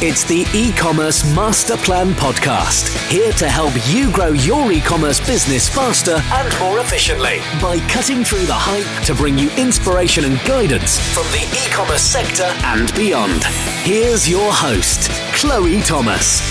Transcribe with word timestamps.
It's 0.00 0.22
the 0.22 0.46
e-commerce 0.54 1.24
master 1.34 1.76
plan 1.76 2.12
podcast. 2.12 2.96
Here 3.10 3.32
to 3.32 3.48
help 3.48 3.72
you 3.88 4.12
grow 4.12 4.28
your 4.28 4.70
e-commerce 4.70 5.18
business 5.18 5.68
faster 5.68 6.20
and 6.34 6.56
more 6.60 6.78
efficiently 6.78 7.40
by 7.60 7.80
cutting 7.88 8.22
through 8.22 8.46
the 8.46 8.54
hype 8.54 9.04
to 9.06 9.14
bring 9.16 9.36
you 9.36 9.50
inspiration 9.56 10.24
and 10.24 10.38
guidance 10.46 11.00
from 11.12 11.24
the 11.32 11.42
e-commerce 11.50 12.02
sector 12.02 12.44
and 12.62 12.94
beyond. 12.94 13.42
Here's 13.82 14.30
your 14.30 14.52
host, 14.52 15.10
Chloe 15.34 15.80
Thomas. 15.80 16.48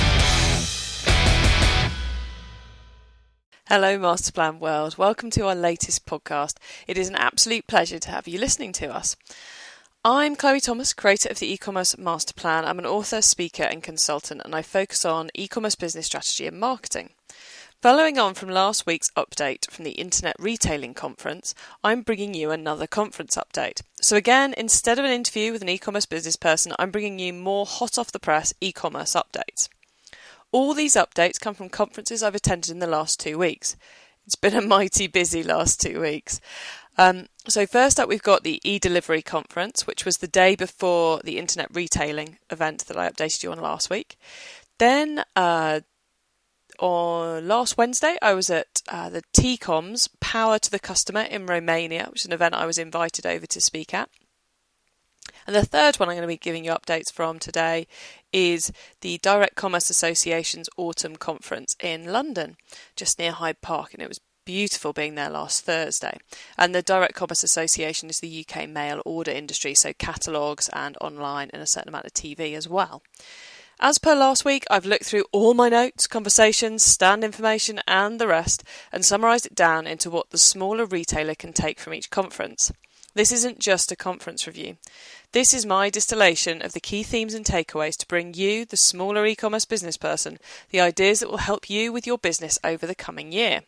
Hello, 3.69 3.97
Masterplan 3.97 4.59
World. 4.59 4.97
Welcome 4.97 5.29
to 5.29 5.47
our 5.47 5.55
latest 5.55 6.05
podcast. 6.05 6.57
It 6.85 6.97
is 6.97 7.07
an 7.07 7.15
absolute 7.15 7.65
pleasure 7.65 7.99
to 7.99 8.11
have 8.11 8.27
you 8.27 8.39
listening 8.39 8.73
to 8.73 8.93
us. 8.93 9.15
I'm 10.09 10.37
Chloe 10.37 10.61
Thomas, 10.61 10.93
creator 10.93 11.27
of 11.27 11.39
the 11.39 11.51
e-commerce 11.51 11.97
master 11.97 12.33
plan. 12.33 12.63
I'm 12.63 12.79
an 12.79 12.85
author, 12.85 13.21
speaker, 13.21 13.63
and 13.63 13.83
consultant, 13.83 14.41
and 14.45 14.55
I 14.55 14.61
focus 14.61 15.03
on 15.03 15.29
e-commerce 15.33 15.75
business 15.75 16.05
strategy 16.05 16.47
and 16.47 16.57
marketing. 16.57 17.09
Following 17.81 18.17
on 18.17 18.33
from 18.33 18.47
last 18.47 18.85
week's 18.85 19.11
update 19.17 19.69
from 19.69 19.83
the 19.83 19.91
Internet 19.91 20.37
Retailing 20.39 20.93
Conference, 20.93 21.53
I'm 21.83 22.03
bringing 22.03 22.33
you 22.33 22.51
another 22.51 22.87
conference 22.87 23.35
update. 23.35 23.81
So, 23.99 24.15
again, 24.15 24.53
instead 24.57 24.97
of 24.97 25.03
an 25.03 25.11
interview 25.11 25.51
with 25.51 25.61
an 25.61 25.67
e 25.67 25.77
commerce 25.77 26.05
business 26.05 26.37
person, 26.37 26.71
I'm 26.79 26.89
bringing 26.89 27.19
you 27.19 27.33
more 27.33 27.65
hot 27.65 27.97
off 27.97 28.13
the 28.13 28.17
press 28.17 28.53
e 28.61 28.71
commerce 28.71 29.13
updates. 29.13 29.67
All 30.53 30.73
these 30.73 30.93
updates 30.93 31.37
come 31.37 31.53
from 31.53 31.67
conferences 31.67 32.23
I've 32.23 32.33
attended 32.33 32.71
in 32.71 32.79
the 32.79 32.87
last 32.87 33.19
two 33.19 33.37
weeks. 33.37 33.75
It's 34.25 34.35
been 34.35 34.55
a 34.55 34.61
mighty 34.61 35.07
busy 35.07 35.41
last 35.41 35.79
two 35.79 36.01
weeks. 36.01 36.41
Um, 36.97 37.27
so, 37.47 37.65
first 37.65 37.99
up, 37.99 38.09
we've 38.09 38.23
got 38.23 38.43
the 38.43 38.59
e 38.63 38.79
delivery 38.79 39.21
conference, 39.21 39.85
which 39.85 40.03
was 40.03 40.17
the 40.17 40.27
day 40.27 40.55
before 40.55 41.21
the 41.23 41.37
internet 41.37 41.69
retailing 41.73 42.39
event 42.49 42.85
that 42.87 42.97
I 42.97 43.09
updated 43.09 43.43
you 43.43 43.51
on 43.51 43.59
last 43.59 43.89
week. 43.89 44.17
Then, 44.79 45.23
uh, 45.35 45.81
on 46.79 47.47
last 47.47 47.77
Wednesday, 47.77 48.17
I 48.21 48.33
was 48.33 48.49
at 48.49 48.81
uh, 48.87 49.09
the 49.09 49.23
TeCOMM's 49.35 50.09
Power 50.19 50.59
to 50.59 50.71
the 50.71 50.79
Customer 50.79 51.21
in 51.21 51.45
Romania, 51.45 52.07
which 52.09 52.21
is 52.21 52.25
an 52.25 52.33
event 52.33 52.55
I 52.55 52.65
was 52.65 52.77
invited 52.77 53.25
over 53.25 53.45
to 53.47 53.61
speak 53.61 53.93
at. 53.93 54.09
And 55.45 55.55
the 55.55 55.65
third 55.65 55.95
one 55.95 56.09
I'm 56.09 56.15
going 56.15 56.21
to 56.21 56.27
be 56.27 56.37
giving 56.37 56.65
you 56.65 56.71
updates 56.71 57.11
from 57.11 57.39
today 57.39 57.87
is 58.33 58.71
the 59.01 59.17
Direct 59.19 59.55
Commerce 59.55 59.89
Association's 59.89 60.69
Autumn 60.77 61.15
Conference 61.15 61.75
in 61.81 62.11
London, 62.11 62.57
just 62.95 63.17
near 63.17 63.31
Hyde 63.31 63.61
Park, 63.61 63.93
and 63.93 64.01
it 64.01 64.09
was 64.09 64.19
beautiful 64.47 64.93
being 64.93 65.15
there 65.15 65.29
last 65.29 65.65
Thursday. 65.65 66.17
And 66.57 66.73
the 66.73 66.81
Direct 66.81 67.13
Commerce 67.13 67.43
Association 67.43 68.09
is 68.09 68.21
the 68.21 68.45
UK 68.47 68.69
mail 68.69 69.01
order 69.03 69.29
industry, 69.29 69.73
so 69.73 69.91
catalogues 69.91 70.69
and 70.71 70.97
online 71.01 71.49
and 71.51 71.61
a 71.61 71.67
certain 71.67 71.89
amount 71.89 72.05
of 72.05 72.13
TV 72.13 72.55
as 72.55 72.65
well. 72.65 73.03
As 73.81 73.97
per 73.97 74.15
last 74.15 74.45
week, 74.45 74.63
I've 74.71 74.85
looked 74.85 75.03
through 75.03 75.25
all 75.33 75.53
my 75.53 75.67
notes, 75.67 76.07
conversations, 76.07 76.81
stand 76.81 77.25
information, 77.25 77.81
and 77.85 78.21
the 78.21 78.27
rest, 78.27 78.63
and 78.89 79.03
summarised 79.03 79.47
it 79.47 79.53
down 79.53 79.85
into 79.85 80.09
what 80.09 80.29
the 80.29 80.37
smaller 80.37 80.85
retailer 80.85 81.35
can 81.35 81.51
take 81.51 81.77
from 81.77 81.93
each 81.93 82.09
conference. 82.09 82.71
This 83.15 83.33
isn't 83.33 83.59
just 83.59 83.91
a 83.91 83.97
conference 83.97 84.47
review. 84.47 84.77
This 85.33 85.53
is 85.53 85.65
my 85.65 85.89
distillation 85.89 86.61
of 86.61 86.71
the 86.71 86.79
key 86.79 87.03
themes 87.03 87.33
and 87.33 87.45
takeaways 87.45 87.97
to 87.97 88.07
bring 88.07 88.33
you, 88.33 88.63
the 88.63 88.77
smaller 88.77 89.25
e 89.25 89.35
commerce 89.35 89.65
business 89.65 89.97
person, 89.97 90.39
the 90.69 90.79
ideas 90.79 91.19
that 91.19 91.29
will 91.29 91.37
help 91.37 91.69
you 91.69 91.91
with 91.91 92.07
your 92.07 92.17
business 92.17 92.57
over 92.63 92.87
the 92.87 92.95
coming 92.95 93.33
year 93.33 93.63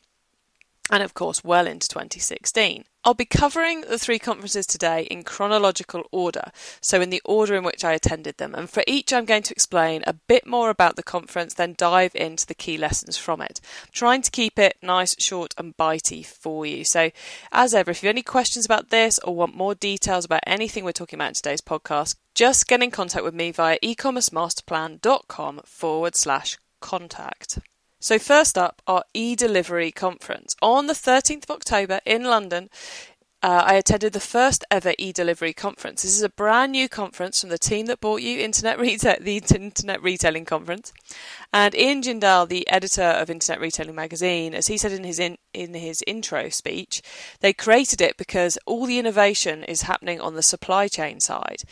and 0.89 1.03
of 1.03 1.13
course 1.13 1.43
well 1.43 1.67
into 1.67 1.87
2016. 1.87 2.85
I'll 3.05 3.13
be 3.13 3.23
covering 3.23 3.81
the 3.81 3.97
three 3.97 4.19
conferences 4.19 4.65
today 4.67 5.03
in 5.03 5.23
chronological 5.23 6.03
order, 6.11 6.51
so 6.81 6.99
in 6.99 7.11
the 7.11 7.21
order 7.23 7.55
in 7.55 7.63
which 7.63 7.85
I 7.85 7.93
attended 7.93 8.37
them, 8.37 8.53
and 8.53 8.69
for 8.69 8.83
each 8.87 9.13
I'm 9.13 9.23
going 9.23 9.43
to 9.43 9.53
explain 9.53 10.03
a 10.05 10.13
bit 10.13 10.45
more 10.45 10.69
about 10.69 10.97
the 10.97 11.03
conference, 11.03 11.53
then 11.53 11.75
dive 11.77 12.13
into 12.13 12.45
the 12.45 12.53
key 12.53 12.77
lessons 12.77 13.15
from 13.15 13.41
it. 13.41 13.61
I'm 13.83 13.89
trying 13.93 14.21
to 14.23 14.31
keep 14.31 14.59
it 14.59 14.75
nice, 14.81 15.15
short, 15.17 15.53
and 15.57 15.77
bitey 15.77 16.25
for 16.25 16.65
you. 16.65 16.83
So, 16.83 17.11
as 17.53 17.73
ever, 17.73 17.91
if 17.91 18.03
you 18.03 18.07
have 18.07 18.15
any 18.15 18.21
questions 18.21 18.65
about 18.65 18.89
this 18.89 19.17
or 19.19 19.33
want 19.33 19.55
more 19.55 19.75
details 19.75 20.25
about 20.25 20.41
anything 20.45 20.83
we're 20.83 20.91
talking 20.91 21.17
about 21.17 21.29
in 21.29 21.35
today's 21.35 21.61
podcast, 21.61 22.15
just 22.35 22.67
get 22.67 22.83
in 22.83 22.91
contact 22.91 23.23
with 23.23 23.33
me 23.33 23.51
via 23.51 23.79
ecommercemasterplan.com 23.81 25.61
forward 25.63 26.15
slash 26.17 26.57
contact. 26.81 27.59
So, 28.01 28.17
first 28.17 28.57
up, 28.57 28.81
our 28.87 29.03
e 29.13 29.35
delivery 29.35 29.91
conference. 29.91 30.55
On 30.61 30.87
the 30.87 30.93
13th 30.93 31.43
of 31.43 31.51
October 31.51 31.99
in 32.05 32.23
London, 32.23 32.69
uh, 33.43 33.63
I 33.65 33.73
attended 33.73 34.13
the 34.13 34.21
first 34.21 34.63
ever 34.71 34.93
e 34.97 35.11
delivery 35.11 35.51
conference. 35.51 36.03
This 36.03 36.15
is 36.15 36.23
a 36.23 36.29
brand 36.29 36.71
new 36.71 36.87
conference 36.87 37.41
from 37.41 37.49
the 37.49 37.57
team 37.57 37.87
that 37.87 37.99
bought 37.99 38.21
you 38.21 38.39
Internet 38.39 38.79
Retail, 38.79 39.17
the 39.19 39.35
Internet 39.37 40.01
Retailing 40.01 40.45
Conference. 40.45 40.93
And 41.51 41.75
Ian 41.75 42.01
Jindal, 42.01 42.47
the 42.47 42.65
editor 42.69 43.01
of 43.01 43.29
Internet 43.29 43.59
Retailing 43.59 43.95
magazine, 43.95 44.53
as 44.53 44.67
he 44.67 44.77
said 44.77 44.93
in 44.93 45.03
his 45.03 45.19
in, 45.19 45.37
in 45.53 45.73
his 45.73 46.01
intro 46.07 46.47
speech, 46.47 47.01
they 47.41 47.51
created 47.51 47.99
it 47.99 48.15
because 48.15 48.57
all 48.65 48.85
the 48.85 48.99
innovation 48.99 49.65
is 49.65 49.81
happening 49.81 50.21
on 50.21 50.35
the 50.35 50.41
supply 50.41 50.87
chain 50.87 51.19
side. 51.19 51.63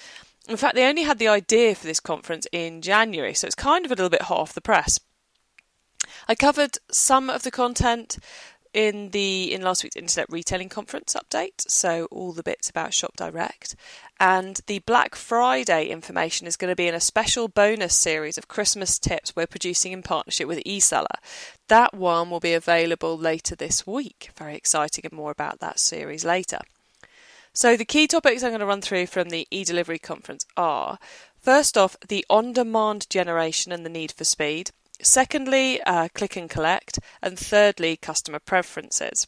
In 0.49 0.57
fact, 0.57 0.75
they 0.75 0.87
only 0.87 1.03
had 1.03 1.19
the 1.19 1.27
idea 1.29 1.73
for 1.73 1.87
this 1.87 2.01
conference 2.01 2.47
in 2.51 2.81
January, 2.81 3.33
so 3.33 3.47
it's 3.47 3.55
kind 3.55 3.85
of 3.85 3.91
a 3.91 3.95
little 3.95 4.09
bit 4.09 4.23
hot 4.23 4.39
off 4.39 4.53
the 4.53 4.61
press. 4.61 4.99
I 6.29 6.35
covered 6.35 6.77
some 6.91 7.29
of 7.29 7.43
the 7.43 7.51
content 7.51 8.17
in 8.73 9.09
the 9.11 9.53
in 9.53 9.61
last 9.61 9.81
week's 9.81 9.95
internet 9.95 10.29
retailing 10.29 10.67
conference 10.67 11.15
update 11.15 11.61
so 11.67 12.05
all 12.11 12.33
the 12.33 12.43
bits 12.43 12.69
about 12.69 12.93
shop 12.93 13.15
direct. 13.15 13.75
And 14.19 14.59
the 14.67 14.79
black 14.79 15.15
friday 15.15 15.87
information 15.87 16.45
is 16.47 16.57
going 16.57 16.71
to 16.71 16.75
be 16.75 16.87
in 16.87 16.93
a 16.93 16.99
special 16.99 17.47
bonus 17.47 17.95
series 17.95 18.37
of 18.37 18.49
christmas 18.49 18.99
tips 18.99 19.35
we're 19.35 19.47
producing 19.47 19.93
in 19.93 20.03
partnership 20.03 20.49
with 20.49 20.63
eseller. 20.65 21.05
That 21.69 21.93
one 21.93 22.29
will 22.29 22.41
be 22.41 22.53
available 22.53 23.17
later 23.17 23.55
this 23.55 23.87
week. 23.87 24.31
Very 24.37 24.55
exciting 24.55 25.05
and 25.05 25.13
more 25.13 25.31
about 25.31 25.59
that 25.59 25.79
series 25.79 26.25
later. 26.25 26.59
So 27.53 27.77
the 27.77 27.85
key 27.85 28.05
topics 28.05 28.43
i'm 28.43 28.51
going 28.51 28.59
to 28.59 28.65
run 28.65 28.81
through 28.81 29.07
from 29.07 29.29
the 29.29 29.47
e-delivery 29.49 29.97
conference 29.97 30.45
are 30.57 30.99
first 31.39 31.77
off 31.77 31.95
the 32.05 32.25
on-demand 32.29 33.09
generation 33.09 33.71
and 33.71 33.85
the 33.85 33.89
need 33.89 34.11
for 34.11 34.25
speed 34.25 34.71
Secondly, 35.01 35.81
uh, 35.83 36.09
click 36.13 36.35
and 36.35 36.49
collect. 36.49 36.99
And 37.21 37.37
thirdly, 37.37 37.97
customer 37.97 38.39
preferences. 38.39 39.27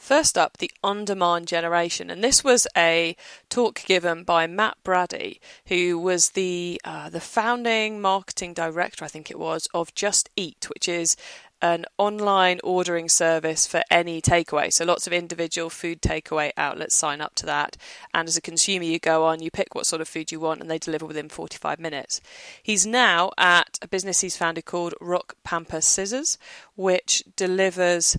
First 0.00 0.38
up, 0.38 0.56
the 0.56 0.70
on 0.82 1.04
demand 1.04 1.46
generation. 1.46 2.08
And 2.08 2.24
this 2.24 2.42
was 2.42 2.66
a 2.74 3.14
talk 3.50 3.84
given 3.84 4.24
by 4.24 4.46
Matt 4.46 4.78
Brady, 4.82 5.42
who 5.66 5.98
was 5.98 6.30
the, 6.30 6.80
uh, 6.84 7.10
the 7.10 7.20
founding 7.20 8.00
marketing 8.00 8.54
director, 8.54 9.04
I 9.04 9.08
think 9.08 9.30
it 9.30 9.38
was, 9.38 9.68
of 9.74 9.94
Just 9.94 10.30
Eat, 10.36 10.68
which 10.70 10.88
is 10.88 11.16
an 11.62 11.84
online 11.98 12.60
ordering 12.64 13.08
service 13.08 13.66
for 13.66 13.82
any 13.90 14.20
takeaway. 14.20 14.72
So 14.72 14.84
lots 14.84 15.06
of 15.06 15.12
individual 15.12 15.70
food 15.70 16.00
takeaway 16.00 16.52
outlets 16.56 16.94
sign 16.94 17.20
up 17.20 17.34
to 17.36 17.46
that. 17.46 17.76
And 18.14 18.28
as 18.28 18.36
a 18.36 18.40
consumer, 18.40 18.84
you 18.84 18.98
go 18.98 19.24
on, 19.24 19.42
you 19.42 19.50
pick 19.50 19.74
what 19.74 19.86
sort 19.86 20.00
of 20.00 20.08
food 20.08 20.32
you 20.32 20.40
want, 20.40 20.60
and 20.60 20.70
they 20.70 20.78
deliver 20.78 21.06
within 21.06 21.28
45 21.28 21.78
minutes. 21.78 22.20
He's 22.62 22.86
now 22.86 23.30
at 23.36 23.78
a 23.82 23.88
business 23.88 24.20
he's 24.20 24.36
founded 24.36 24.64
called 24.64 24.94
Rock 25.00 25.36
Pamper 25.44 25.80
Scissors, 25.80 26.38
which 26.76 27.22
delivers 27.36 28.16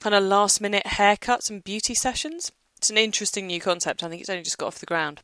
kind 0.00 0.14
of 0.14 0.24
last 0.24 0.60
minute 0.60 0.84
haircuts 0.86 1.50
and 1.50 1.62
beauty 1.62 1.94
sessions. 1.94 2.50
It's 2.78 2.90
an 2.90 2.96
interesting 2.96 3.46
new 3.46 3.60
concept. 3.60 4.02
I 4.02 4.08
think 4.08 4.20
it's 4.20 4.30
only 4.30 4.42
just 4.42 4.58
got 4.58 4.68
off 4.68 4.78
the 4.78 4.86
ground. 4.86 5.20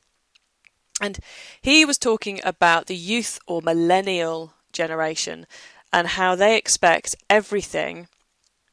And 1.01 1.19
he 1.61 1.85
was 1.85 1.99
talking 1.99 2.41
about 2.45 2.87
the 2.87 2.97
youth 2.97 3.39
or 3.47 3.61
millennial 3.63 4.55
generation 4.73 5.47
and 5.97 6.09
how 6.09 6.35
they 6.35 6.59
expect 6.59 7.17
everything 7.31 8.07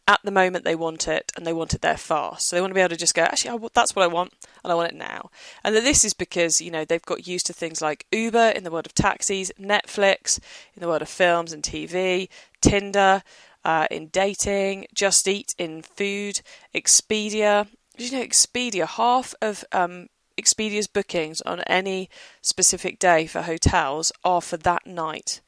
at 0.09 0.19
the 0.25 0.31
moment 0.31 0.65
they 0.65 0.75
want 0.75 1.07
it 1.07 1.31
and 1.37 1.47
they 1.47 1.53
want 1.53 1.73
it 1.73 1.79
there 1.79 1.95
fast. 1.95 2.49
So 2.49 2.57
they 2.57 2.61
want 2.61 2.71
to 2.71 2.75
be 2.75 2.81
able 2.81 2.89
to 2.89 2.97
just 2.97 3.15
go, 3.15 3.21
actually, 3.21 3.69
that's 3.73 3.95
what 3.95 4.03
I 4.03 4.07
want 4.07 4.33
and 4.61 4.73
I 4.73 4.75
want 4.75 4.91
it 4.91 4.97
now. 4.97 5.29
And 5.63 5.73
that 5.73 5.85
this 5.85 6.03
is 6.03 6.13
because, 6.13 6.59
you 6.59 6.69
know, 6.69 6.83
they've 6.83 7.01
got 7.01 7.25
used 7.25 7.45
to 7.45 7.53
things 7.53 7.81
like 7.81 8.05
Uber 8.11 8.49
in 8.49 8.65
the 8.65 8.71
world 8.71 8.85
of 8.85 8.93
taxis, 8.93 9.53
Netflix 9.57 10.37
in 10.75 10.81
the 10.81 10.87
world 10.89 11.01
of 11.01 11.07
films 11.07 11.53
and 11.53 11.63
TV, 11.63 12.27
Tinder 12.59 13.23
uh, 13.63 13.87
in 13.89 14.07
dating, 14.07 14.87
Just 14.93 15.25
Eat 15.25 15.55
in 15.57 15.81
food, 15.81 16.41
Expedia. 16.75 17.69
You 17.97 18.11
know 18.11 18.21
Expedia, 18.21 18.85
half 18.85 19.33
of 19.41 19.63
um, 19.71 20.07
Expedia's 20.37 20.87
bookings 20.87 21.39
on 21.43 21.61
any 21.61 22.09
specific 22.41 22.99
day 22.99 23.27
for 23.27 23.43
hotels 23.43 24.11
are 24.25 24.41
for 24.41 24.57
that 24.57 24.85
night. 24.85 25.39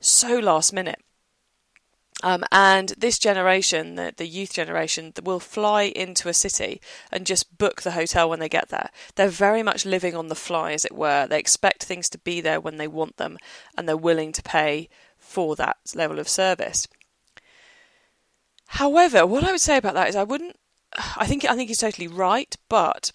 So 0.00 0.38
last 0.38 0.74
minute. 0.74 1.03
Um, 2.24 2.42
and 2.50 2.88
this 2.96 3.18
generation, 3.18 3.96
the, 3.96 4.14
the 4.16 4.26
youth 4.26 4.54
generation, 4.54 5.12
will 5.22 5.40
fly 5.40 5.82
into 5.82 6.30
a 6.30 6.32
city 6.32 6.80
and 7.12 7.26
just 7.26 7.58
book 7.58 7.82
the 7.82 7.90
hotel 7.90 8.30
when 8.30 8.40
they 8.40 8.48
get 8.48 8.70
there. 8.70 8.88
They're 9.14 9.28
very 9.28 9.62
much 9.62 9.84
living 9.84 10.16
on 10.16 10.28
the 10.28 10.34
fly, 10.34 10.72
as 10.72 10.86
it 10.86 10.94
were. 10.94 11.26
They 11.26 11.38
expect 11.38 11.84
things 11.84 12.08
to 12.08 12.18
be 12.18 12.40
there 12.40 12.62
when 12.62 12.78
they 12.78 12.88
want 12.88 13.18
them, 13.18 13.36
and 13.76 13.86
they're 13.86 13.94
willing 13.94 14.32
to 14.32 14.42
pay 14.42 14.88
for 15.18 15.54
that 15.56 15.76
level 15.94 16.18
of 16.18 16.26
service. 16.26 16.88
However, 18.68 19.26
what 19.26 19.44
I 19.44 19.52
would 19.52 19.60
say 19.60 19.76
about 19.76 19.92
that 19.92 20.08
is 20.08 20.16
I 20.16 20.24
wouldn't. 20.24 20.56
I 21.16 21.26
think 21.26 21.44
I 21.44 21.54
think 21.54 21.68
he's 21.68 21.78
totally 21.78 22.08
right, 22.08 22.56
but 22.70 23.12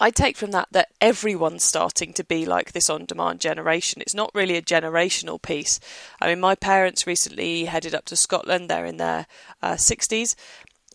I 0.00 0.10
take 0.10 0.36
from 0.36 0.52
that 0.52 0.68
that 0.72 0.88
everyone's 1.00 1.64
starting 1.64 2.12
to 2.14 2.24
be 2.24 2.46
like 2.46 2.72
this 2.72 2.88
on 2.88 3.04
demand 3.04 3.40
generation. 3.40 4.02
It's 4.02 4.14
not 4.14 4.30
really 4.34 4.56
a 4.56 4.62
generational 4.62 5.40
piece. 5.40 5.80
I 6.20 6.28
mean, 6.28 6.40
my 6.40 6.54
parents 6.54 7.06
recently 7.06 7.64
headed 7.64 7.94
up 7.94 8.04
to 8.06 8.16
Scotland, 8.16 8.68
they're 8.68 8.84
in 8.84 8.98
their 8.98 9.26
uh, 9.62 9.74
60s, 9.74 10.34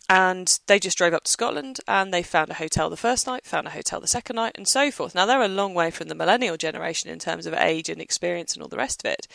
and 0.10 0.60
they 0.68 0.80
just 0.80 0.98
drove 0.98 1.14
up 1.14 1.24
to 1.24 1.32
Scotland 1.32 1.80
and 1.88 2.14
they 2.14 2.24
found 2.24 2.52
a 2.52 2.56
hotel 2.56 2.90
the 2.90 2.98
first 2.98 3.26
night, 3.26 3.46
found 3.46 3.68
a 3.68 3.72
hotel 3.72 4.02
the 4.02 4.08
second 4.08 4.36
night, 4.36 4.52
and 4.56 4.68
so 4.68 4.92
forth. 4.92 5.16
Now, 5.16 5.26
they're 5.26 5.42
a 5.42 5.48
long 5.48 5.74
way 5.74 5.92
from 5.92 6.08
the 6.08 6.16
millennial 6.16 6.58
generation 6.58 7.10
in 7.10 7.20
terms 7.20 7.46
of 7.46 7.54
age 7.54 7.90
and 7.90 8.02
experience 8.02 8.54
and 8.54 8.62
all 8.62 8.70
the 8.70 8.78
rest 8.78 9.04
of 9.04 9.12
it. 9.12 9.28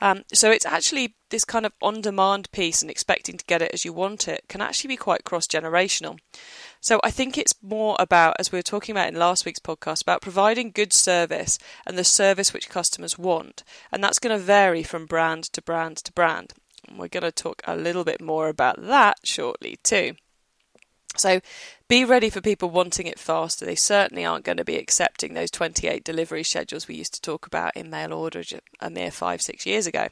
Um, 0.00 0.24
so, 0.32 0.50
it's 0.50 0.66
actually 0.66 1.14
this 1.30 1.44
kind 1.44 1.64
of 1.64 1.72
on 1.80 2.00
demand 2.00 2.50
piece 2.52 2.82
and 2.82 2.90
expecting 2.90 3.38
to 3.38 3.44
get 3.46 3.62
it 3.62 3.70
as 3.72 3.84
you 3.84 3.92
want 3.92 4.28
it 4.28 4.44
can 4.48 4.60
actually 4.60 4.88
be 4.88 4.96
quite 4.96 5.24
cross 5.24 5.46
generational. 5.46 6.18
So, 6.80 6.98
I 7.04 7.10
think 7.10 7.36
it's 7.36 7.54
more 7.62 7.94
about, 7.98 8.36
as 8.38 8.50
we 8.50 8.58
were 8.58 8.62
talking 8.62 8.94
about 8.94 9.08
in 9.08 9.18
last 9.18 9.44
week's 9.44 9.60
podcast, 9.60 10.02
about 10.02 10.22
providing 10.22 10.70
good 10.70 10.92
service 10.92 11.58
and 11.86 11.98
the 11.98 12.04
service 12.04 12.54
which 12.54 12.70
customers 12.70 13.18
want. 13.18 13.62
And 13.92 14.02
that's 14.02 14.18
going 14.18 14.36
to 14.36 14.42
vary 14.42 14.82
from 14.82 15.06
brand 15.06 15.44
to 15.52 15.62
brand 15.62 15.98
to 15.98 16.12
brand. 16.12 16.54
We're 16.90 17.08
going 17.08 17.22
to 17.22 17.32
talk 17.32 17.62
a 17.66 17.76
little 17.76 18.04
bit 18.04 18.20
more 18.20 18.48
about 18.48 18.80
that 18.82 19.18
shortly, 19.24 19.78
too. 19.82 20.14
So 21.16 21.40
be 21.88 22.04
ready 22.04 22.30
for 22.30 22.40
people 22.40 22.70
wanting 22.70 23.06
it 23.06 23.18
faster. 23.18 23.66
They 23.66 23.74
certainly 23.74 24.24
aren't 24.24 24.44
going 24.44 24.58
to 24.58 24.64
be 24.64 24.76
accepting 24.76 25.34
those 25.34 25.50
28 25.50 26.04
delivery 26.04 26.44
schedules 26.44 26.88
we 26.88 26.94
used 26.94 27.14
to 27.14 27.20
talk 27.20 27.46
about 27.46 27.76
in 27.76 27.90
mail 27.90 28.12
order 28.12 28.42
a 28.80 28.90
mere 28.90 29.10
five, 29.10 29.42
six 29.42 29.66
years 29.66 29.86
ago. 29.86 30.08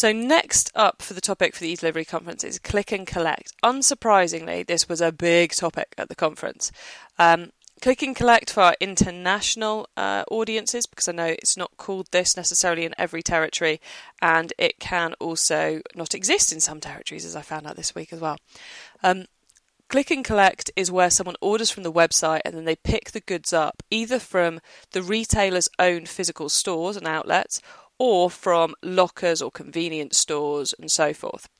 So, 0.00 0.12
next 0.12 0.72
up 0.74 1.02
for 1.02 1.12
the 1.12 1.20
topic 1.20 1.54
for 1.54 1.60
the 1.60 1.68
e-delivery 1.68 2.06
conference 2.06 2.42
is 2.42 2.58
click 2.58 2.90
and 2.90 3.06
collect. 3.06 3.52
Unsurprisingly, 3.62 4.66
this 4.66 4.88
was 4.88 5.02
a 5.02 5.12
big 5.12 5.52
topic 5.52 5.94
at 5.98 6.08
the 6.08 6.14
conference. 6.14 6.72
Um, 7.18 7.50
Click 7.82 8.00
and 8.00 8.16
collect 8.16 8.50
for 8.50 8.62
our 8.62 8.76
international 8.80 9.86
uh, 9.98 10.24
audiences 10.30 10.86
because 10.86 11.06
I 11.06 11.12
know 11.12 11.26
it's 11.26 11.58
not 11.58 11.76
called 11.76 12.08
this 12.12 12.34
necessarily 12.34 12.86
in 12.86 12.94
every 12.96 13.22
territory, 13.22 13.78
and 14.22 14.54
it 14.56 14.78
can 14.78 15.12
also 15.20 15.82
not 15.94 16.14
exist 16.14 16.50
in 16.50 16.60
some 16.60 16.80
territories, 16.80 17.26
as 17.26 17.36
I 17.36 17.42
found 17.42 17.66
out 17.66 17.76
this 17.76 17.94
week 17.94 18.10
as 18.10 18.20
well. 18.20 18.38
Um, 19.02 19.26
Click 19.90 20.12
and 20.12 20.24
collect 20.24 20.70
is 20.76 20.90
where 20.90 21.10
someone 21.10 21.34
orders 21.40 21.68
from 21.68 21.82
the 21.82 21.92
website 21.92 22.42
and 22.44 22.54
then 22.54 22.64
they 22.64 22.76
pick 22.76 23.10
the 23.10 23.18
goods 23.20 23.52
up 23.52 23.82
either 23.90 24.20
from 24.20 24.60
the 24.92 25.02
retailer's 25.02 25.68
own 25.80 26.06
physical 26.06 26.48
stores 26.48 26.96
and 26.96 27.08
outlets 27.08 27.60
or 28.00 28.30
from 28.30 28.74
lockers 28.82 29.42
or 29.42 29.50
convenience 29.50 30.16
stores 30.16 30.74
and 30.78 30.90
so 30.90 31.12
forth. 31.12 31.50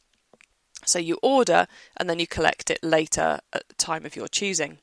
So 0.87 0.99
you 0.99 1.19
order 1.23 1.67
and 1.99 2.09
then 2.09 2.19
you 2.19 2.27
collect 2.27 2.71
it 2.71 2.83
later 2.83 3.41
at 3.53 3.69
the 3.69 3.75
time 3.75 4.07
of 4.07 4.17
your 4.17 4.27
choosing. 4.27 4.79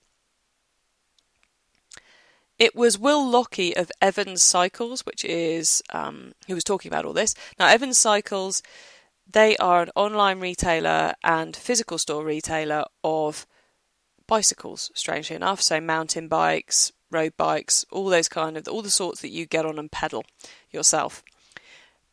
It 2.60 2.76
was 2.76 3.00
Will 3.00 3.28
Lockie 3.28 3.76
of 3.76 3.92
Evans 4.00 4.44
Cycles, 4.44 5.04
which 5.04 5.26
is 5.26 5.82
um, 5.92 6.34
who 6.48 6.54
was 6.54 6.64
talking 6.64 6.92
about 6.92 7.06
all 7.06 7.14
this. 7.14 7.34
Now, 7.58 7.68
Evans 7.68 7.98
Cycles, 7.98 8.62
they 9.28 9.58
are 9.58 9.82
an 9.82 9.90
online 9.96 10.40
retailer 10.40 11.16
and 11.24 11.56
physical 11.56 11.98
store 11.98 12.24
retailer 12.24 12.86
of 13.04 13.48
bicycles. 14.28 14.92
Strangely 14.94 15.36
enough, 15.36 15.62
so 15.62 15.82
mountain 15.82 16.28
bikes, 16.28 16.92
road 17.10 17.34
bikes, 17.36 17.84
all 17.92 18.10
those 18.10 18.30
kind 18.30 18.58
of 18.58 18.68
all 18.68 18.84
the 18.84 18.92
sorts 18.92 19.22
that 19.22 19.30
you 19.30 19.48
get 19.48 19.66
on 19.66 19.80
and 19.80 19.92
pedal 19.92 20.24
yourself. 20.72 21.24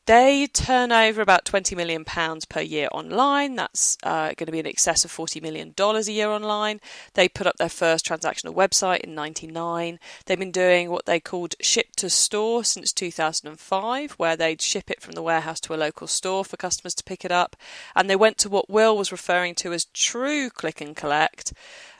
They 0.07 0.47
turn 0.47 0.93
over 0.93 1.23
about 1.23 1.47
£20 1.47 1.75
million 1.75 2.05
per 2.05 2.61
year 2.61 2.89
online. 2.93 3.57
That's 3.57 3.97
uh, 4.03 4.35
going 4.37 4.47
to 4.47 4.53
be 4.53 4.59
in 4.59 4.67
excess 4.67 5.03
of 5.07 5.11
$40 5.11 5.41
million 5.41 5.75
a 5.79 6.01
year 6.11 6.29
online. 6.29 6.81
They 7.15 7.27
put 7.27 7.47
up 7.47 7.57
their 7.57 7.71
first 7.71 8.05
transactional 8.07 8.55
website 8.55 9.01
in 9.01 9.15
99. 9.15 9.99
They've 10.27 10.39
been 10.39 10.51
doing 10.51 10.91
what 10.91 11.07
they 11.07 11.21
called 11.21 11.55
ship 11.63 11.97
to 11.97 12.11
store 12.11 12.65
since 12.65 12.93
2005, 12.93 14.13
where 14.13 14.37
they'd 14.37 14.61
ship 14.61 14.91
it 14.91 15.01
from 15.01 15.13
the 15.13 15.23
warehouse 15.23 15.61
to 15.61 15.75
a 15.75 15.77
local 15.77 16.07
store 16.07 16.45
for 16.45 16.59
customers 16.59 16.95
to 16.97 17.05
pick 17.05 17.25
it 17.25 17.33
up. 17.33 17.57
And 17.97 18.11
they 18.11 18.17
went 18.17 18.37
to 18.39 18.51
what 18.51 18.69
Will 18.69 18.99
was 18.99 19.11
referring 19.11 19.55
to 19.57 19.73
as 19.73 19.87
true 19.87 20.51
click 20.51 20.83
and 20.83 20.95
collect 20.95 21.55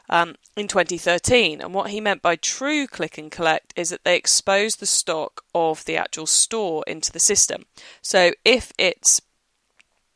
um, 0.09 0.35
in 0.55 0.67
2013. 0.67 1.61
And 1.61 1.73
what 1.73 1.89
he 1.89 2.01
meant 2.01 2.21
by 2.21 2.35
true 2.35 2.87
click 2.87 3.17
and 3.17 3.31
collect 3.31 3.73
is 3.75 3.89
that 3.89 4.03
they 4.03 4.15
expose 4.15 4.75
the 4.75 4.85
stock 4.85 5.43
of 5.53 5.85
the 5.85 5.97
actual 5.97 6.25
store 6.25 6.83
into 6.87 7.11
the 7.11 7.19
system. 7.19 7.65
So 8.01 8.31
if 8.43 8.71
it's 8.77 9.21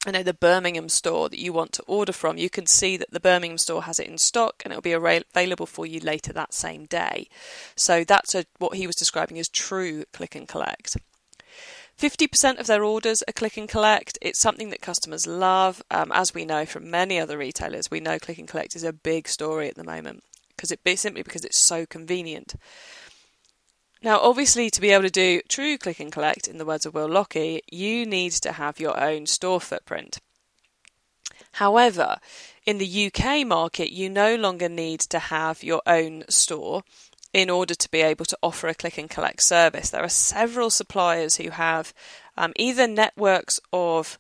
I 0.08 0.12
know 0.12 0.24
the 0.24 0.34
Birmingham 0.34 0.88
store 0.88 1.28
that 1.28 1.40
you 1.40 1.52
want 1.52 1.74
to 1.74 1.84
order 1.84 2.14
from, 2.14 2.38
you 2.38 2.50
can 2.50 2.66
see 2.66 2.96
that 2.96 3.12
the 3.12 3.20
Birmingham 3.20 3.58
store 3.58 3.84
has 3.84 4.00
it 4.00 4.08
in 4.08 4.18
stock 4.18 4.62
and 4.64 4.72
it'll 4.72 4.82
be 4.82 4.94
available 4.94 5.66
for 5.66 5.86
you 5.86 6.00
later 6.00 6.32
that 6.32 6.54
same 6.54 6.86
day. 6.86 7.28
So 7.76 8.06
that's 8.06 8.34
a, 8.34 8.46
what 8.60 8.78
he 8.78 8.88
was 8.88 8.96
describing 8.96 9.38
as 9.40 9.50
true 9.50 10.06
click 10.14 10.36
and 10.36 10.48
collect. 10.48 10.96
50% 12.00 12.60
of 12.60 12.68
their 12.68 12.84
orders 12.84 13.22
are 13.28 13.34
click 13.34 13.58
and 13.58 13.68
collect. 13.68 14.18
It's 14.22 14.40
something 14.40 14.70
that 14.70 14.82
customers 14.82 15.28
love. 15.28 15.84
Um, 15.92 16.14
as 16.14 16.34
we 16.34 16.46
know 16.46 16.66
from 16.66 16.90
many 16.90 17.20
other 17.20 17.38
retailers, 17.38 17.92
we 17.92 18.00
know 18.00 18.18
click 18.18 18.38
and 18.38 18.48
collect 18.48 18.76
is 18.76 18.86
a 18.86 18.94
big 18.94 19.28
story 19.28 19.68
at 19.68 19.76
the 19.76 19.84
moment 19.84 20.24
because 20.56 20.72
it 20.72 20.80
simply 20.98 21.24
because 21.24 21.44
it's 21.44 21.58
so 21.58 21.86
convenient. 21.86 22.56
Now, 24.02 24.20
obviously, 24.20 24.70
to 24.70 24.80
be 24.80 24.92
able 24.92 25.04
to 25.04 25.10
do 25.10 25.42
true 25.50 25.78
click 25.78 26.00
and 26.00 26.12
collect, 26.12 26.48
in 26.48 26.58
the 26.58 26.66
words 26.66 26.86
of 26.86 26.94
Will 26.94 27.10
Lockie, 27.10 27.62
you 27.70 28.06
need 28.06 28.32
to 28.32 28.54
have 28.54 28.80
your 28.80 28.98
own 28.98 29.26
store 29.26 29.60
footprint. 29.60 30.20
However, 31.54 32.18
in 32.66 32.78
the 32.78 33.12
UK 33.12 33.46
market, 33.46 33.92
you 33.92 34.10
no 34.10 34.36
longer 34.36 34.70
need 34.70 35.02
to 35.02 35.20
have 35.20 35.64
your 35.64 35.82
own 35.86 36.24
store 36.30 36.84
in 37.34 37.50
order 37.50 37.76
to 37.76 37.92
be 37.92 38.02
able 38.02 38.26
to 38.26 38.38
offer 38.42 38.68
a 38.68 38.74
click 38.74 38.98
and 38.98 39.10
collect 39.10 39.44
service. 39.44 39.90
There 39.90 40.04
are 40.04 40.10
several 40.10 40.70
suppliers 40.70 41.36
who 41.36 41.52
have 41.52 41.94
um, 42.38 42.54
either 42.56 42.88
networks 42.88 43.60
of 43.72 44.18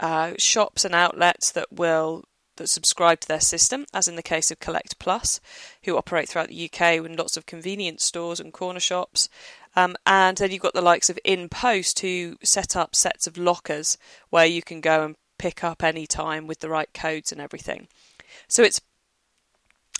uh, 0.00 0.32
shops 0.38 0.84
and 0.84 0.94
outlets 0.94 1.50
that 1.52 1.72
will 1.72 2.24
that 2.56 2.68
subscribe 2.68 3.20
to 3.20 3.28
their 3.28 3.40
system, 3.40 3.84
as 3.92 4.08
in 4.08 4.16
the 4.16 4.22
case 4.22 4.50
of 4.50 4.60
Collect 4.60 4.98
Plus, 4.98 5.40
who 5.84 5.96
operate 5.96 6.28
throughout 6.28 6.48
the 6.48 6.70
UK 6.70 7.04
in 7.04 7.16
lots 7.16 7.36
of 7.36 7.46
convenience 7.46 8.02
stores 8.02 8.40
and 8.40 8.52
corner 8.52 8.80
shops. 8.80 9.28
Um, 9.74 9.94
and 10.06 10.38
then 10.38 10.50
you've 10.50 10.62
got 10.62 10.72
the 10.72 10.80
likes 10.80 11.10
of 11.10 11.18
InPost, 11.24 12.00
who 12.00 12.36
set 12.42 12.74
up 12.74 12.96
sets 12.96 13.26
of 13.26 13.36
lockers 13.36 13.98
where 14.30 14.46
you 14.46 14.62
can 14.62 14.80
go 14.80 15.04
and 15.04 15.16
pick 15.38 15.62
up 15.62 15.82
any 15.82 16.06
time 16.06 16.46
with 16.46 16.60
the 16.60 16.70
right 16.70 16.92
codes 16.94 17.30
and 17.30 17.40
everything. 17.40 17.88
So 18.48 18.62
it's 18.62 18.80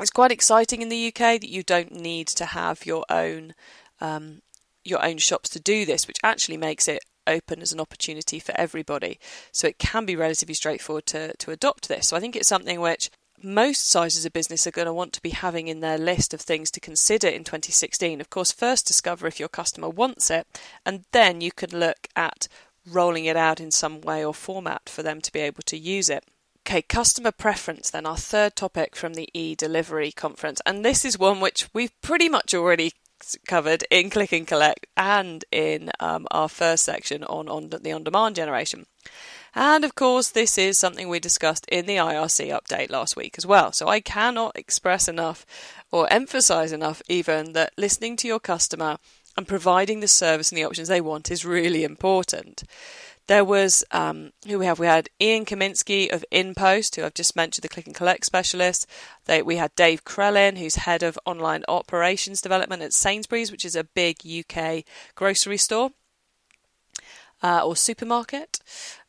it's 0.00 0.10
quite 0.10 0.32
exciting 0.32 0.82
in 0.82 0.88
the 0.88 1.08
UK 1.08 1.40
that 1.40 1.48
you 1.48 1.62
don't 1.62 1.92
need 1.92 2.28
to 2.28 2.46
have 2.46 2.84
your 2.84 3.04
own 3.08 3.54
um, 4.00 4.42
your 4.84 5.04
own 5.04 5.18
shops 5.18 5.48
to 5.50 5.60
do 5.60 5.84
this, 5.84 6.06
which 6.06 6.18
actually 6.22 6.56
makes 6.56 6.86
it 6.86 7.02
open 7.26 7.60
as 7.60 7.72
an 7.72 7.80
opportunity 7.80 8.38
for 8.38 8.54
everybody. 8.56 9.18
So 9.52 9.66
it 9.66 9.78
can 9.78 10.06
be 10.06 10.14
relatively 10.14 10.54
straightforward 10.54 11.06
to, 11.06 11.36
to 11.36 11.50
adopt 11.50 11.88
this. 11.88 12.08
So 12.08 12.16
I 12.16 12.20
think 12.20 12.36
it's 12.36 12.48
something 12.48 12.80
which 12.80 13.10
most 13.42 13.88
sizes 13.88 14.24
of 14.24 14.32
business 14.32 14.66
are 14.66 14.72
going 14.72 14.86
to 14.86 14.94
want 14.94 15.12
to 15.14 15.22
be 15.22 15.30
having 15.30 15.68
in 15.68 15.80
their 15.80 15.98
list 15.98 16.32
of 16.32 16.40
things 16.40 16.70
to 16.70 16.80
consider 16.80 17.28
in 17.28 17.44
2016. 17.44 18.20
Of 18.20 18.30
course, 18.30 18.52
first 18.52 18.86
discover 18.86 19.26
if 19.26 19.40
your 19.40 19.48
customer 19.48 19.88
wants 19.88 20.30
it, 20.30 20.46
and 20.84 21.04
then 21.12 21.40
you 21.40 21.52
can 21.52 21.78
look 21.78 22.08
at 22.14 22.48
rolling 22.88 23.24
it 23.24 23.36
out 23.36 23.60
in 23.60 23.70
some 23.70 24.00
way 24.00 24.24
or 24.24 24.32
format 24.32 24.88
for 24.88 25.02
them 25.02 25.20
to 25.20 25.32
be 25.32 25.40
able 25.40 25.62
to 25.66 25.76
use 25.76 26.08
it. 26.08 26.24
Okay, 26.66 26.82
customer 26.82 27.30
preference, 27.30 27.90
then, 27.90 28.06
our 28.06 28.16
third 28.16 28.56
topic 28.56 28.96
from 28.96 29.14
the 29.14 29.28
e 29.32 29.54
delivery 29.54 30.10
conference. 30.10 30.60
And 30.66 30.84
this 30.84 31.04
is 31.04 31.16
one 31.16 31.38
which 31.38 31.68
we've 31.72 31.92
pretty 32.02 32.28
much 32.28 32.52
already 32.54 32.90
covered 33.46 33.84
in 33.88 34.10
Click 34.10 34.32
and 34.32 34.48
Collect 34.48 34.84
and 34.96 35.44
in 35.52 35.92
um, 36.00 36.26
our 36.32 36.48
first 36.48 36.82
section 36.82 37.22
on, 37.22 37.48
on 37.48 37.70
the 37.70 37.92
on 37.92 38.02
demand 38.02 38.34
generation. 38.34 38.86
And 39.54 39.84
of 39.84 39.94
course, 39.94 40.30
this 40.30 40.58
is 40.58 40.76
something 40.76 41.08
we 41.08 41.20
discussed 41.20 41.66
in 41.68 41.86
the 41.86 41.98
IRC 41.98 42.48
update 42.50 42.90
last 42.90 43.14
week 43.14 43.36
as 43.38 43.46
well. 43.46 43.70
So 43.70 43.86
I 43.86 44.00
cannot 44.00 44.56
express 44.56 45.06
enough 45.06 45.46
or 45.92 46.12
emphasize 46.12 46.72
enough, 46.72 47.00
even, 47.08 47.52
that 47.52 47.74
listening 47.78 48.16
to 48.16 48.26
your 48.26 48.40
customer 48.40 48.98
and 49.36 49.46
providing 49.46 50.00
the 50.00 50.08
service 50.08 50.50
and 50.50 50.58
the 50.58 50.64
options 50.64 50.88
they 50.88 51.00
want 51.00 51.30
is 51.30 51.44
really 51.44 51.84
important. 51.84 52.64
There 53.26 53.44
was 53.44 53.84
um, 53.90 54.32
who 54.46 54.58
we 54.58 54.66
have. 54.66 54.78
We 54.78 54.86
had 54.86 55.10
Ian 55.20 55.44
Kaminsky 55.44 56.12
of 56.12 56.24
InPost, 56.30 56.94
who 56.94 57.04
I've 57.04 57.14
just 57.14 57.34
mentioned, 57.34 57.64
the 57.64 57.68
click 57.68 57.86
and 57.86 57.94
collect 57.94 58.24
specialist. 58.24 58.86
They, 59.24 59.42
we 59.42 59.56
had 59.56 59.74
Dave 59.74 60.04
Krellin, 60.04 60.58
who's 60.58 60.76
head 60.76 61.02
of 61.02 61.18
online 61.26 61.64
operations 61.68 62.40
development 62.40 62.82
at 62.82 62.92
Sainsbury's, 62.92 63.50
which 63.50 63.64
is 63.64 63.74
a 63.74 63.84
big 63.84 64.18
UK 64.24 64.84
grocery 65.14 65.56
store 65.56 65.90
uh, 67.42 67.66
or 67.66 67.74
supermarket. 67.74 68.60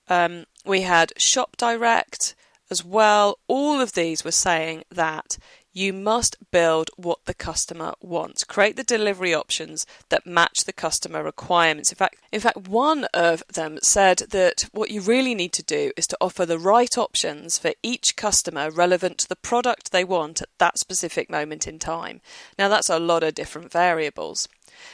Um, 0.07 0.45
we 0.65 0.81
had 0.81 1.13
Shop 1.17 1.55
Direct 1.57 2.35
as 2.69 2.83
well. 2.83 3.39
All 3.47 3.79
of 3.79 3.93
these 3.93 4.23
were 4.23 4.31
saying 4.31 4.83
that 4.91 5.37
You 5.77 5.93
must 5.93 6.37
build 6.49 6.89
what 6.95 7.25
the 7.25 7.35
customer 7.35 7.93
wants. 8.01 8.43
Create 8.43 8.77
the 8.77 8.83
delivery 8.83 9.31
options 9.31 9.85
that 10.09 10.25
match 10.25 10.63
the 10.63 10.73
customer 10.73 11.21
requirements. 11.21 11.91
In 11.91 11.95
fact, 11.95 12.15
in 12.31 12.39
fact, 12.39 12.67
one 12.67 13.03
of 13.13 13.43
them 13.53 13.77
said 13.83 14.23
that 14.31 14.69
what 14.71 14.89
you 14.89 15.01
really 15.01 15.35
need 15.35 15.53
to 15.53 15.61
do 15.61 15.91
is 15.95 16.07
to 16.07 16.17
offer 16.19 16.47
the 16.47 16.57
right 16.57 16.97
options 16.97 17.59
for 17.59 17.73
each 17.83 18.15
customer 18.15 18.71
relevant 18.71 19.19
to 19.19 19.29
the 19.29 19.35
product 19.35 19.91
they 19.91 20.03
want 20.03 20.41
at 20.41 20.49
that 20.57 20.79
specific 20.79 21.29
moment 21.29 21.67
in 21.67 21.77
time. 21.77 22.21
Now 22.57 22.69
that's 22.69 22.89
a 22.89 22.97
lot 22.97 23.21
of 23.21 23.35
different 23.35 23.71
variables. 23.71 24.47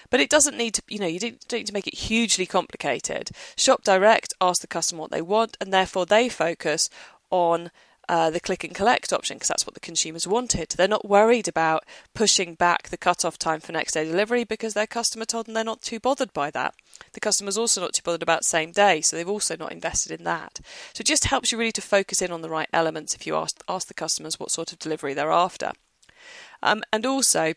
But 0.10 0.20
it 0.20 0.30
doesn't 0.30 0.58
need 0.58 0.74
to, 0.74 0.82
you 0.90 1.00
know, 1.00 1.08
you 1.08 1.20
don't 1.22 1.54
need 1.54 1.68
to 1.68 1.74
make 1.74 1.88
it 1.88 1.96
hugely 1.96 2.46
complicated. 2.46 3.32
Shop 3.56 3.86
Direct 3.86 4.34
asks 4.42 4.60
the 4.60 4.68
customer 4.68 5.00
what 5.00 5.12
they 5.12 5.22
want, 5.22 5.56
and 5.62 5.72
therefore 5.72 6.06
they 6.06 6.28
focus 6.28 6.90
on 7.32 7.72
uh, 8.10 8.30
the 8.30 8.40
click 8.40 8.64
and 8.64 8.76
collect 8.76 9.14
option 9.14 9.38
because 9.38 9.48
that's 9.48 9.66
what 9.66 9.74
the 9.74 9.80
consumers 9.80 10.28
wanted. 10.28 10.70
They're 10.70 10.88
not 10.88 11.08
worried 11.08 11.48
about 11.48 11.84
pushing 12.14 12.56
back 12.56 12.90
the 12.90 12.98
cut-off 12.98 13.38
time 13.38 13.60
for 13.60 13.72
next 13.72 13.94
day 13.94 14.06
delivery 14.06 14.44
because 14.44 14.74
their 14.74 14.88
customer 14.88 15.26
told 15.26 15.46
them 15.46 15.54
they're 15.54 15.64
not 15.64 15.82
too 15.82 16.00
bothered 16.00 16.34
by 16.34 16.52
that. 16.52 16.76
The 17.14 17.20
customer's 17.20 17.58
also 17.58 17.82
not 17.82 17.94
too 17.94 18.02
bothered 18.04 18.24
about 18.24 18.46
same 18.46 18.72
day, 18.72 19.02
so 19.02 19.16
they've 19.16 19.30
also 19.30 19.56
not 19.56 19.72
invested 19.72 20.12
in 20.18 20.26
that. 20.26 20.60
So 20.94 21.02
it 21.02 21.08
just 21.08 21.26
helps 21.26 21.52
you 21.52 21.58
really 21.58 21.72
to 21.74 21.82
focus 21.82 22.22
in 22.22 22.32
on 22.32 22.42
the 22.42 22.50
right 22.50 22.70
elements 22.74 23.16
if 23.16 23.26
you 23.26 23.36
ask 23.36 23.64
ask 23.68 23.88
the 23.88 23.94
customers 23.94 24.40
what 24.40 24.52
sort 24.52 24.72
of 24.72 24.80
delivery 24.80 25.14
they're 25.14 25.32
after. 25.32 25.72
Um, 26.62 26.84
and 26.92 27.06
also 27.06 27.54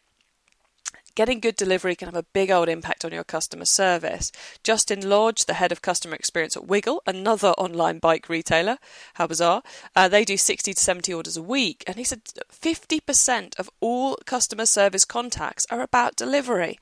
Getting 1.17 1.41
good 1.41 1.57
delivery 1.57 1.97
can 1.97 2.09
have 2.09 2.15
a 2.15 2.25
big 2.35 2.51
old 2.51 2.69
impact 2.69 3.03
on 3.03 3.11
your 3.11 3.25
customer 3.25 3.65
service. 3.65 4.31
Justin 4.63 5.09
Lodge, 5.09 5.47
the 5.47 5.55
head 5.55 5.73
of 5.73 5.81
customer 5.81 6.15
experience 6.15 6.59
at 6.59 6.67
Wiggle, 6.67 7.03
another 7.07 7.53
online 7.53 7.99
bike 7.99 8.29
retailer, 8.29 8.77
how 9.15 9.27
bizarre, 9.27 9.63
uh, 9.97 10.09
they 10.09 10.27
do 10.27 10.37
60 10.37 10.75
to 10.75 10.81
70 10.81 11.15
orders 11.15 11.39
a 11.39 11.43
week. 11.43 11.83
And 11.87 11.97
he 11.97 12.05
said 12.05 12.21
50% 12.53 13.59
of 13.59 13.71
all 13.81 14.19
customer 14.27 14.67
service 14.67 15.07
contacts 15.07 15.67
are 15.71 15.81
about 15.81 16.17
delivery. 16.17 16.79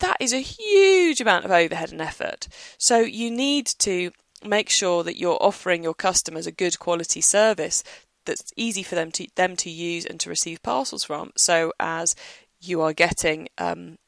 That 0.00 0.18
is 0.20 0.34
a 0.34 0.40
huge 0.40 1.22
amount 1.22 1.46
of 1.46 1.50
overhead 1.50 1.90
and 1.90 2.02
effort. 2.02 2.48
So 2.76 2.98
you 2.98 3.30
need 3.30 3.66
to 3.78 4.10
make 4.44 4.68
sure 4.68 5.02
that 5.04 5.16
you're 5.16 5.42
offering 5.42 5.82
your 5.82 5.94
customers 5.94 6.46
a 6.46 6.52
good 6.52 6.78
quality 6.78 7.22
service 7.22 7.82
that's 8.24 8.52
easy 8.56 8.82
for 8.82 8.94
them 8.94 9.10
to 9.12 9.26
them 9.34 9.56
to 9.56 9.70
use 9.70 10.04
and 10.04 10.20
to 10.20 10.30
receive 10.30 10.62
parcels 10.62 11.04
from 11.04 11.32
so 11.36 11.72
as 11.80 12.14
you 12.62 12.80
are 12.80 12.92
getting 12.92 13.48
um, 13.58 13.98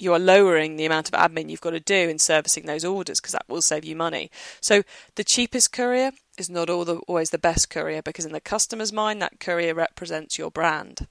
you 0.00 0.12
are 0.14 0.18
lowering 0.18 0.76
the 0.76 0.86
amount 0.86 1.08
of 1.08 1.14
admin 1.14 1.50
you've 1.50 1.60
got 1.60 1.70
to 1.70 1.80
do 1.80 2.08
in 2.08 2.18
servicing 2.18 2.66
those 2.66 2.84
orders 2.84 3.20
because 3.20 3.32
that 3.32 3.48
will 3.48 3.62
save 3.62 3.84
you 3.84 3.94
money. 3.94 4.30
So 4.60 4.82
the 5.16 5.24
cheapest 5.24 5.72
courier 5.72 6.12
is 6.38 6.48
not 6.48 6.68
the, 6.68 7.00
always 7.06 7.30
the 7.30 7.38
best 7.38 7.68
courier 7.68 8.02
because 8.02 8.24
in 8.24 8.32
the 8.32 8.40
customer's 8.40 8.92
mind 8.92 9.20
that 9.20 9.40
courier 9.40 9.74
represents 9.74 10.38
your 10.38 10.50
brand. 10.50 11.06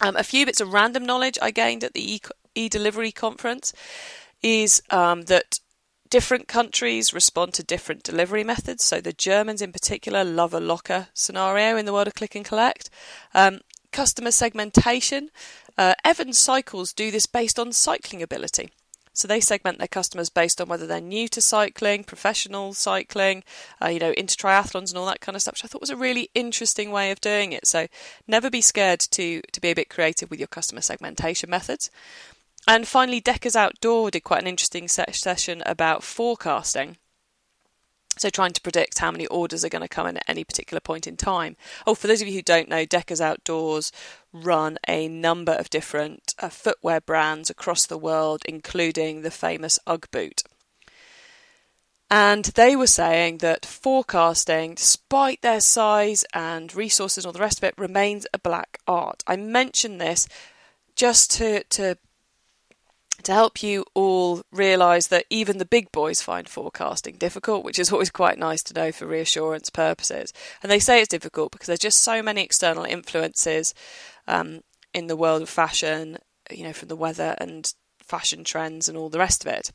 Um, 0.00 0.16
a 0.16 0.24
few 0.24 0.44
bits 0.44 0.60
of 0.60 0.72
random 0.72 1.06
knowledge 1.06 1.38
I 1.40 1.50
gained 1.52 1.84
at 1.84 1.94
the 1.94 2.20
e 2.54 2.68
delivery 2.68 3.12
conference 3.12 3.72
is 4.42 4.82
um, 4.90 5.22
that 5.22 5.60
different 6.10 6.48
countries 6.48 7.14
respond 7.14 7.54
to 7.54 7.62
different 7.62 8.02
delivery 8.02 8.44
methods. 8.44 8.84
So 8.84 9.00
the 9.00 9.12
Germans, 9.12 9.62
in 9.62 9.72
particular, 9.72 10.24
love 10.24 10.52
a 10.52 10.60
locker 10.60 11.08
scenario 11.14 11.76
in 11.76 11.86
the 11.86 11.92
world 11.92 12.08
of 12.08 12.14
click 12.14 12.34
and 12.34 12.44
collect. 12.44 12.90
Um, 13.34 13.60
customer 13.92 14.30
segmentation 14.30 15.30
uh, 15.78 15.94
Evans 16.04 16.38
Cycles 16.38 16.92
do 16.92 17.10
this 17.10 17.26
based 17.26 17.58
on 17.58 17.72
cycling 17.72 18.22
ability. 18.22 18.70
So 19.12 19.26
they 19.26 19.40
segment 19.40 19.78
their 19.78 19.88
customers 19.88 20.28
based 20.28 20.60
on 20.60 20.68
whether 20.68 20.86
they're 20.86 21.00
new 21.00 21.26
to 21.28 21.40
cycling, 21.40 22.04
professional 22.04 22.74
cycling, 22.74 23.44
uh, 23.82 23.88
you 23.88 23.98
know, 23.98 24.10
into 24.12 24.36
triathlons 24.36 24.90
and 24.90 24.98
all 24.98 25.06
that 25.06 25.22
kind 25.22 25.34
of 25.34 25.40
stuff, 25.40 25.54
which 25.54 25.64
I 25.64 25.68
thought 25.68 25.80
was 25.80 25.88
a 25.88 25.96
really 25.96 26.28
interesting 26.34 26.90
way 26.90 27.10
of 27.10 27.22
doing 27.22 27.52
it. 27.52 27.66
So 27.66 27.86
never 28.28 28.50
be 28.50 28.60
scared 28.60 29.00
to 29.00 29.40
to 29.40 29.60
be 29.60 29.70
a 29.70 29.74
bit 29.74 29.88
creative 29.88 30.30
with 30.30 30.38
your 30.38 30.48
customer 30.48 30.82
segmentation 30.82 31.48
methods. 31.48 31.90
And 32.68 32.86
finally, 32.86 33.20
Deckers 33.20 33.56
Outdoor 33.56 34.10
did 34.10 34.24
quite 34.24 34.42
an 34.42 34.48
interesting 34.48 34.88
session 34.88 35.62
about 35.64 36.02
forecasting. 36.02 36.96
So, 38.18 38.30
trying 38.30 38.52
to 38.54 38.62
predict 38.62 38.98
how 38.98 39.10
many 39.10 39.26
orders 39.26 39.62
are 39.62 39.68
going 39.68 39.82
to 39.82 39.88
come 39.88 40.06
in 40.06 40.16
at 40.16 40.24
any 40.26 40.42
particular 40.42 40.80
point 40.80 41.06
in 41.06 41.18
time. 41.18 41.54
Oh, 41.86 41.94
for 41.94 42.06
those 42.06 42.22
of 42.22 42.28
you 42.28 42.34
who 42.34 42.42
don't 42.42 42.68
know, 42.68 42.86
Deckers 42.86 43.20
Outdoors 43.20 43.92
run 44.42 44.78
a 44.86 45.08
number 45.08 45.52
of 45.52 45.70
different 45.70 46.34
uh, 46.38 46.48
footwear 46.48 47.00
brands 47.00 47.50
across 47.50 47.86
the 47.86 47.98
world, 47.98 48.42
including 48.46 49.22
the 49.22 49.30
famous 49.30 49.78
Ugg 49.86 50.10
boot. 50.10 50.42
And 52.10 52.44
they 52.44 52.76
were 52.76 52.86
saying 52.86 53.38
that 53.38 53.66
forecasting, 53.66 54.74
despite 54.74 55.42
their 55.42 55.60
size 55.60 56.24
and 56.32 56.74
resources 56.74 57.24
and 57.24 57.26
all 57.26 57.32
the 57.32 57.40
rest 57.40 57.58
of 57.58 57.64
it, 57.64 57.74
remains 57.76 58.26
a 58.32 58.38
black 58.38 58.78
art. 58.86 59.24
I 59.26 59.36
mention 59.36 59.98
this 59.98 60.28
just 60.94 61.32
to, 61.32 61.64
to 61.64 61.98
to 63.26 63.32
help 63.32 63.60
you 63.60 63.84
all 63.92 64.40
realise 64.52 65.08
that 65.08 65.26
even 65.30 65.58
the 65.58 65.64
big 65.64 65.90
boys 65.90 66.22
find 66.22 66.48
forecasting 66.48 67.16
difficult, 67.16 67.64
which 67.64 67.78
is 67.78 67.90
always 67.90 68.08
quite 68.08 68.38
nice 68.38 68.62
to 68.62 68.72
know 68.72 68.92
for 68.92 69.04
reassurance 69.04 69.68
purposes. 69.68 70.32
And 70.62 70.70
they 70.70 70.78
say 70.78 71.00
it's 71.00 71.08
difficult 71.08 71.50
because 71.50 71.66
there's 71.66 71.80
just 71.80 72.04
so 72.04 72.22
many 72.22 72.42
external 72.42 72.84
influences 72.84 73.74
um, 74.28 74.60
in 74.94 75.08
the 75.08 75.16
world 75.16 75.42
of 75.42 75.48
fashion, 75.48 76.18
you 76.52 76.62
know, 76.62 76.72
from 76.72 76.86
the 76.86 76.94
weather 76.94 77.34
and 77.38 77.68
fashion 77.98 78.44
trends 78.44 78.88
and 78.88 78.96
all 78.96 79.08
the 79.08 79.18
rest 79.18 79.44
of 79.44 79.52
it. 79.52 79.72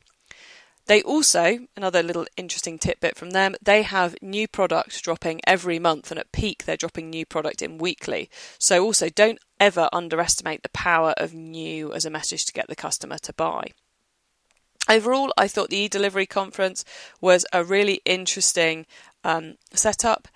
They 0.86 1.02
also, 1.02 1.58
another 1.76 2.02
little 2.02 2.26
interesting 2.36 2.78
tidbit 2.78 3.16
from 3.16 3.30
them, 3.30 3.54
they 3.62 3.82
have 3.82 4.16
new 4.20 4.48
product 4.48 5.02
dropping 5.02 5.40
every 5.46 5.78
month, 5.78 6.10
and 6.10 6.18
at 6.18 6.32
peak, 6.32 6.64
they're 6.64 6.76
dropping 6.76 7.08
new 7.08 7.24
product 7.24 7.62
in 7.62 7.78
weekly. 7.78 8.28
So, 8.58 8.84
also, 8.84 9.08
don't 9.08 9.38
ever 9.60 9.88
underestimate 9.92 10.62
the 10.62 10.68
power 10.70 11.14
of 11.16 11.34
new 11.34 11.92
as 11.92 12.04
a 12.04 12.10
message 12.10 12.44
to 12.46 12.52
get 12.52 12.66
the 12.66 12.74
customer 12.74 13.18
to 13.18 13.32
buy. 13.32 13.68
Overall, 14.88 15.32
I 15.38 15.46
thought 15.46 15.70
the 15.70 15.76
e 15.76 15.88
delivery 15.88 16.26
conference 16.26 16.84
was 17.20 17.46
a 17.52 17.62
really 17.62 18.00
interesting 18.04 18.86
um, 19.22 19.54
setup. 19.72 20.26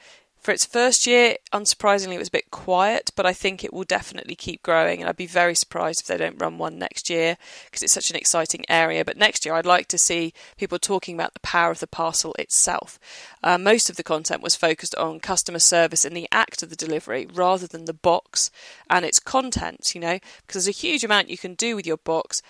For 0.46 0.52
its 0.52 0.64
first 0.64 1.08
year, 1.08 1.38
unsurprisingly, 1.52 2.14
it 2.14 2.20
was 2.20 2.28
a 2.28 2.30
bit 2.38 2.52
quiet, 2.52 3.10
but 3.16 3.26
I 3.26 3.32
think 3.32 3.64
it 3.64 3.72
will 3.72 3.82
definitely 3.82 4.36
keep 4.36 4.62
growing. 4.62 5.00
And 5.00 5.08
I'd 5.08 5.16
be 5.16 5.26
very 5.26 5.56
surprised 5.56 6.02
if 6.02 6.06
they 6.06 6.16
don't 6.16 6.40
run 6.40 6.56
one 6.56 6.78
next 6.78 7.10
year 7.10 7.36
because 7.64 7.82
it's 7.82 7.92
such 7.92 8.10
an 8.10 8.16
exciting 8.16 8.64
area. 8.68 9.04
But 9.04 9.16
next 9.16 9.44
year, 9.44 9.56
I'd 9.56 9.66
like 9.66 9.88
to 9.88 9.98
see 9.98 10.32
people 10.56 10.78
talking 10.78 11.16
about 11.16 11.34
the 11.34 11.40
power 11.40 11.72
of 11.72 11.80
the 11.80 11.88
parcel 11.88 12.32
itself. 12.38 13.00
Uh, 13.42 13.58
most 13.58 13.90
of 13.90 13.96
the 13.96 14.04
content 14.04 14.40
was 14.40 14.54
focused 14.54 14.94
on 14.94 15.18
customer 15.18 15.58
service 15.58 16.04
and 16.04 16.16
the 16.16 16.28
act 16.30 16.62
of 16.62 16.70
the 16.70 16.76
delivery 16.76 17.26
rather 17.26 17.66
than 17.66 17.86
the 17.86 17.92
box 17.92 18.52
and 18.88 19.04
its 19.04 19.18
contents, 19.18 19.96
you 19.96 20.00
know, 20.00 20.20
because 20.46 20.64
there's 20.64 20.68
a 20.68 20.80
huge 20.80 21.02
amount 21.02 21.28
you 21.28 21.38
can 21.38 21.54
do 21.54 21.74
with 21.74 21.88
your 21.88 21.96
box 21.96 22.40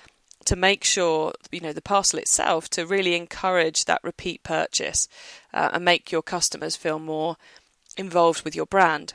to 0.44 0.54
make 0.54 0.84
sure 0.84 1.32
you 1.50 1.60
know 1.60 1.72
the 1.72 1.80
parcel 1.80 2.18
itself 2.18 2.68
to 2.68 2.86
really 2.86 3.16
encourage 3.16 3.86
that 3.86 4.04
repeat 4.04 4.42
purchase 4.42 5.08
uh, 5.54 5.70
and 5.72 5.84
make 5.84 6.12
your 6.12 6.22
customers 6.22 6.76
feel 6.76 6.98
more 6.98 7.36
involved 7.96 8.42
with 8.42 8.54
your 8.54 8.66
brand. 8.66 9.14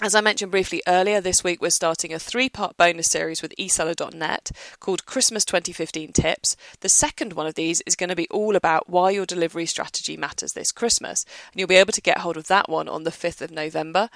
As 0.00 0.14
I 0.14 0.20
mentioned 0.20 0.52
briefly 0.52 0.80
earlier, 0.86 1.20
this 1.20 1.42
week 1.42 1.60
we're 1.60 1.70
starting 1.70 2.12
a 2.12 2.20
three 2.20 2.48
part 2.48 2.76
bonus 2.76 3.08
series 3.08 3.42
with 3.42 3.52
eSeller.net 3.58 4.52
called 4.78 5.06
Christmas 5.06 5.44
2015 5.44 6.12
Tips. 6.12 6.56
The 6.80 6.88
second 6.88 7.32
one 7.32 7.48
of 7.48 7.56
these 7.56 7.80
is 7.80 7.96
going 7.96 8.10
to 8.10 8.14
be 8.14 8.28
all 8.30 8.54
about 8.54 8.88
why 8.88 9.10
your 9.10 9.26
delivery 9.26 9.66
strategy 9.66 10.16
matters 10.16 10.52
this 10.52 10.70
Christmas. 10.70 11.24
And 11.52 11.58
you'll 11.58 11.66
be 11.66 11.74
able 11.74 11.92
to 11.92 12.00
get 12.00 12.18
hold 12.18 12.36
of 12.36 12.46
that 12.46 12.68
one 12.68 12.88
on 12.88 13.02
the 13.02 13.10
5th 13.10 13.42
of 13.42 13.50
November. 13.50 14.08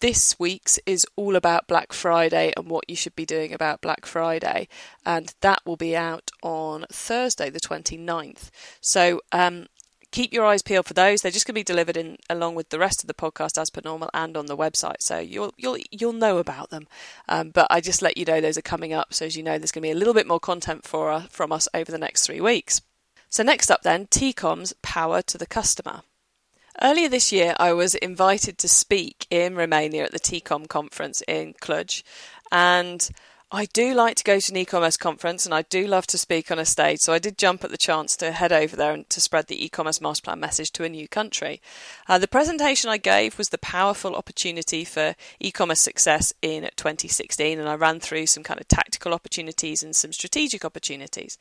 This 0.00 0.38
week's 0.38 0.78
is 0.84 1.06
all 1.16 1.36
about 1.36 1.66
Black 1.66 1.94
Friday 1.94 2.52
and 2.54 2.68
what 2.68 2.84
you 2.90 2.94
should 2.94 3.16
be 3.16 3.24
doing 3.24 3.54
about 3.54 3.80
Black 3.80 4.04
Friday. 4.04 4.68
And 5.06 5.32
that 5.40 5.64
will 5.64 5.78
be 5.78 5.96
out 5.96 6.30
on 6.42 6.84
Thursday, 6.92 7.48
the 7.48 7.60
29th. 7.60 8.50
So, 8.82 9.22
um, 9.32 9.68
keep 10.10 10.32
your 10.32 10.44
eyes 10.44 10.62
peeled 10.62 10.86
for 10.86 10.94
those. 10.94 11.20
They're 11.20 11.32
just 11.32 11.46
going 11.46 11.54
to 11.54 11.60
be 11.60 11.64
delivered 11.64 11.96
in 11.96 12.16
along 12.30 12.54
with 12.54 12.70
the 12.70 12.78
rest 12.78 13.02
of 13.02 13.08
the 13.08 13.14
podcast 13.14 13.60
as 13.60 13.70
per 13.70 13.80
normal 13.84 14.10
and 14.14 14.36
on 14.36 14.46
the 14.46 14.56
website, 14.56 15.00
so 15.00 15.18
you'll 15.18 15.52
you'll 15.56 15.78
you'll 15.90 16.12
know 16.12 16.38
about 16.38 16.70
them. 16.70 16.86
Um, 17.28 17.50
but 17.50 17.66
I 17.70 17.80
just 17.80 18.02
let 18.02 18.16
you 18.16 18.24
know 18.24 18.40
those 18.40 18.58
are 18.58 18.62
coming 18.62 18.92
up, 18.92 19.12
so 19.12 19.26
as 19.26 19.36
you 19.36 19.42
know, 19.42 19.58
there's 19.58 19.72
going 19.72 19.82
to 19.82 19.88
be 19.88 19.92
a 19.92 19.98
little 19.98 20.14
bit 20.14 20.26
more 20.26 20.40
content 20.40 20.84
for 20.84 21.10
uh, 21.10 21.22
from 21.30 21.52
us 21.52 21.68
over 21.74 21.90
the 21.90 21.98
next 21.98 22.26
three 22.26 22.40
weeks. 22.40 22.80
So 23.30 23.42
next 23.42 23.70
up, 23.70 23.82
then, 23.82 24.06
TeCOMM's 24.06 24.72
power 24.82 25.20
to 25.22 25.36
the 25.36 25.46
customer. 25.46 26.02
Earlier 26.80 27.08
this 27.08 27.32
year, 27.32 27.54
I 27.58 27.72
was 27.72 27.94
invited 27.96 28.56
to 28.58 28.68
speak 28.68 29.26
in 29.30 29.56
Romania 29.56 30.04
at 30.04 30.12
the 30.12 30.20
TCOM 30.20 30.68
conference 30.68 31.22
in 31.28 31.54
Cluj, 31.54 32.02
and 32.50 33.08
I 33.50 33.64
do 33.64 33.94
like 33.94 34.16
to 34.16 34.24
go 34.24 34.38
to 34.38 34.52
an 34.52 34.58
e-commerce 34.58 34.98
conference 34.98 35.46
and 35.46 35.54
I 35.54 35.62
do 35.62 35.86
love 35.86 36.06
to 36.08 36.18
speak 36.18 36.50
on 36.50 36.58
a 36.58 36.66
stage, 36.66 37.00
so 37.00 37.14
I 37.14 37.18
did 37.18 37.38
jump 37.38 37.64
at 37.64 37.70
the 37.70 37.78
chance 37.78 38.14
to 38.16 38.32
head 38.32 38.52
over 38.52 38.76
there 38.76 38.92
and 38.92 39.08
to 39.08 39.22
spread 39.22 39.46
the 39.46 39.64
e-commerce 39.64 40.02
master 40.02 40.24
plan 40.24 40.38
message 40.38 40.70
to 40.72 40.84
a 40.84 40.88
new 40.90 41.08
country. 41.08 41.62
Uh, 42.06 42.18
the 42.18 42.28
presentation 42.28 42.90
I 42.90 42.98
gave 42.98 43.38
was 43.38 43.48
the 43.48 43.56
powerful 43.56 44.14
opportunity 44.14 44.84
for 44.84 45.14
e-commerce 45.40 45.80
success 45.80 46.34
in 46.42 46.68
2016 46.76 47.58
and 47.58 47.66
I 47.66 47.74
ran 47.74 48.00
through 48.00 48.26
some 48.26 48.42
kind 48.42 48.60
of 48.60 48.68
tactical 48.68 49.14
opportunities 49.14 49.82
and 49.82 49.96
some 49.96 50.12
strategic 50.12 50.62
opportunities. 50.62 51.38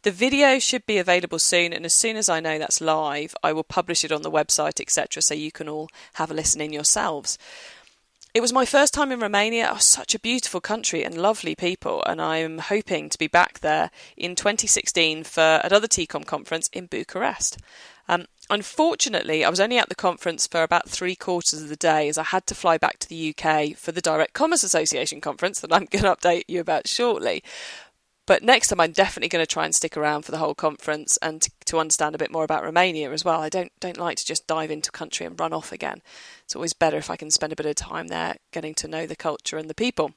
The 0.00 0.12
video 0.12 0.60
should 0.60 0.86
be 0.86 0.96
available 0.96 1.38
soon 1.38 1.74
and 1.74 1.84
as 1.84 1.94
soon 1.94 2.16
as 2.16 2.30
I 2.30 2.40
know 2.40 2.58
that's 2.58 2.80
live, 2.80 3.34
I 3.42 3.52
will 3.52 3.64
publish 3.64 4.02
it 4.02 4.12
on 4.12 4.22
the 4.22 4.30
website, 4.30 4.80
etc., 4.80 5.20
so 5.20 5.34
you 5.34 5.52
can 5.52 5.68
all 5.68 5.90
have 6.14 6.30
a 6.30 6.34
listen 6.34 6.62
in 6.62 6.72
yourselves. 6.72 7.36
It 8.32 8.40
was 8.40 8.52
my 8.52 8.64
first 8.64 8.94
time 8.94 9.10
in 9.10 9.18
Romania. 9.18 9.70
Oh, 9.72 9.78
such 9.78 10.14
a 10.14 10.20
beautiful 10.20 10.60
country 10.60 11.02
and 11.02 11.20
lovely 11.20 11.56
people, 11.56 12.04
and 12.04 12.22
I'm 12.22 12.58
hoping 12.58 13.08
to 13.08 13.18
be 13.18 13.26
back 13.26 13.58
there 13.58 13.90
in 14.16 14.36
2016 14.36 15.24
for 15.24 15.60
another 15.64 15.88
TeCOMM 15.88 16.26
conference 16.26 16.70
in 16.72 16.86
Bucharest. 16.86 17.58
Um, 18.08 18.26
unfortunately, 18.48 19.44
I 19.44 19.50
was 19.50 19.58
only 19.58 19.78
at 19.78 19.88
the 19.88 19.96
conference 19.96 20.46
for 20.46 20.62
about 20.62 20.88
three 20.88 21.16
quarters 21.16 21.60
of 21.60 21.68
the 21.68 21.76
day 21.76 22.08
as 22.08 22.18
I 22.18 22.22
had 22.22 22.46
to 22.46 22.54
fly 22.54 22.78
back 22.78 23.00
to 23.00 23.08
the 23.08 23.34
UK 23.36 23.76
for 23.76 23.90
the 23.90 24.00
Direct 24.00 24.32
Commerce 24.32 24.62
Association 24.62 25.20
conference 25.20 25.58
that 25.58 25.72
I'm 25.72 25.86
going 25.86 26.04
to 26.04 26.14
update 26.14 26.44
you 26.46 26.60
about 26.60 26.86
shortly. 26.86 27.42
But 28.30 28.44
next 28.44 28.68
time, 28.68 28.78
I'm 28.78 28.92
definitely 28.92 29.28
going 29.28 29.42
to 29.42 29.52
try 29.52 29.64
and 29.64 29.74
stick 29.74 29.96
around 29.96 30.22
for 30.22 30.30
the 30.30 30.38
whole 30.38 30.54
conference 30.54 31.16
and 31.16 31.42
to, 31.42 31.50
to 31.64 31.80
understand 31.80 32.14
a 32.14 32.18
bit 32.18 32.30
more 32.30 32.44
about 32.44 32.62
Romania 32.62 33.10
as 33.10 33.24
well. 33.24 33.40
I 33.40 33.48
don't 33.48 33.72
don't 33.80 33.96
like 33.96 34.18
to 34.18 34.24
just 34.24 34.46
dive 34.46 34.70
into 34.70 34.92
country 34.92 35.26
and 35.26 35.40
run 35.40 35.52
off 35.52 35.72
again. 35.72 36.00
It's 36.44 36.54
always 36.54 36.72
better 36.72 36.96
if 36.96 37.10
I 37.10 37.16
can 37.16 37.32
spend 37.32 37.52
a 37.52 37.56
bit 37.56 37.66
of 37.66 37.74
time 37.74 38.06
there, 38.06 38.36
getting 38.52 38.72
to 38.74 38.86
know 38.86 39.04
the 39.04 39.16
culture 39.16 39.58
and 39.58 39.68
the 39.68 39.74
people. 39.74 40.12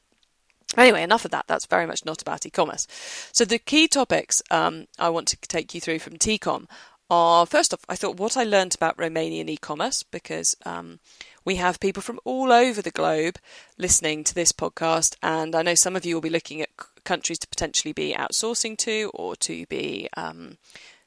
Anyway, 0.77 1.01
enough 1.01 1.25
of 1.25 1.31
that. 1.31 1.47
That's 1.47 1.65
very 1.65 1.87
much 1.87 2.05
not 2.05 2.21
about 2.21 2.45
e-commerce. 2.45 2.85
So 3.31 3.45
the 3.45 3.57
key 3.57 3.87
topics 3.87 4.43
um, 4.51 4.85
I 4.99 5.09
want 5.09 5.27
to 5.29 5.37
take 5.37 5.73
you 5.73 5.81
through 5.81 5.97
from 5.97 6.17
TeCOMM 6.17 6.67
are 7.09 7.47
first 7.47 7.73
off, 7.73 7.81
I 7.89 7.95
thought 7.95 8.17
what 8.17 8.37
I 8.37 8.43
learned 8.43 8.75
about 8.75 8.97
Romanian 8.97 9.49
e-commerce 9.49 10.03
because 10.03 10.55
um, 10.67 10.99
we 11.45 11.55
have 11.55 11.79
people 11.79 12.03
from 12.03 12.19
all 12.25 12.53
over 12.53 12.79
the 12.79 12.91
globe 12.91 13.39
listening 13.79 14.23
to 14.25 14.35
this 14.35 14.51
podcast, 14.51 15.15
and 15.23 15.55
I 15.55 15.63
know 15.63 15.73
some 15.73 15.95
of 15.95 16.05
you 16.05 16.13
will 16.13 16.21
be 16.21 16.29
looking 16.29 16.61
at 16.61 16.69
countries 17.03 17.39
to 17.39 17.47
potentially 17.47 17.93
be 17.93 18.13
outsourcing 18.13 18.77
to 18.79 19.11
or 19.13 19.35
to 19.37 19.65
be 19.67 20.07
um, 20.17 20.57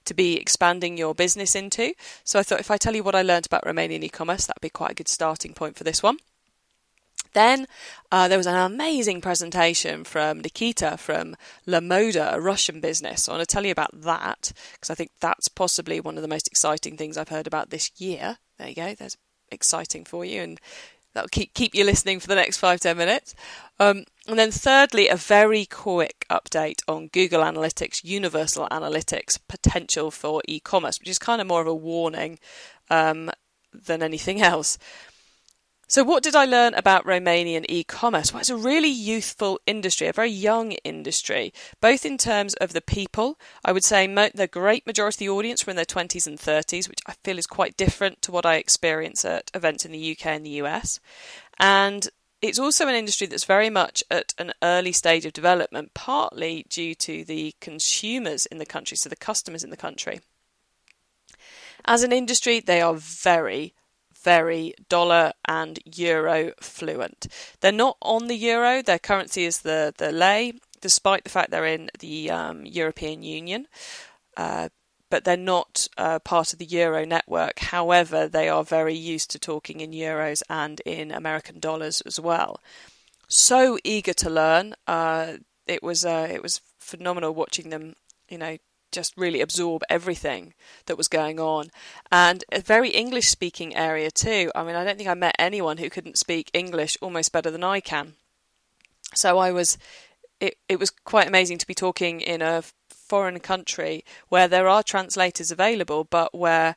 to 0.05 0.15
be 0.15 0.37
expanding 0.37 0.97
your 0.97 1.15
business 1.15 1.55
into. 1.55 1.93
So 2.25 2.39
I 2.39 2.43
thought 2.43 2.61
if 2.61 2.71
I 2.71 2.77
tell 2.77 2.95
you 2.95 3.03
what 3.03 3.15
I 3.15 3.23
learned 3.23 3.47
about 3.47 3.65
Romanian 3.65 4.05
e-commerce, 4.05 4.47
that'd 4.47 4.61
be 4.61 4.71
quite 4.71 4.93
a 4.93 4.95
good 4.95 5.09
starting 5.09 5.53
point 5.53 5.77
for 5.77 5.85
this 5.85 6.03
one. 6.03 6.19
Then 7.33 7.67
uh, 8.11 8.29
there 8.29 8.39
was 8.39 8.47
an 8.47 8.57
amazing 8.57 9.21
presentation 9.21 10.05
from 10.05 10.41
Nikita 10.41 10.97
from 10.97 11.37
Lamoda, 11.67 12.33
a 12.33 12.41
Russian 12.41 12.81
business. 12.81 13.25
So 13.25 13.33
I 13.33 13.37
want 13.37 13.47
to 13.47 13.53
tell 13.53 13.67
you 13.67 13.73
about 13.73 13.91
that 13.93 14.53
because 14.73 14.89
I 14.89 14.95
think 14.95 15.11
that's 15.21 15.49
possibly 15.49 16.01
one 16.01 16.17
of 16.17 16.23
the 16.23 16.29
most 16.29 16.47
exciting 16.47 16.97
things 16.97 17.19
I've 17.19 17.29
heard 17.29 17.47
about 17.47 17.69
this 17.69 17.91
year. 17.99 18.39
There 18.59 18.69
you 18.69 18.75
go. 18.75 18.95
There's 18.95 19.19
exciting 19.51 20.05
for 20.05 20.25
you, 20.25 20.41
and 20.41 20.61
that'll 21.17 21.29
keep 21.29 21.55
keep 21.55 21.75
you 21.75 21.85
listening 21.85 22.21
for 22.21 22.29
the 22.29 22.35
next 22.35 22.59
five 22.59 22.81
ten 22.81 22.97
minutes. 22.97 23.35
Um, 23.79 24.05
and 24.29 24.39
then 24.39 24.51
thirdly, 24.51 25.09
a 25.09 25.17
very 25.17 25.67
quick 25.67 26.25
update 26.31 26.83
on 26.89 27.09
Google 27.09 27.43
Analytics, 27.43 28.05
Universal 28.05 28.69
Analytics 28.71 29.39
potential 29.49 30.11
for 30.11 30.43
e-commerce, 30.49 30.99
which 30.99 31.09
is 31.09 31.19
kind 31.19 31.41
of 31.41 31.47
more 31.47 31.61
of 31.61 31.67
a 31.67 31.75
warning 31.75 32.39
um, 32.91 33.31
than 33.73 34.03
anything 34.03 34.41
else. 34.53 34.79
So, 35.89 36.03
what 36.03 36.25
did 36.25 36.35
I 36.35 36.47
learn 36.47 36.75
about 36.75 37.07
Romanian 37.07 37.65
e 37.69 37.85
commerce? 37.85 38.33
Well, 38.33 38.41
it's 38.41 38.51
a 38.51 38.57
really 38.57 38.89
youthful 38.89 39.61
industry, 39.69 40.09
a 40.09 40.13
very 40.13 40.31
young 40.31 40.73
industry, 40.73 41.53
both 41.81 42.05
in 42.05 42.19
terms 42.19 42.55
of 42.55 42.73
the 42.73 42.81
people. 42.81 43.39
I 43.65 43.71
would 43.71 43.85
say 43.85 44.09
mo- 44.09 44.31
the 44.35 44.49
great 44.49 44.85
majority 44.85 45.27
of 45.27 45.29
the 45.29 45.39
audience 45.39 45.65
were 45.65 45.71
in 45.71 45.77
their 45.77 45.85
20s 45.85 46.27
and 46.27 46.39
30s, 46.39 46.89
which 46.89 46.99
I 47.07 47.15
feel 47.23 47.39
is 47.39 47.47
quite 47.47 47.77
different 47.77 48.21
to 48.23 48.33
what 48.33 48.45
I 48.45 48.57
experience 48.57 49.25
at 49.25 49.53
events 49.55 49.85
in 49.85 49.93
the 49.93 50.11
UK 50.11 50.27
and 50.27 50.45
the 50.45 50.59
US. 50.63 50.99
And 51.61 52.09
it's 52.43 52.59
also 52.59 52.89
an 52.89 52.97
industry 52.97 53.29
that's 53.29 53.45
very 53.45 53.71
much 53.71 54.03
at 54.11 54.35
an 54.39 54.55
early 54.65 54.91
stage 54.93 55.25
of 55.25 55.35
development, 55.35 55.95
partly 55.95 56.67
due 56.69 56.97
to 56.97 57.25
the 57.25 57.55
consumers 57.61 58.45
in 58.47 58.59
the 58.59 58.67
country, 58.67 58.97
so 58.97 59.09
the 59.09 59.15
customers 59.15 59.63
in 59.63 59.71
the 59.71 59.77
country. 59.77 60.19
As 61.85 62.03
an 62.03 62.11
industry, 62.11 62.59
they 62.59 62.81
are 62.81 62.95
very 62.95 63.73
very 64.27 64.75
dollar 64.89 65.33
and 65.47 65.79
euro 65.85 66.51
fluent. 66.61 67.29
They're 67.61 67.71
not 67.87 67.97
on 68.03 68.27
the 68.27 68.35
euro, 68.35 68.83
their 68.83 68.99
currency 68.99 69.45
is 69.45 69.61
the, 69.61 69.95
the 69.97 70.11
lei, 70.11 70.55
despite 70.81 71.23
the 71.23 71.31
fact 71.31 71.53
they're 71.53 71.75
in 71.79 71.91
the 72.01 72.33
um, 72.33 72.67
European 72.67 73.23
Union. 73.23 73.69
Uh, 74.37 74.69
but 75.09 75.23
they're 75.23 75.37
not 75.37 75.87
uh, 75.97 76.19
part 76.19 76.53
of 76.53 76.59
the 76.59 76.65
euro 76.65 77.05
network. 77.05 77.61
However, 77.61 78.27
they 78.27 78.49
are 78.49 78.65
very 78.65 78.97
used 78.97 79.31
to 79.31 79.39
talking 79.39 79.81
in 79.81 79.93
euros 79.93 80.43
and 80.51 80.81
in 80.85 81.13
American 81.13 81.61
dollars 81.61 82.01
as 82.01 82.19
well. 82.19 82.61
So 83.29 83.79
eager 83.85 84.15
to 84.15 84.29
learn. 84.29 84.75
Uh, 84.89 85.35
it 85.69 85.85
was 85.85 86.05
uh, 86.05 86.29
it 86.29 86.43
was 86.43 86.61
phenomenal 86.81 87.33
watching 87.35 87.71
them, 87.71 87.95
you 88.29 88.39
know, 88.39 88.57
just 88.97 89.17
really 89.17 89.43
absorb 89.43 89.83
everything 89.91 90.55
that 90.87 90.97
was 90.97 91.07
going 91.07 91.39
on. 91.39 91.71
And 92.11 92.43
a 92.51 92.61
very 92.61 92.89
English 92.89 93.29
speaking 93.29 93.77
area 93.77 94.11
too. 94.11 94.51
I 94.55 94.65
mean, 94.65 94.75
I 94.75 94.85
don't 94.85 94.97
think 94.97 95.09
I 95.09 95.15
met 95.15 95.37
anyone 95.39 95.77
who 95.77 95.91
couldn't 95.91 96.19
speak 96.19 96.51
English 96.55 96.97
almost 97.03 97.31
better 97.31 97.51
than 97.51 97.63
I 97.63 97.81
can. 97.81 98.15
So 99.15 99.39
I 99.39 99.53
was, 99.53 99.77
it, 100.41 100.57
it 100.69 100.81
was 100.81 100.91
quite 100.91 101.29
amazing 101.29 101.59
to 101.59 101.67
be 101.67 101.75
talking 101.75 102.21
in 102.21 102.41
a 102.41 102.65
foreign 102.91 103.39
country 103.39 104.03
where 104.31 104.49
there 104.49 104.67
are 104.67 104.83
translators 104.83 105.51
available, 105.51 106.05
but 106.05 106.35
where 106.35 106.75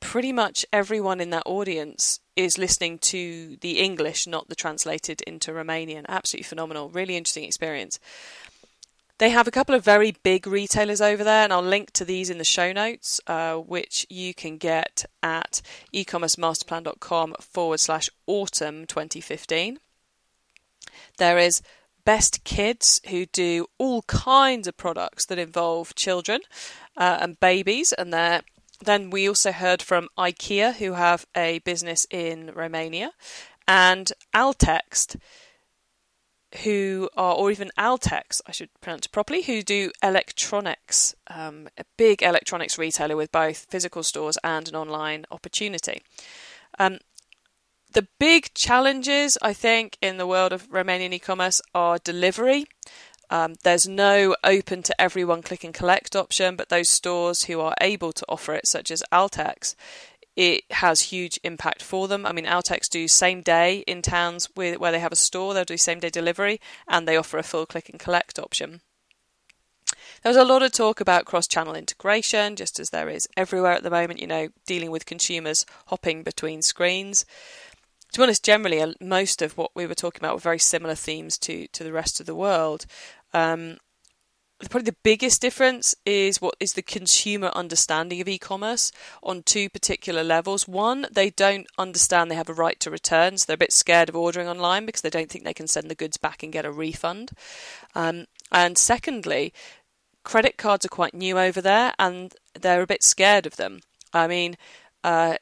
pretty 0.00 0.32
much 0.32 0.66
everyone 0.72 1.20
in 1.20 1.30
that 1.30 1.44
audience 1.46 2.18
is 2.34 2.58
listening 2.58 2.98
to 2.98 3.56
the 3.60 3.78
English, 3.78 4.26
not 4.26 4.48
the 4.48 4.56
translated 4.56 5.22
into 5.22 5.52
Romanian. 5.52 6.04
Absolutely 6.08 6.48
phenomenal. 6.48 6.90
Really 6.90 7.16
interesting 7.16 7.44
experience. 7.44 8.00
They 9.22 9.30
have 9.30 9.46
a 9.46 9.52
couple 9.52 9.76
of 9.76 9.84
very 9.84 10.16
big 10.24 10.48
retailers 10.48 11.00
over 11.00 11.22
there, 11.22 11.44
and 11.44 11.52
I'll 11.52 11.62
link 11.62 11.92
to 11.92 12.04
these 12.04 12.28
in 12.28 12.38
the 12.38 12.44
show 12.44 12.72
notes, 12.72 13.20
uh, 13.28 13.54
which 13.54 14.04
you 14.10 14.34
can 14.34 14.56
get 14.56 15.04
at 15.22 15.62
ecommercemasterplan.com 15.94 17.36
forward 17.38 17.78
slash 17.78 18.10
autumn 18.26 18.84
2015. 18.84 19.78
There 21.18 21.38
is 21.38 21.62
Best 22.04 22.42
Kids, 22.42 23.00
who 23.10 23.26
do 23.26 23.68
all 23.78 24.02
kinds 24.08 24.66
of 24.66 24.76
products 24.76 25.24
that 25.26 25.38
involve 25.38 25.94
children 25.94 26.40
uh, 26.96 27.18
and 27.20 27.38
babies, 27.38 27.92
and 27.92 28.12
then 28.12 29.10
we 29.10 29.28
also 29.28 29.52
heard 29.52 29.82
from 29.82 30.08
IKEA, 30.18 30.74
who 30.74 30.94
have 30.94 31.26
a 31.36 31.60
business 31.60 32.08
in 32.10 32.50
Romania, 32.52 33.12
and 33.68 34.10
Altext, 34.34 35.14
who 36.62 37.08
are, 37.16 37.34
or 37.34 37.50
even 37.50 37.70
Altex, 37.78 38.40
I 38.46 38.52
should 38.52 38.68
pronounce 38.80 39.06
it 39.06 39.12
properly, 39.12 39.42
who 39.42 39.62
do 39.62 39.90
electronics, 40.02 41.14
um, 41.28 41.68
a 41.78 41.84
big 41.96 42.22
electronics 42.22 42.78
retailer 42.78 43.16
with 43.16 43.32
both 43.32 43.66
physical 43.70 44.02
stores 44.02 44.38
and 44.44 44.68
an 44.68 44.76
online 44.76 45.24
opportunity. 45.30 46.02
Um, 46.78 46.98
the 47.92 48.06
big 48.18 48.54
challenges, 48.54 49.36
I 49.42 49.52
think, 49.52 49.98
in 50.00 50.16
the 50.16 50.26
world 50.26 50.52
of 50.52 50.70
Romanian 50.70 51.12
e 51.12 51.18
commerce 51.18 51.60
are 51.74 51.98
delivery. 51.98 52.66
Um, 53.30 53.54
there's 53.62 53.88
no 53.88 54.36
open 54.44 54.82
to 54.82 55.00
everyone 55.00 55.42
click 55.42 55.64
and 55.64 55.72
collect 55.72 56.14
option, 56.14 56.54
but 56.54 56.68
those 56.68 56.90
stores 56.90 57.44
who 57.44 57.60
are 57.60 57.74
able 57.80 58.12
to 58.12 58.26
offer 58.28 58.52
it, 58.54 58.66
such 58.66 58.90
as 58.90 59.02
Altex, 59.10 59.74
it 60.36 60.64
has 60.70 61.00
huge 61.00 61.38
impact 61.44 61.82
for 61.82 62.08
them. 62.08 62.24
I 62.24 62.32
mean, 62.32 62.46
Altex 62.46 62.88
do 62.88 63.06
same 63.08 63.42
day 63.42 63.84
in 63.86 64.02
towns 64.02 64.48
where, 64.54 64.78
where 64.78 64.92
they 64.92 65.00
have 65.00 65.12
a 65.12 65.16
store, 65.16 65.52
they'll 65.52 65.64
do 65.64 65.76
same 65.76 66.00
day 66.00 66.10
delivery, 66.10 66.60
and 66.88 67.06
they 67.06 67.16
offer 67.16 67.38
a 67.38 67.42
full 67.42 67.66
click 67.66 67.88
and 67.88 68.00
collect 68.00 68.38
option. 68.38 68.80
There 70.22 70.30
was 70.30 70.36
a 70.36 70.44
lot 70.44 70.62
of 70.62 70.72
talk 70.72 71.00
about 71.00 71.26
cross 71.26 71.46
channel 71.46 71.74
integration, 71.74 72.56
just 72.56 72.78
as 72.80 72.90
there 72.90 73.08
is 73.08 73.28
everywhere 73.36 73.72
at 73.72 73.82
the 73.82 73.90
moment, 73.90 74.20
you 74.20 74.26
know, 74.26 74.48
dealing 74.66 74.90
with 74.90 75.06
consumers 75.06 75.66
hopping 75.86 76.22
between 76.22 76.62
screens. 76.62 77.26
To 78.12 78.20
be 78.20 78.22
honest, 78.24 78.44
generally, 78.44 78.94
most 79.00 79.42
of 79.42 79.56
what 79.56 79.72
we 79.74 79.86
were 79.86 79.94
talking 79.94 80.20
about 80.20 80.34
were 80.34 80.40
very 80.40 80.58
similar 80.58 80.94
themes 80.94 81.38
to, 81.38 81.66
to 81.68 81.84
the 81.84 81.92
rest 81.92 82.20
of 82.20 82.26
the 82.26 82.34
world. 82.34 82.86
Um, 83.32 83.78
probably 84.68 84.90
the 84.90 84.96
biggest 85.02 85.40
difference 85.40 85.94
is 86.06 86.40
what 86.40 86.54
is 86.60 86.74
the 86.74 86.82
consumer 86.82 87.50
understanding 87.54 88.20
of 88.20 88.28
e-commerce 88.28 88.92
on 89.22 89.42
two 89.42 89.68
particular 89.68 90.22
levels. 90.22 90.68
One, 90.68 91.06
they 91.10 91.30
don't 91.30 91.66
understand 91.78 92.30
they 92.30 92.36
have 92.36 92.48
a 92.48 92.54
right 92.54 92.78
to 92.80 92.90
return, 92.90 93.38
so 93.38 93.46
they're 93.46 93.54
a 93.54 93.58
bit 93.58 93.72
scared 93.72 94.08
of 94.08 94.16
ordering 94.16 94.48
online 94.48 94.86
because 94.86 95.00
they 95.00 95.10
don't 95.10 95.30
think 95.30 95.44
they 95.44 95.54
can 95.54 95.68
send 95.68 95.90
the 95.90 95.94
goods 95.94 96.16
back 96.16 96.42
and 96.42 96.52
get 96.52 96.64
a 96.64 96.72
refund. 96.72 97.32
Um, 97.94 98.26
and 98.50 98.78
secondly, 98.78 99.52
credit 100.24 100.56
cards 100.56 100.84
are 100.84 100.90
quite 100.90 101.14
new 101.14 101.38
over 101.38 101.60
there, 101.60 101.94
and 101.98 102.34
they're 102.58 102.82
a 102.82 102.86
bit 102.86 103.02
scared 103.02 103.46
of 103.46 103.56
them. 103.56 103.80
I 104.12 104.26
mean, 104.26 104.56
uh, 105.02 105.36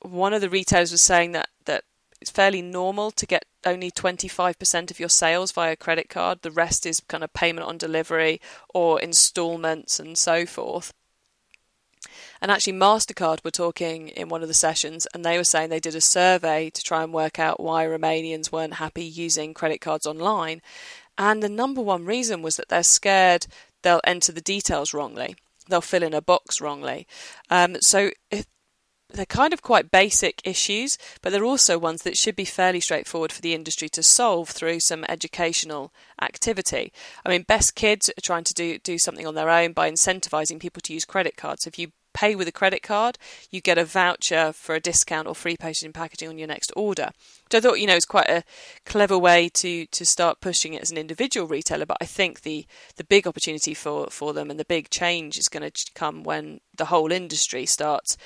one 0.00 0.32
of 0.32 0.40
the 0.40 0.50
retailers 0.50 0.92
was 0.92 1.02
saying 1.02 1.32
that 1.32 1.48
that 1.64 1.84
it's 2.20 2.30
fairly 2.30 2.62
normal 2.62 3.10
to 3.10 3.26
get 3.26 3.44
only 3.66 3.90
25% 3.90 4.90
of 4.90 5.00
your 5.00 5.08
sales 5.08 5.52
via 5.52 5.76
credit 5.76 6.08
card. 6.08 6.42
The 6.42 6.50
rest 6.50 6.86
is 6.86 7.00
kind 7.08 7.24
of 7.24 7.32
payment 7.32 7.66
on 7.66 7.76
delivery 7.76 8.40
or 8.72 9.00
installments 9.00 10.00
and 10.00 10.16
so 10.16 10.46
forth. 10.46 10.92
And 12.40 12.50
actually, 12.50 12.74
MasterCard 12.74 13.44
were 13.44 13.50
talking 13.50 14.08
in 14.08 14.28
one 14.28 14.42
of 14.42 14.48
the 14.48 14.54
sessions, 14.54 15.06
and 15.12 15.24
they 15.24 15.36
were 15.36 15.44
saying 15.44 15.70
they 15.70 15.80
did 15.80 15.94
a 15.94 16.00
survey 16.00 16.70
to 16.70 16.82
try 16.82 17.02
and 17.02 17.12
work 17.12 17.38
out 17.38 17.60
why 17.60 17.86
Romanians 17.86 18.52
weren't 18.52 18.74
happy 18.74 19.04
using 19.04 19.54
credit 19.54 19.80
cards 19.80 20.06
online. 20.06 20.60
And 21.18 21.42
the 21.42 21.48
number 21.48 21.80
one 21.80 22.04
reason 22.04 22.42
was 22.42 22.56
that 22.56 22.68
they're 22.68 22.82
scared 22.82 23.46
they'll 23.82 24.00
enter 24.04 24.32
the 24.32 24.40
details 24.40 24.92
wrongly, 24.92 25.36
they'll 25.68 25.80
fill 25.80 26.02
in 26.02 26.14
a 26.14 26.20
box 26.20 26.60
wrongly. 26.60 27.06
Um, 27.50 27.76
so, 27.80 28.10
if 28.30 28.46
they're 29.08 29.26
kind 29.26 29.52
of 29.52 29.62
quite 29.62 29.90
basic 29.90 30.40
issues, 30.44 30.98
but 31.22 31.30
they're 31.30 31.44
also 31.44 31.78
ones 31.78 32.02
that 32.02 32.16
should 32.16 32.36
be 32.36 32.44
fairly 32.44 32.80
straightforward 32.80 33.32
for 33.32 33.40
the 33.40 33.54
industry 33.54 33.88
to 33.90 34.02
solve 34.02 34.50
through 34.50 34.80
some 34.80 35.04
educational 35.08 35.92
activity. 36.20 36.92
I 37.24 37.30
mean, 37.30 37.42
Best 37.42 37.74
Kids 37.74 38.08
are 38.10 38.20
trying 38.20 38.44
to 38.44 38.54
do, 38.54 38.78
do 38.78 38.98
something 38.98 39.26
on 39.26 39.34
their 39.34 39.50
own 39.50 39.72
by 39.72 39.90
incentivizing 39.90 40.60
people 40.60 40.80
to 40.82 40.92
use 40.92 41.04
credit 41.04 41.36
cards. 41.36 41.66
If 41.66 41.78
you 41.78 41.92
pay 42.14 42.34
with 42.34 42.48
a 42.48 42.52
credit 42.52 42.82
card, 42.82 43.18
you 43.50 43.60
get 43.60 43.76
a 43.76 43.84
voucher 43.84 44.50
for 44.52 44.74
a 44.74 44.80
discount 44.80 45.28
or 45.28 45.34
free 45.34 45.56
postage 45.56 45.84
and 45.84 45.94
packaging 45.94 46.30
on 46.30 46.38
your 46.38 46.48
next 46.48 46.72
order. 46.74 47.10
So 47.52 47.58
I 47.58 47.60
thought, 47.60 47.78
you 47.78 47.86
know, 47.86 47.94
it's 47.94 48.06
quite 48.06 48.30
a 48.30 48.42
clever 48.86 49.18
way 49.18 49.50
to 49.50 49.86
to 49.86 50.06
start 50.06 50.40
pushing 50.40 50.72
it 50.72 50.82
as 50.82 50.90
an 50.90 50.96
individual 50.96 51.46
retailer. 51.46 51.84
But 51.84 51.98
I 52.00 52.06
think 52.06 52.40
the 52.40 52.66
the 52.96 53.04
big 53.04 53.26
opportunity 53.26 53.74
for 53.74 54.08
for 54.10 54.32
them 54.32 54.50
and 54.50 54.58
the 54.58 54.64
big 54.64 54.88
change 54.88 55.36
is 55.38 55.48
going 55.48 55.70
to 55.70 55.90
come 55.94 56.22
when 56.22 56.60
the 56.74 56.86
whole 56.86 57.12
industry 57.12 57.66
starts 57.66 58.16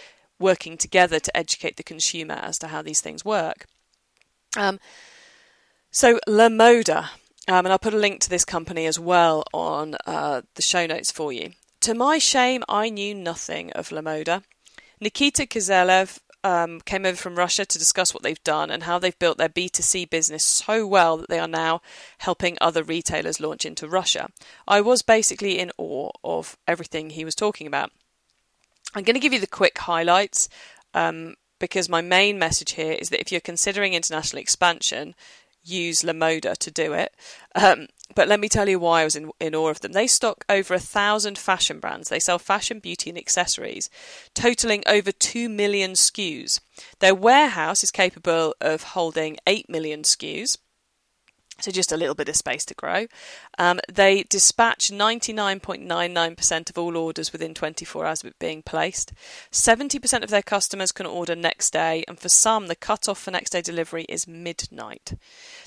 working 0.40 0.76
together 0.76 1.20
to 1.20 1.36
educate 1.36 1.76
the 1.76 1.82
consumer 1.82 2.34
as 2.34 2.58
to 2.58 2.68
how 2.68 2.82
these 2.82 3.00
things 3.00 3.24
work. 3.24 3.66
Um, 4.56 4.80
so 5.90 6.18
Lamoda, 6.26 7.10
um, 7.46 7.66
and 7.66 7.68
I'll 7.68 7.78
put 7.78 7.94
a 7.94 7.98
link 7.98 8.20
to 8.22 8.30
this 8.30 8.44
company 8.44 8.86
as 8.86 8.98
well 8.98 9.44
on 9.52 9.96
uh, 10.06 10.42
the 10.54 10.62
show 10.62 10.86
notes 10.86 11.10
for 11.10 11.32
you. 11.32 11.50
To 11.82 11.94
my 11.94 12.18
shame, 12.18 12.64
I 12.68 12.90
knew 12.90 13.14
nothing 13.14 13.70
of 13.72 13.90
Lamoda. 13.90 14.42
Nikita 15.00 15.46
Kizelev 15.46 16.18
um, 16.44 16.80
came 16.82 17.04
over 17.04 17.16
from 17.16 17.36
Russia 17.36 17.64
to 17.64 17.78
discuss 17.78 18.14
what 18.14 18.22
they've 18.22 18.42
done 18.44 18.70
and 18.70 18.84
how 18.84 18.98
they've 18.98 19.18
built 19.18 19.38
their 19.38 19.48
B2C 19.48 20.08
business 20.08 20.44
so 20.44 20.86
well 20.86 21.16
that 21.18 21.28
they 21.28 21.38
are 21.38 21.48
now 21.48 21.80
helping 22.18 22.56
other 22.60 22.82
retailers 22.82 23.40
launch 23.40 23.64
into 23.64 23.88
Russia. 23.88 24.28
I 24.66 24.80
was 24.80 25.02
basically 25.02 25.58
in 25.58 25.70
awe 25.78 26.10
of 26.24 26.56
everything 26.66 27.10
he 27.10 27.24
was 27.24 27.34
talking 27.34 27.66
about. 27.66 27.92
I'm 28.94 29.04
going 29.04 29.14
to 29.14 29.20
give 29.20 29.32
you 29.32 29.40
the 29.40 29.46
quick 29.46 29.78
highlights 29.78 30.48
um, 30.94 31.36
because 31.58 31.88
my 31.88 32.00
main 32.00 32.38
message 32.38 32.72
here 32.72 32.92
is 32.92 33.10
that 33.10 33.20
if 33.20 33.30
you're 33.30 33.40
considering 33.40 33.94
international 33.94 34.40
expansion, 34.40 35.14
use 35.62 36.02
Lamoda 36.02 36.56
to 36.56 36.70
do 36.70 36.92
it. 36.92 37.14
Um, 37.54 37.86
but 38.14 38.28
let 38.28 38.40
me 38.40 38.48
tell 38.48 38.68
you 38.68 38.78
why 38.78 39.02
I 39.02 39.04
was 39.04 39.14
in, 39.14 39.30
in 39.38 39.54
awe 39.54 39.68
of 39.68 39.80
them. 39.80 39.92
They 39.92 40.06
stock 40.06 40.44
over 40.48 40.74
a 40.74 40.80
thousand 40.80 41.38
fashion 41.38 41.78
brands. 41.78 42.08
They 42.08 42.18
sell 42.18 42.38
fashion, 42.38 42.80
beauty, 42.80 43.10
and 43.10 43.18
accessories, 43.18 43.88
totaling 44.34 44.82
over 44.86 45.12
2 45.12 45.48
million 45.48 45.92
SKUs. 45.92 46.60
Their 46.98 47.14
warehouse 47.14 47.84
is 47.84 47.90
capable 47.90 48.54
of 48.60 48.82
holding 48.82 49.36
8 49.46 49.68
million 49.68 50.02
SKUs. 50.02 50.56
So 51.60 51.70
just 51.70 51.92
a 51.92 51.96
little 51.96 52.14
bit 52.14 52.28
of 52.28 52.36
space 52.36 52.64
to 52.66 52.74
grow. 52.74 53.06
Um, 53.58 53.80
they 53.92 54.24
dispatch 54.24 54.90
99.99% 54.90 56.70
of 56.70 56.78
all 56.78 56.96
orders 56.96 57.32
within 57.32 57.54
24 57.54 58.06
hours 58.06 58.22
of 58.22 58.30
it 58.30 58.38
being 58.38 58.62
placed. 58.62 59.12
70% 59.52 60.22
of 60.22 60.30
their 60.30 60.42
customers 60.42 60.92
can 60.92 61.06
order 61.06 61.36
next 61.36 61.72
day, 61.72 62.04
and 62.08 62.18
for 62.18 62.28
some, 62.28 62.66
the 62.66 62.76
cut-off 62.76 63.18
for 63.18 63.30
next 63.30 63.50
day 63.50 63.60
delivery 63.60 64.04
is 64.08 64.26
midnight. 64.26 65.14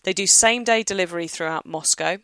They 0.03 0.13
do 0.13 0.27
same 0.27 0.63
day 0.63 0.83
delivery 0.83 1.27
throughout 1.27 1.65
Moscow, 1.65 2.17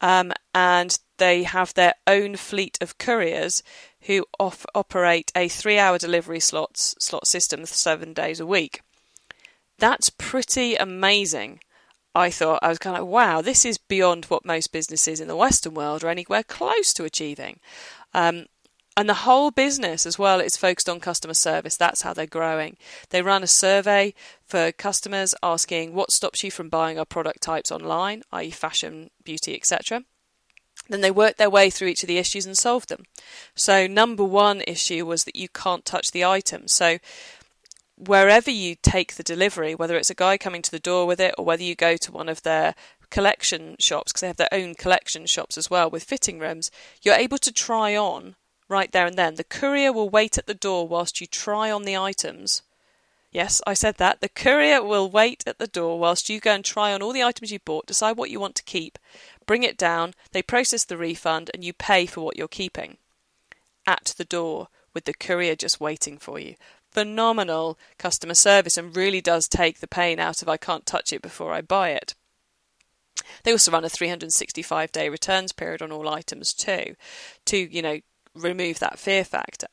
um, 0.00 0.32
and 0.54 0.98
they 1.18 1.44
have 1.44 1.74
their 1.74 1.94
own 2.06 2.36
fleet 2.36 2.78
of 2.80 2.98
couriers 2.98 3.62
who 4.02 4.26
off- 4.38 4.66
operate 4.74 5.32
a 5.34 5.48
three-hour 5.48 5.98
delivery 5.98 6.40
slots 6.40 6.94
slot 6.98 7.26
system 7.26 7.66
seven 7.66 8.12
days 8.12 8.40
a 8.40 8.46
week. 8.46 8.82
That's 9.78 10.10
pretty 10.10 10.76
amazing. 10.76 11.60
I 12.16 12.30
thought 12.30 12.60
I 12.62 12.68
was 12.68 12.78
kind 12.78 12.96
of 12.96 13.02
like, 13.02 13.12
wow, 13.12 13.42
this 13.42 13.66
is 13.66 13.76
beyond 13.76 14.24
what 14.26 14.46
most 14.46 14.72
businesses 14.72 15.20
in 15.20 15.28
the 15.28 15.36
Western 15.36 15.74
world 15.74 16.02
are 16.02 16.08
anywhere 16.08 16.42
close 16.42 16.94
to 16.94 17.04
achieving. 17.04 17.60
Um, 18.14 18.46
and 18.96 19.06
the 19.06 19.26
whole 19.28 19.50
business 19.50 20.06
as 20.06 20.18
well 20.18 20.40
is 20.40 20.56
focused 20.56 20.88
on 20.88 20.98
customer 20.98 21.34
service. 21.34 21.76
That's 21.76 22.00
how 22.00 22.14
they're 22.14 22.26
growing. 22.26 22.78
They 23.10 23.20
run 23.20 23.42
a 23.42 23.46
survey 23.46 24.14
for 24.46 24.72
customers 24.72 25.34
asking 25.42 25.92
what 25.92 26.10
stops 26.10 26.42
you 26.42 26.50
from 26.50 26.70
buying 26.70 26.98
our 26.98 27.04
product 27.04 27.42
types 27.42 27.70
online, 27.70 28.22
i.e., 28.32 28.50
fashion, 28.50 29.10
beauty, 29.22 29.54
etc. 29.54 30.04
Then 30.88 31.02
they 31.02 31.10
worked 31.10 31.36
their 31.36 31.50
way 31.50 31.68
through 31.68 31.88
each 31.88 32.02
of 32.02 32.06
the 32.06 32.16
issues 32.16 32.46
and 32.46 32.56
solved 32.56 32.88
them. 32.88 33.04
So, 33.54 33.86
number 33.86 34.24
one 34.24 34.62
issue 34.66 35.04
was 35.04 35.24
that 35.24 35.36
you 35.36 35.50
can't 35.50 35.84
touch 35.84 36.12
the 36.12 36.24
item. 36.24 36.66
So, 36.66 36.96
wherever 37.96 38.50
you 38.50 38.76
take 38.82 39.14
the 39.14 39.22
delivery, 39.22 39.74
whether 39.74 39.96
it's 39.96 40.10
a 40.10 40.14
guy 40.14 40.36
coming 40.38 40.62
to 40.62 40.70
the 40.70 40.78
door 40.78 41.06
with 41.06 41.20
it 41.20 41.34
or 41.38 41.44
whether 41.44 41.62
you 41.62 41.74
go 41.74 41.96
to 41.96 42.12
one 42.12 42.28
of 42.28 42.42
their 42.42 42.74
collection 43.10 43.76
shops, 43.78 44.12
because 44.12 44.20
they 44.20 44.26
have 44.26 44.36
their 44.36 44.52
own 44.52 44.74
collection 44.74 45.26
shops 45.26 45.56
as 45.56 45.70
well 45.70 45.90
with 45.90 46.04
fitting 46.04 46.38
rooms, 46.38 46.70
you're 47.02 47.14
able 47.14 47.38
to 47.38 47.52
try 47.52 47.96
on 47.96 48.36
right 48.68 48.92
there 48.92 49.06
and 49.06 49.16
then. 49.16 49.36
The 49.36 49.44
courier 49.44 49.92
will 49.92 50.10
wait 50.10 50.38
at 50.38 50.46
the 50.46 50.54
door 50.54 50.86
whilst 50.86 51.20
you 51.20 51.26
try 51.26 51.70
on 51.70 51.84
the 51.84 51.96
items. 51.96 52.62
Yes, 53.32 53.60
I 53.66 53.74
said 53.74 53.96
that. 53.96 54.20
The 54.20 54.28
courier 54.28 54.82
will 54.82 55.10
wait 55.10 55.44
at 55.46 55.58
the 55.58 55.66
door 55.66 55.98
whilst 55.98 56.28
you 56.28 56.40
go 56.40 56.52
and 56.52 56.64
try 56.64 56.92
on 56.92 57.02
all 57.02 57.12
the 57.12 57.22
items 57.22 57.52
you 57.52 57.58
bought, 57.58 57.86
decide 57.86 58.16
what 58.16 58.30
you 58.30 58.40
want 58.40 58.56
to 58.56 58.62
keep, 58.62 58.98
bring 59.46 59.62
it 59.62 59.76
down, 59.76 60.14
they 60.32 60.42
process 60.42 60.84
the 60.84 60.96
refund, 60.96 61.50
and 61.52 61.62
you 61.62 61.72
pay 61.72 62.06
for 62.06 62.22
what 62.22 62.36
you're 62.36 62.48
keeping. 62.48 62.96
At 63.86 64.14
the 64.16 64.24
door, 64.24 64.68
with 64.94 65.04
the 65.04 65.12
courier 65.12 65.54
just 65.54 65.78
waiting 65.78 66.16
for 66.16 66.38
you 66.38 66.54
phenomenal 66.96 67.78
customer 67.98 68.32
service 68.32 68.78
and 68.78 68.96
really 68.96 69.20
does 69.20 69.48
take 69.48 69.80
the 69.80 69.86
pain 69.86 70.18
out 70.18 70.40
of 70.40 70.48
I 70.48 70.56
can't 70.56 70.86
touch 70.86 71.12
it 71.12 71.20
before 71.20 71.52
I 71.52 71.60
buy 71.60 71.90
it. 71.90 72.14
They 73.42 73.52
also 73.52 73.70
run 73.70 73.84
a 73.84 73.90
365 73.90 74.92
day 74.92 75.10
returns 75.10 75.52
period 75.52 75.82
on 75.82 75.92
all 75.92 76.08
items 76.08 76.54
too, 76.54 76.96
to, 77.44 77.58
you 77.58 77.82
know, 77.82 78.00
remove 78.34 78.78
that 78.78 78.98
fear 78.98 79.24
factor. 79.24 79.66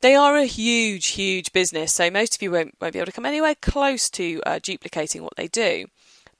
They 0.00 0.16
are 0.16 0.36
a 0.36 0.46
huge, 0.46 1.06
huge 1.08 1.52
business, 1.52 1.94
so 1.94 2.10
most 2.10 2.34
of 2.34 2.42
you 2.42 2.50
won't, 2.50 2.74
won't 2.80 2.92
be 2.92 2.98
able 2.98 3.06
to 3.06 3.12
come 3.12 3.24
anywhere 3.24 3.54
close 3.54 4.10
to 4.10 4.42
uh, 4.44 4.58
duplicating 4.60 5.22
what 5.22 5.36
they 5.36 5.46
do. 5.46 5.86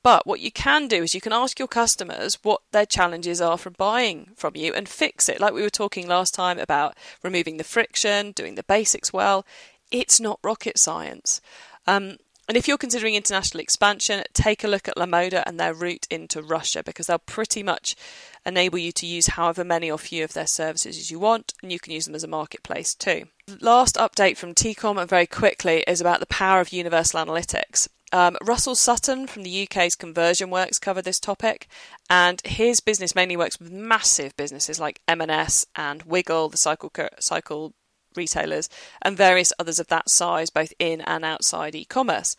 But 0.07 0.25
what 0.25 0.39
you 0.39 0.53
can 0.53 0.87
do 0.87 1.03
is 1.03 1.17
you 1.17 1.21
can 1.21 1.33
ask 1.33 1.59
your 1.59 1.67
customers 1.67 2.39
what 2.45 2.63
their 2.71 2.87
challenges 2.87 3.41
are 3.41 3.59
from 3.59 3.75
buying 3.77 4.31
from 4.37 4.55
you 4.55 4.73
and 4.73 4.89
fix 4.89 5.29
it. 5.29 5.41
Like 5.41 5.53
we 5.53 5.63
were 5.63 5.69
talking 5.69 6.07
last 6.07 6.33
time 6.33 6.61
about 6.61 6.97
removing 7.25 7.57
the 7.57 7.65
friction, 7.65 8.31
doing 8.31 8.55
the 8.55 8.63
basics 8.63 9.13
well. 9.13 9.45
It's 9.91 10.21
not 10.21 10.41
rocket 10.43 10.79
science. 10.79 11.41
Um, 11.87 12.17
and 12.49 12.57
if 12.57 12.69
you're 12.69 12.79
considering 12.79 13.15
international 13.17 13.61
expansion, 13.61 14.23
take 14.33 14.63
a 14.63 14.69
look 14.69 14.87
at 14.87 14.97
Lamoda 14.97 15.43
and 15.47 15.59
their 15.59 15.75
route 15.75 16.07
into 16.11 16.43
Russia 16.43 16.83
because 16.85 17.09
they'll 17.09 17.19
pretty 17.19 17.63
much 17.65 17.97
enable 18.45 18.79
you 18.79 18.93
to 18.93 19.07
use 19.07 19.27
however 19.29 19.65
many 19.65 19.91
or 19.91 19.99
few 19.99 20.23
of 20.23 20.33
their 20.33 20.47
services 20.47 20.97
as 20.97 21.11
you 21.11 21.19
want, 21.19 21.55
and 21.61 21.73
you 21.73 21.81
can 21.81 21.93
use 21.93 22.05
them 22.05 22.15
as 22.15 22.23
a 22.23 22.29
marketplace 22.29 22.95
too. 22.95 23.25
Last 23.61 23.97
update 23.97 24.37
from 24.37 24.55
TeCOMM, 24.55 25.01
and 25.01 25.11
very 25.11 25.27
quickly, 25.27 25.83
is 25.89 26.01
about 26.01 26.21
the 26.21 26.27
power 26.27 26.61
of 26.61 26.73
universal 26.73 27.25
analytics. 27.25 27.89
Um, 28.13 28.37
Russell 28.41 28.77
Sutton 28.77 29.27
from 29.27 29.43
the 29.43 29.65
UK's 29.65 29.97
Conversion 29.97 30.49
Works 30.49 30.79
covered 30.79 31.05
this 31.05 31.19
topic, 31.19 31.67
and 32.09 32.41
his 32.45 32.79
business 32.79 33.17
mainly 33.17 33.37
works 33.37 33.59
with 33.59 33.73
massive 33.73 34.37
businesses 34.37 34.79
like 34.79 35.01
M&S 35.09 35.67
and 35.75 36.05
Wiggle, 36.05 36.49
the 36.49 36.57
cycle 36.57 36.93
cycle 37.19 37.75
retailers, 38.17 38.69
and 39.03 39.17
various 39.17 39.53
others 39.59 39.79
of 39.79 39.89
that 39.89 40.11
size, 40.11 40.51
both 40.51 40.73
in 40.79 41.01
and 41.03 41.25
outside 41.25 41.75
e-commerce. 41.75 42.37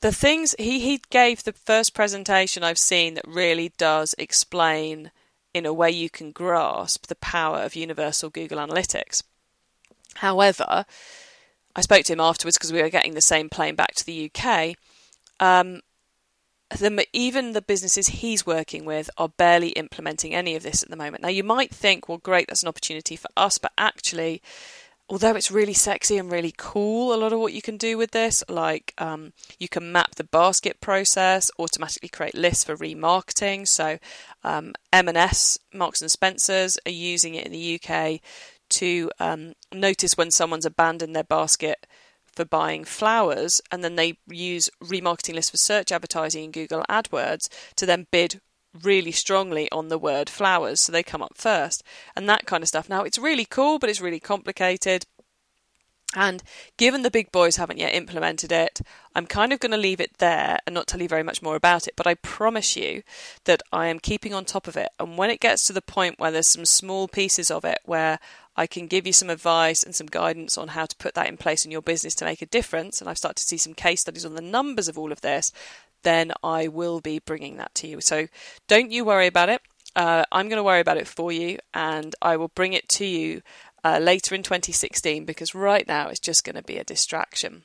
The 0.00 0.12
things 0.12 0.54
he 0.58 0.80
he 0.80 1.02
gave 1.10 1.42
the 1.42 1.52
first 1.52 1.94
presentation 1.94 2.62
I've 2.62 2.78
seen 2.78 3.14
that 3.14 3.28
really 3.28 3.72
does 3.76 4.14
explain 4.18 5.10
in 5.52 5.66
a 5.66 5.72
way 5.72 5.90
you 5.90 6.08
can 6.08 6.32
grasp 6.32 7.06
the 7.06 7.16
power 7.16 7.58
of 7.58 7.74
universal 7.74 8.30
Google 8.30 8.58
Analytics. 8.58 9.22
However, 10.16 10.86
I 11.76 11.80
spoke 11.82 12.04
to 12.04 12.12
him 12.12 12.20
afterwards 12.20 12.56
because 12.56 12.72
we 12.72 12.82
were 12.82 12.88
getting 12.88 13.14
the 13.14 13.20
same 13.20 13.48
plane 13.48 13.74
back 13.74 13.94
to 13.96 14.06
the 14.06 14.30
UK. 14.34 14.76
Um, 15.38 15.80
the, 16.78 17.06
even 17.12 17.52
the 17.52 17.62
businesses 17.62 18.08
he's 18.08 18.46
working 18.46 18.84
with 18.84 19.10
are 19.18 19.28
barely 19.28 19.70
implementing 19.70 20.34
any 20.34 20.54
of 20.54 20.62
this 20.62 20.82
at 20.82 20.90
the 20.90 20.96
moment. 20.96 21.22
Now, 21.22 21.28
you 21.28 21.44
might 21.44 21.74
think, 21.74 22.08
well, 22.08 22.18
great, 22.18 22.48
that's 22.48 22.62
an 22.62 22.68
opportunity 22.68 23.16
for 23.16 23.28
us, 23.36 23.58
but 23.58 23.72
actually, 23.76 24.40
although 25.08 25.34
it's 25.34 25.50
really 25.50 25.72
sexy 25.72 26.16
and 26.16 26.30
really 26.30 26.54
cool, 26.56 27.12
a 27.12 27.16
lot 27.16 27.32
of 27.32 27.40
what 27.40 27.52
you 27.52 27.60
can 27.60 27.76
do 27.76 27.98
with 27.98 28.12
this, 28.12 28.44
like 28.48 28.94
um, 28.98 29.32
you 29.58 29.68
can 29.68 29.90
map 29.90 30.14
the 30.14 30.24
basket 30.24 30.80
process, 30.80 31.50
automatically 31.58 32.08
create 32.08 32.36
lists 32.36 32.64
for 32.64 32.76
remarketing. 32.76 33.66
So, 33.66 33.98
um, 34.44 34.74
M&S, 34.92 35.58
Marks 35.74 36.00
and 36.00 36.10
Spencers 36.10 36.78
are 36.86 36.92
using 36.92 37.34
it 37.34 37.46
in 37.46 37.52
the 37.52 37.80
UK 37.82 38.20
to 38.70 39.10
um, 39.18 39.54
notice 39.72 40.16
when 40.16 40.30
someone's 40.30 40.64
abandoned 40.64 41.16
their 41.16 41.24
basket 41.24 41.86
for 42.34 42.44
buying 42.44 42.84
flowers, 42.84 43.60
and 43.70 43.82
then 43.82 43.96
they 43.96 44.18
use 44.28 44.70
remarketing 44.82 45.34
lists 45.34 45.50
for 45.50 45.56
search 45.56 45.92
advertising 45.92 46.44
in 46.44 46.50
Google 46.50 46.84
AdWords 46.88 47.48
to 47.76 47.86
then 47.86 48.06
bid 48.10 48.40
really 48.82 49.12
strongly 49.12 49.70
on 49.72 49.88
the 49.88 49.98
word 49.98 50.30
flowers, 50.30 50.80
so 50.80 50.92
they 50.92 51.02
come 51.02 51.22
up 51.22 51.36
first, 51.36 51.82
and 52.14 52.28
that 52.28 52.46
kind 52.46 52.62
of 52.62 52.68
stuff. 52.68 52.88
Now, 52.88 53.02
it's 53.02 53.18
really 53.18 53.44
cool, 53.44 53.78
but 53.78 53.90
it's 53.90 54.00
really 54.00 54.20
complicated. 54.20 55.06
And 56.16 56.42
given 56.76 57.02
the 57.02 57.10
big 57.10 57.30
boys 57.30 57.56
haven't 57.56 57.78
yet 57.78 57.94
implemented 57.94 58.50
it, 58.50 58.80
I'm 59.14 59.26
kind 59.26 59.52
of 59.52 59.60
going 59.60 59.70
to 59.70 59.76
leave 59.76 60.00
it 60.00 60.18
there 60.18 60.58
and 60.66 60.74
not 60.74 60.88
tell 60.88 61.00
you 61.00 61.06
very 61.06 61.22
much 61.22 61.40
more 61.40 61.54
about 61.54 61.86
it. 61.86 61.94
But 61.96 62.08
I 62.08 62.14
promise 62.14 62.74
you 62.76 63.04
that 63.44 63.62
I 63.72 63.86
am 63.86 64.00
keeping 64.00 64.34
on 64.34 64.44
top 64.44 64.66
of 64.66 64.76
it. 64.76 64.88
And 64.98 65.16
when 65.16 65.30
it 65.30 65.38
gets 65.38 65.64
to 65.64 65.72
the 65.72 65.80
point 65.80 66.18
where 66.18 66.32
there's 66.32 66.48
some 66.48 66.64
small 66.64 67.06
pieces 67.06 67.48
of 67.48 67.64
it 67.64 67.78
where 67.84 68.18
I 68.56 68.66
can 68.66 68.86
give 68.86 69.06
you 69.06 69.12
some 69.12 69.30
advice 69.30 69.82
and 69.82 69.94
some 69.94 70.06
guidance 70.06 70.58
on 70.58 70.68
how 70.68 70.86
to 70.86 70.96
put 70.96 71.14
that 71.14 71.28
in 71.28 71.36
place 71.36 71.64
in 71.64 71.70
your 71.70 71.82
business 71.82 72.14
to 72.16 72.24
make 72.24 72.42
a 72.42 72.46
difference, 72.46 73.00
and 73.00 73.08
I've 73.08 73.18
started 73.18 73.36
to 73.36 73.44
see 73.44 73.56
some 73.56 73.74
case 73.74 74.02
studies 74.02 74.26
on 74.26 74.34
the 74.34 74.42
numbers 74.42 74.88
of 74.88 74.98
all 74.98 75.12
of 75.12 75.20
this, 75.20 75.52
then 76.02 76.32
I 76.42 76.68
will 76.68 77.00
be 77.00 77.18
bringing 77.18 77.56
that 77.56 77.74
to 77.76 77.86
you. 77.86 78.00
So 78.00 78.28
don't 78.68 78.90
you 78.90 79.04
worry 79.04 79.26
about 79.26 79.48
it. 79.48 79.62
Uh, 79.96 80.24
I'm 80.30 80.48
going 80.48 80.58
to 80.58 80.62
worry 80.64 80.80
about 80.80 80.98
it 80.98 81.08
for 81.08 81.32
you, 81.32 81.58
and 81.74 82.14
I 82.22 82.36
will 82.36 82.48
bring 82.48 82.72
it 82.72 82.88
to 82.90 83.04
you 83.04 83.42
uh, 83.84 83.98
later 83.98 84.34
in 84.34 84.42
2016 84.42 85.24
because 85.24 85.54
right 85.54 85.86
now 85.86 86.08
it's 86.08 86.20
just 86.20 86.44
going 86.44 86.56
to 86.56 86.62
be 86.62 86.76
a 86.76 86.84
distraction. 86.84 87.64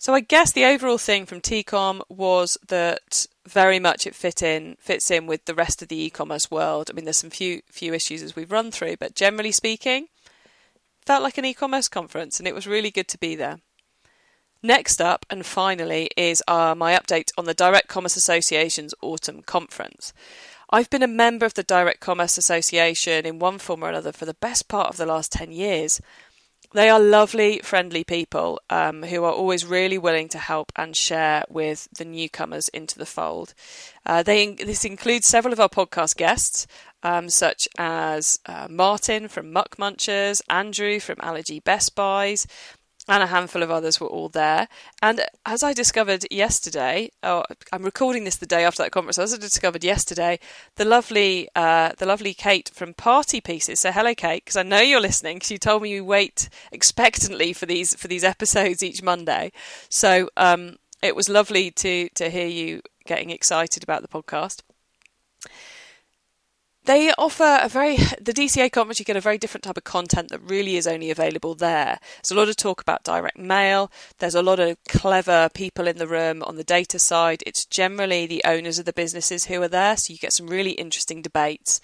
So 0.00 0.14
I 0.14 0.20
guess 0.20 0.52
the 0.52 0.64
overall 0.64 0.96
thing 0.96 1.26
from 1.26 1.40
TeCOMM 1.40 2.02
was 2.08 2.56
that 2.68 3.26
very 3.46 3.80
much 3.80 4.06
it 4.06 4.14
fit 4.14 4.42
in 4.42 4.76
fits 4.78 5.10
in 5.10 5.26
with 5.26 5.44
the 5.46 5.56
rest 5.56 5.82
of 5.82 5.88
the 5.88 6.00
e-commerce 6.00 6.50
world. 6.52 6.88
I 6.88 6.94
mean, 6.94 7.04
there's 7.04 7.16
some 7.16 7.30
few 7.30 7.62
few 7.66 7.92
issues 7.92 8.22
as 8.22 8.36
we've 8.36 8.52
run 8.52 8.70
through, 8.70 8.98
but 8.98 9.16
generally 9.16 9.50
speaking, 9.50 10.06
felt 11.04 11.24
like 11.24 11.36
an 11.36 11.44
e-commerce 11.44 11.88
conference, 11.88 12.38
and 12.38 12.46
it 12.46 12.54
was 12.54 12.66
really 12.66 12.92
good 12.92 13.08
to 13.08 13.18
be 13.18 13.34
there. 13.34 13.58
Next 14.62 15.00
up, 15.00 15.26
and 15.30 15.44
finally, 15.44 16.10
is 16.16 16.42
my 16.48 16.96
update 16.96 17.30
on 17.36 17.46
the 17.46 17.54
Direct 17.54 17.88
Commerce 17.88 18.16
Association's 18.16 18.94
autumn 19.02 19.42
conference. 19.42 20.12
I've 20.70 20.90
been 20.90 21.02
a 21.02 21.08
member 21.08 21.46
of 21.46 21.54
the 21.54 21.62
Direct 21.62 21.98
Commerce 21.98 22.38
Association 22.38 23.26
in 23.26 23.38
one 23.38 23.58
form 23.58 23.82
or 23.82 23.88
another 23.88 24.12
for 24.12 24.26
the 24.26 24.34
best 24.34 24.68
part 24.68 24.90
of 24.90 24.96
the 24.96 25.06
last 25.06 25.32
10 25.32 25.50
years, 25.50 26.00
they 26.72 26.90
are 26.90 27.00
lovely, 27.00 27.60
friendly 27.60 28.04
people 28.04 28.60
um, 28.68 29.02
who 29.02 29.24
are 29.24 29.32
always 29.32 29.64
really 29.64 29.96
willing 29.96 30.28
to 30.28 30.38
help 30.38 30.70
and 30.76 30.94
share 30.94 31.44
with 31.48 31.88
the 31.96 32.04
newcomers 32.04 32.68
into 32.68 32.98
the 32.98 33.06
fold. 33.06 33.54
Uh, 34.04 34.22
they 34.22 34.54
this 34.54 34.84
includes 34.84 35.26
several 35.26 35.52
of 35.52 35.60
our 35.60 35.68
podcast 35.68 36.16
guests, 36.16 36.66
um, 37.02 37.30
such 37.30 37.68
as 37.78 38.38
uh, 38.46 38.66
Martin 38.68 39.28
from 39.28 39.52
Muck 39.52 39.76
Munchers, 39.76 40.42
Andrew 40.50 41.00
from 41.00 41.16
Allergy 41.20 41.60
Best 41.60 41.94
Buys, 41.94 42.46
and 43.08 43.22
a 43.22 43.26
handful 43.26 43.62
of 43.62 43.70
others 43.70 44.00
were 44.00 44.06
all 44.06 44.28
there. 44.28 44.68
And 45.02 45.24
as 45.46 45.62
I 45.62 45.72
discovered 45.72 46.26
yesterday, 46.30 47.10
oh, 47.22 47.44
I'm 47.72 47.82
recording 47.82 48.24
this 48.24 48.36
the 48.36 48.46
day 48.46 48.64
after 48.64 48.82
that 48.82 48.92
conference. 48.92 49.18
As 49.18 49.32
I 49.32 49.38
discovered 49.38 49.82
yesterday, 49.82 50.38
the 50.76 50.84
lovely, 50.84 51.48
uh, 51.56 51.92
the 51.96 52.06
lovely 52.06 52.34
Kate 52.34 52.70
from 52.74 52.94
Party 52.94 53.40
Pieces. 53.40 53.80
So 53.80 53.90
hello, 53.92 54.14
Kate, 54.14 54.44
because 54.44 54.56
I 54.56 54.62
know 54.62 54.80
you're 54.80 55.00
listening. 55.00 55.36
Because 55.36 55.50
you 55.50 55.58
told 55.58 55.82
me 55.82 55.90
you 55.90 56.04
wait 56.04 56.48
expectantly 56.70 57.52
for 57.52 57.66
these 57.66 57.94
for 57.94 58.08
these 58.08 58.24
episodes 58.24 58.82
each 58.82 59.02
Monday. 59.02 59.52
So 59.88 60.28
um, 60.36 60.76
it 61.02 61.16
was 61.16 61.28
lovely 61.28 61.70
to 61.72 62.08
to 62.10 62.28
hear 62.28 62.46
you 62.46 62.82
getting 63.06 63.30
excited 63.30 63.82
about 63.82 64.02
the 64.02 64.08
podcast. 64.08 64.62
They 66.88 67.12
offer 67.18 67.58
a 67.60 67.68
very, 67.68 67.96
the 68.18 68.32
DCA 68.32 68.72
conference, 68.72 68.98
you 68.98 69.04
get 69.04 69.14
a 69.14 69.20
very 69.20 69.36
different 69.36 69.64
type 69.64 69.76
of 69.76 69.84
content 69.84 70.30
that 70.30 70.40
really 70.40 70.78
is 70.78 70.86
only 70.86 71.10
available 71.10 71.54
there. 71.54 71.98
There's 72.16 72.30
a 72.30 72.34
lot 72.34 72.48
of 72.48 72.56
talk 72.56 72.80
about 72.80 73.04
direct 73.04 73.36
mail. 73.36 73.92
There's 74.20 74.34
a 74.34 74.40
lot 74.40 74.58
of 74.58 74.82
clever 74.88 75.50
people 75.52 75.86
in 75.86 75.98
the 75.98 76.06
room 76.06 76.42
on 76.42 76.56
the 76.56 76.64
data 76.64 76.98
side. 76.98 77.42
It's 77.44 77.66
generally 77.66 78.26
the 78.26 78.42
owners 78.46 78.78
of 78.78 78.86
the 78.86 78.94
businesses 78.94 79.44
who 79.44 79.60
are 79.60 79.68
there, 79.68 79.98
so 79.98 80.14
you 80.14 80.18
get 80.18 80.32
some 80.32 80.46
really 80.46 80.70
interesting 80.70 81.20
debates. 81.20 81.82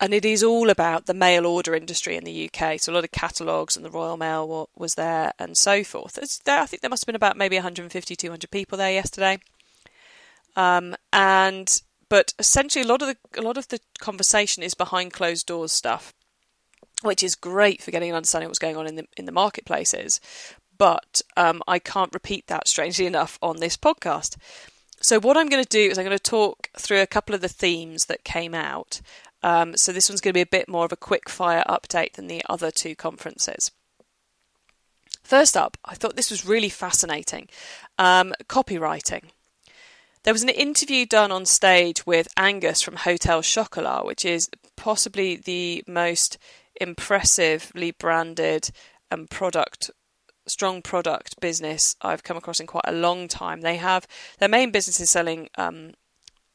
And 0.00 0.14
it 0.14 0.24
is 0.24 0.42
all 0.42 0.70
about 0.70 1.04
the 1.04 1.12
mail 1.12 1.44
order 1.44 1.74
industry 1.74 2.16
in 2.16 2.24
the 2.24 2.50
UK. 2.50 2.80
So 2.80 2.90
a 2.90 2.94
lot 2.94 3.04
of 3.04 3.12
catalogues 3.12 3.76
and 3.76 3.84
the 3.84 3.90
Royal 3.90 4.16
Mail 4.16 4.70
was 4.74 4.94
there 4.94 5.32
and 5.38 5.54
so 5.54 5.84
forth. 5.84 6.18
I 6.48 6.64
think 6.64 6.80
there 6.80 6.88
must 6.88 7.02
have 7.02 7.08
been 7.08 7.14
about 7.14 7.36
maybe 7.36 7.56
150, 7.56 8.16
200 8.16 8.50
people 8.50 8.78
there 8.78 8.90
yesterday. 8.90 9.38
Um, 10.56 10.96
and 11.12 11.82
but 12.10 12.34
essentially, 12.38 12.84
a 12.84 12.88
lot 12.88 13.00
of 13.00 13.08
the 13.08 13.40
a 13.40 13.42
lot 13.42 13.56
of 13.56 13.68
the 13.68 13.80
conversation 14.00 14.62
is 14.62 14.74
behind 14.74 15.14
closed 15.14 15.46
doors 15.46 15.72
stuff, 15.72 16.12
which 17.02 17.22
is 17.22 17.34
great 17.34 17.80
for 17.82 17.92
getting 17.92 18.10
an 18.10 18.16
understanding 18.16 18.46
of 18.46 18.50
what's 18.50 18.58
going 18.58 18.76
on 18.76 18.86
in 18.86 18.96
the 18.96 19.06
in 19.16 19.24
the 19.24 19.32
marketplaces. 19.32 20.20
But 20.76 21.22
um, 21.36 21.62
I 21.68 21.78
can't 21.78 22.12
repeat 22.12 22.46
that, 22.48 22.66
strangely 22.66 23.06
enough, 23.06 23.38
on 23.40 23.58
this 23.58 23.76
podcast. 23.76 24.36
So 25.02 25.20
what 25.20 25.36
I'm 25.36 25.48
going 25.48 25.62
to 25.62 25.68
do 25.68 25.90
is 25.90 25.98
I'm 25.98 26.04
going 26.04 26.16
to 26.16 26.22
talk 26.22 26.68
through 26.76 27.00
a 27.00 27.06
couple 27.06 27.34
of 27.34 27.40
the 27.40 27.48
themes 27.48 28.06
that 28.06 28.24
came 28.24 28.54
out. 28.54 29.00
Um, 29.42 29.76
so 29.76 29.92
this 29.92 30.08
one's 30.08 30.20
going 30.20 30.32
to 30.32 30.38
be 30.38 30.42
a 30.42 30.46
bit 30.46 30.68
more 30.68 30.84
of 30.84 30.92
a 30.92 30.96
quick 30.96 31.28
fire 31.28 31.64
update 31.68 32.14
than 32.14 32.26
the 32.26 32.42
other 32.48 32.70
two 32.70 32.94
conferences. 32.94 33.70
First 35.22 35.56
up, 35.56 35.76
I 35.84 35.94
thought 35.94 36.16
this 36.16 36.30
was 36.30 36.44
really 36.44 36.68
fascinating. 36.68 37.48
Um, 37.98 38.34
copywriting. 38.48 39.24
There 40.22 40.34
was 40.34 40.42
an 40.42 40.50
interview 40.50 41.06
done 41.06 41.32
on 41.32 41.46
stage 41.46 42.04
with 42.06 42.28
Angus 42.36 42.82
from 42.82 42.96
Hotel 42.96 43.40
Chocolat, 43.40 44.04
which 44.04 44.24
is 44.24 44.50
possibly 44.76 45.36
the 45.36 45.82
most 45.86 46.36
impressively 46.78 47.92
branded 47.92 48.70
and 49.10 49.30
product 49.30 49.90
strong 50.46 50.82
product 50.82 51.40
business 51.40 51.96
I've 52.02 52.24
come 52.24 52.36
across 52.36 52.60
in 52.60 52.66
quite 52.66 52.84
a 52.86 52.92
long 52.92 53.28
time. 53.28 53.62
They 53.62 53.76
have 53.76 54.06
their 54.38 54.48
main 54.48 54.70
business 54.70 55.00
is 55.00 55.08
selling 55.08 55.48
um, 55.56 55.92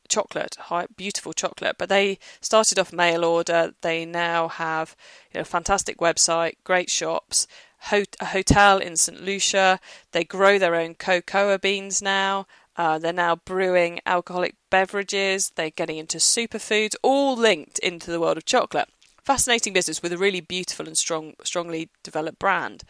chocolate, 0.10 0.58
high, 0.60 0.86
beautiful 0.96 1.34
chocolate, 1.34 1.78
but 1.80 1.90
they 1.90 2.20
started 2.42 2.78
off 2.78 2.94
mail 2.94 3.26
order. 3.26 3.74
They 3.82 4.06
now 4.06 4.48
have 4.48 4.96
you 5.34 5.40
know 5.40 5.44
fantastic 5.44 5.98
website, 5.98 6.56
great 6.64 6.92
shops, 6.92 7.48
a 7.92 8.26
hotel 8.26 8.78
in 8.78 8.96
St 8.96 9.24
Lucia. 9.24 9.80
They 10.12 10.24
grow 10.24 10.60
their 10.60 10.76
own 10.76 10.96
cocoa 10.96 11.58
beans 11.58 12.02
now. 12.02 12.46
Uh, 12.78 13.00
they're 13.00 13.14
now 13.14 13.36
brewing 13.36 14.00
alcoholic 14.06 14.56
beverages. 14.70 15.52
They're 15.56 15.70
getting 15.70 15.98
into 15.98 16.18
superfoods, 16.18 16.96
all 17.02 17.36
linked 17.36 17.80
into 17.80 18.12
the 18.12 18.20
world 18.20 18.38
of 18.38 18.46
chocolate. 18.46 18.90
Fascinating 19.24 19.74
business 19.74 20.04
with 20.04 20.14
a 20.14 20.18
really 20.18 20.42
beautiful 20.42 20.88
and 20.88 20.98
strong, 20.98 21.34
strongly 21.44 21.90
developed 22.04 22.40
brand. 22.40 22.84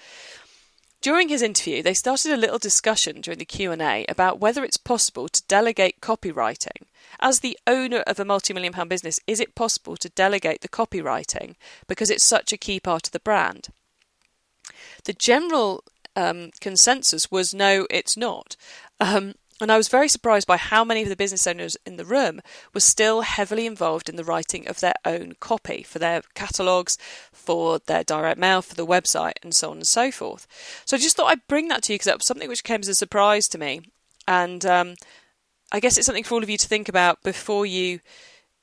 During 1.01 1.29
his 1.29 1.43
interview, 1.43 1.83
they 1.83 1.93
started 1.93 2.31
a 2.31 2.37
little 2.37 2.57
discussion 2.57 3.21
during 3.21 3.37
the 3.37 3.45
Q&A 3.45 4.05
about 4.09 4.39
whether 4.39 4.63
it's 4.63 4.75
possible 4.75 5.27
to 5.29 5.43
delegate 5.47 6.01
copywriting. 6.01 6.87
As 7.19 7.39
the 7.41 7.59
owner 7.67 7.99
of 8.07 8.19
a 8.19 8.25
multi-million 8.25 8.73
pound 8.73 8.89
business, 8.89 9.19
is 9.27 9.39
it 9.39 9.53
possible 9.53 9.97
to 9.97 10.09
delegate 10.09 10.61
the 10.61 10.67
copywriting 10.67 11.55
because 11.87 12.09
it's 12.09 12.25
such 12.25 12.51
a 12.51 12.57
key 12.57 12.79
part 12.79 13.07
of 13.07 13.11
the 13.11 13.19
brand? 13.19 13.67
The 15.03 15.13
general 15.13 15.83
um, 16.15 16.49
consensus 16.59 17.29
was 17.29 17.53
no, 17.53 17.85
it's 17.91 18.17
not. 18.17 18.55
Um, 18.99 19.35
and 19.61 19.71
I 19.71 19.77
was 19.77 19.87
very 19.87 20.09
surprised 20.09 20.47
by 20.47 20.57
how 20.57 20.83
many 20.83 21.03
of 21.03 21.09
the 21.09 21.15
business 21.15 21.47
owners 21.47 21.77
in 21.85 21.95
the 21.95 22.03
room 22.03 22.41
were 22.73 22.81
still 22.81 23.21
heavily 23.21 23.65
involved 23.65 24.09
in 24.09 24.17
the 24.17 24.23
writing 24.23 24.67
of 24.67 24.81
their 24.81 24.95
own 25.05 25.35
copy 25.39 25.81
for 25.81 25.97
their 25.97 26.23
catalogues, 26.33 26.97
for 27.31 27.79
their 27.79 28.03
direct 28.03 28.37
mail, 28.37 28.61
for 28.61 28.75
the 28.75 28.85
website, 28.85 29.35
and 29.43 29.55
so 29.55 29.71
on 29.71 29.77
and 29.77 29.87
so 29.87 30.11
forth. 30.11 30.45
So 30.85 30.97
I 30.97 30.99
just 30.99 31.15
thought 31.15 31.31
I'd 31.31 31.47
bring 31.47 31.69
that 31.69 31.83
to 31.83 31.93
you 31.93 31.95
because 31.95 32.07
that 32.07 32.17
was 32.17 32.25
something 32.25 32.49
which 32.49 32.65
came 32.65 32.81
as 32.81 32.89
a 32.89 32.95
surprise 32.95 33.47
to 33.49 33.57
me. 33.57 33.81
And 34.27 34.65
um, 34.65 34.95
I 35.71 35.79
guess 35.79 35.97
it's 35.97 36.05
something 36.05 36.25
for 36.25 36.35
all 36.35 36.43
of 36.43 36.49
you 36.49 36.57
to 36.57 36.67
think 36.67 36.89
about 36.89 37.23
before 37.23 37.65
you 37.65 38.01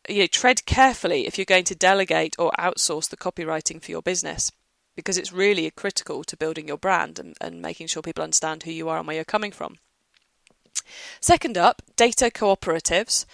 you 0.09 0.21
know, 0.21 0.27
tread 0.27 0.67
carefully 0.67 1.27
if 1.27 1.39
you're 1.39 1.45
going 1.45 1.65
to 1.65 1.75
delegate 1.75 2.37
or 2.39 2.53
outsource 2.59 3.09
the 3.09 3.17
copywriting 3.17 3.81
for 3.83 3.91
your 3.91 4.03
business 4.03 4.53
because 4.95 5.17
it's 5.17 5.33
really 5.33 5.71
critical 5.71 6.23
to 6.25 6.37
building 6.37 6.69
your 6.69 6.77
brand 6.77 7.19
and, 7.19 7.35
and 7.41 7.63
making 7.63 7.87
sure 7.87 8.03
people 8.03 8.25
understand 8.25 8.65
who 8.65 8.71
you 8.71 8.89
are 8.89 8.99
and 8.99 9.07
where 9.07 9.17
you're 9.17 9.25
coming 9.25 9.53
from. 9.53 9.77
Second 11.21 11.57
up, 11.59 11.83
data 11.97 12.27
cooperatives. 12.27 13.25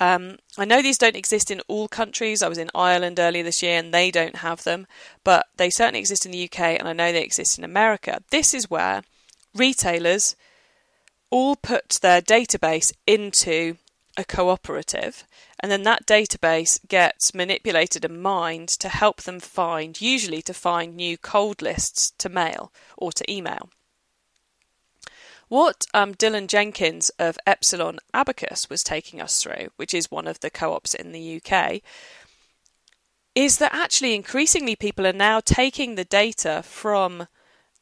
Um, 0.00 0.38
I 0.56 0.64
know 0.64 0.80
these 0.80 0.98
don't 0.98 1.16
exist 1.16 1.50
in 1.50 1.60
all 1.66 1.88
countries. 1.88 2.42
I 2.42 2.48
was 2.48 2.58
in 2.58 2.70
Ireland 2.74 3.18
earlier 3.18 3.42
this 3.42 3.62
year 3.62 3.78
and 3.78 3.92
they 3.92 4.10
don't 4.10 4.36
have 4.36 4.62
them, 4.64 4.86
but 5.24 5.46
they 5.56 5.70
certainly 5.70 6.00
exist 6.00 6.24
in 6.24 6.32
the 6.32 6.44
UK 6.44 6.60
and 6.78 6.88
I 6.88 6.92
know 6.92 7.10
they 7.10 7.22
exist 7.22 7.58
in 7.58 7.64
America. 7.64 8.22
This 8.30 8.54
is 8.54 8.70
where 8.70 9.02
retailers 9.54 10.36
all 11.30 11.56
put 11.56 11.98
their 12.00 12.22
database 12.22 12.92
into 13.06 13.76
a 14.16 14.24
cooperative 14.24 15.24
and 15.60 15.72
then 15.72 15.82
that 15.82 16.06
database 16.06 16.78
gets 16.86 17.34
manipulated 17.34 18.04
and 18.04 18.22
mined 18.22 18.68
to 18.68 18.88
help 18.88 19.22
them 19.22 19.40
find, 19.40 20.00
usually 20.00 20.42
to 20.42 20.54
find 20.54 20.94
new 20.94 21.18
cold 21.18 21.60
lists 21.60 22.12
to 22.18 22.28
mail 22.28 22.72
or 22.96 23.10
to 23.12 23.30
email. 23.30 23.68
What 25.48 25.86
um, 25.94 26.14
Dylan 26.14 26.46
Jenkins 26.46 27.10
of 27.18 27.38
Epsilon 27.46 27.98
Abacus 28.12 28.68
was 28.68 28.82
taking 28.82 29.20
us 29.20 29.42
through, 29.42 29.68
which 29.76 29.94
is 29.94 30.10
one 30.10 30.26
of 30.26 30.40
the 30.40 30.50
co 30.50 30.74
ops 30.74 30.94
in 30.94 31.12
the 31.12 31.40
UK, 31.42 31.80
is 33.34 33.58
that 33.58 33.74
actually 33.74 34.14
increasingly 34.14 34.76
people 34.76 35.06
are 35.06 35.12
now 35.12 35.40
taking 35.40 35.94
the 35.94 36.04
data 36.04 36.62
from 36.64 37.28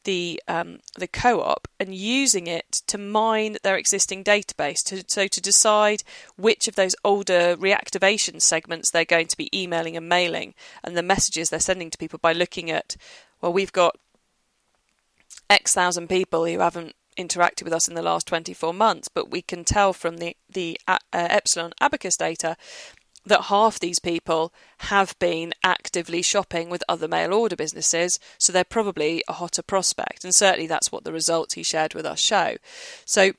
the 0.07 0.41
um, 0.47 0.79
the 0.97 1.07
co-op 1.07 1.67
and 1.81 1.93
using 1.93 2.47
it 2.47 2.81
to 2.87 2.97
mine 2.97 3.57
their 3.63 3.75
existing 3.75 4.23
database 4.23 4.81
to, 4.85 5.03
so 5.05 5.27
to 5.27 5.41
decide 5.41 6.01
which 6.37 6.69
of 6.69 6.75
those 6.75 6.95
older 7.03 7.57
reactivation 7.57 8.41
segments 8.41 8.89
they're 8.89 9.03
going 9.03 9.27
to 9.27 9.35
be 9.35 9.49
emailing 9.53 9.97
and 9.97 10.07
mailing 10.07 10.53
and 10.81 10.95
the 10.95 11.03
messages 11.03 11.49
they're 11.49 11.59
sending 11.59 11.89
to 11.89 11.97
people 11.97 12.19
by 12.21 12.31
looking 12.31 12.71
at 12.71 12.95
well 13.41 13.51
we've 13.51 13.73
got 13.73 13.97
x 15.49 15.73
thousand 15.73 16.07
people 16.07 16.45
who 16.45 16.59
haven't 16.59 16.95
interacted 17.17 17.63
with 17.63 17.73
us 17.73 17.87
in 17.87 17.95
the 17.95 18.01
last 18.01 18.27
24 18.27 18.73
months, 18.73 19.07
but 19.07 19.29
we 19.31 19.41
can 19.41 19.63
tell 19.63 19.93
from 19.93 20.17
the, 20.17 20.35
the 20.49 20.79
uh, 20.87 20.97
Epsilon 21.11 21.73
Abacus 21.81 22.17
data 22.17 22.55
that 23.25 23.43
half 23.43 23.79
these 23.79 23.99
people 23.99 24.53
have 24.79 25.17
been 25.19 25.53
actively 25.63 26.21
shopping 26.21 26.69
with 26.69 26.83
other 26.87 27.07
mail 27.07 27.33
order 27.33 27.55
businesses, 27.55 28.19
so 28.37 28.53
they're 28.53 28.63
probably 28.63 29.23
a 29.27 29.33
hotter 29.33 29.61
prospect. 29.61 30.23
And 30.23 30.33
certainly 30.33 30.67
that's 30.67 30.91
what 30.91 31.03
the 31.03 31.11
results 31.11 31.55
he 31.55 31.63
shared 31.63 31.93
with 31.93 32.05
us 32.05 32.19
show. 32.19 32.55
So 33.05 33.33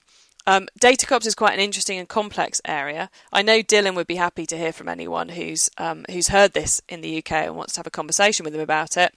um, 0.49 0.67
data 0.79 1.05
cops 1.05 1.27
is 1.27 1.35
quite 1.35 1.53
an 1.53 1.61
interesting 1.61 1.99
and 1.99 2.09
complex 2.09 2.61
area. 2.65 3.11
I 3.31 3.43
know 3.43 3.59
Dylan 3.59 3.95
would 3.97 4.07
be 4.07 4.17
happy 4.17 4.47
to 4.47 4.57
hear 4.57 4.73
from 4.73 4.89
anyone 4.89 5.29
who's 5.29 5.71
um, 5.77 6.07
who's 6.11 6.29
heard 6.29 6.55
this 6.55 6.81
in 6.89 7.03
the 7.03 7.19
UK 7.19 7.33
and 7.33 7.55
wants 7.55 7.75
to 7.75 7.81
have 7.81 7.87
a 7.87 7.91
conversation 7.91 8.45
with 8.45 8.55
him 8.55 8.61
about 8.63 8.97
it. 8.97 9.15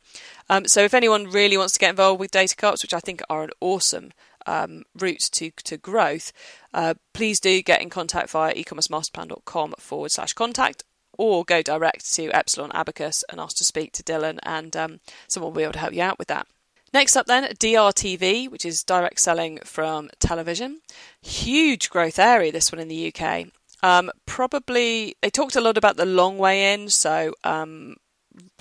Um, 0.49 0.67
so 0.67 0.81
if 0.81 0.93
anyone 0.93 1.29
really 1.29 1.57
wants 1.57 1.71
to 1.73 1.79
get 1.79 1.91
involved 1.91 2.19
with 2.19 2.31
data 2.31 2.55
cops, 2.55 2.81
which 2.81 2.93
I 2.93 2.99
think 2.99 3.21
are 3.29 3.43
an 3.43 3.51
awesome 3.61 4.11
um, 4.45 4.83
route 4.97 5.29
to 5.33 5.51
to 5.63 5.77
growth, 5.77 6.31
uh, 6.73 6.93
please 7.13 7.39
do 7.39 7.61
get 7.61 7.81
in 7.81 7.89
contact 7.89 8.29
via 8.29 8.53
ecommercemasterplan.com 8.53 9.75
forward 9.79 10.11
slash 10.11 10.33
contact 10.33 10.83
or 11.17 11.43
go 11.43 11.61
direct 11.61 12.13
to 12.13 12.31
Epsilon 12.31 12.71
Abacus 12.73 13.23
and 13.29 13.39
ask 13.39 13.57
to 13.57 13.63
speak 13.63 13.91
to 13.93 14.03
Dylan, 14.03 14.39
and 14.43 14.75
um, 14.75 14.99
someone 15.27 15.51
will 15.51 15.57
be 15.57 15.63
able 15.63 15.73
to 15.73 15.79
help 15.79 15.93
you 15.93 16.01
out 16.01 16.17
with 16.17 16.29
that. 16.29 16.47
Next 16.93 17.15
up, 17.15 17.25
then, 17.25 17.45
DRTV, 17.55 18.49
which 18.49 18.65
is 18.65 18.83
direct 18.83 19.19
selling 19.19 19.59
from 19.63 20.09
television. 20.19 20.81
Huge 21.21 21.89
growth 21.89 22.19
area, 22.19 22.51
this 22.51 22.71
one 22.71 22.79
in 22.79 22.89
the 22.89 23.13
UK. 23.13 23.47
Um, 23.83 24.11
probably, 24.25 25.15
they 25.21 25.29
talked 25.29 25.55
a 25.55 25.61
lot 25.61 25.77
about 25.77 25.95
the 25.95 26.05
long 26.05 26.37
way 26.37 26.73
in, 26.73 26.89
so 26.89 27.33
um, 27.43 27.95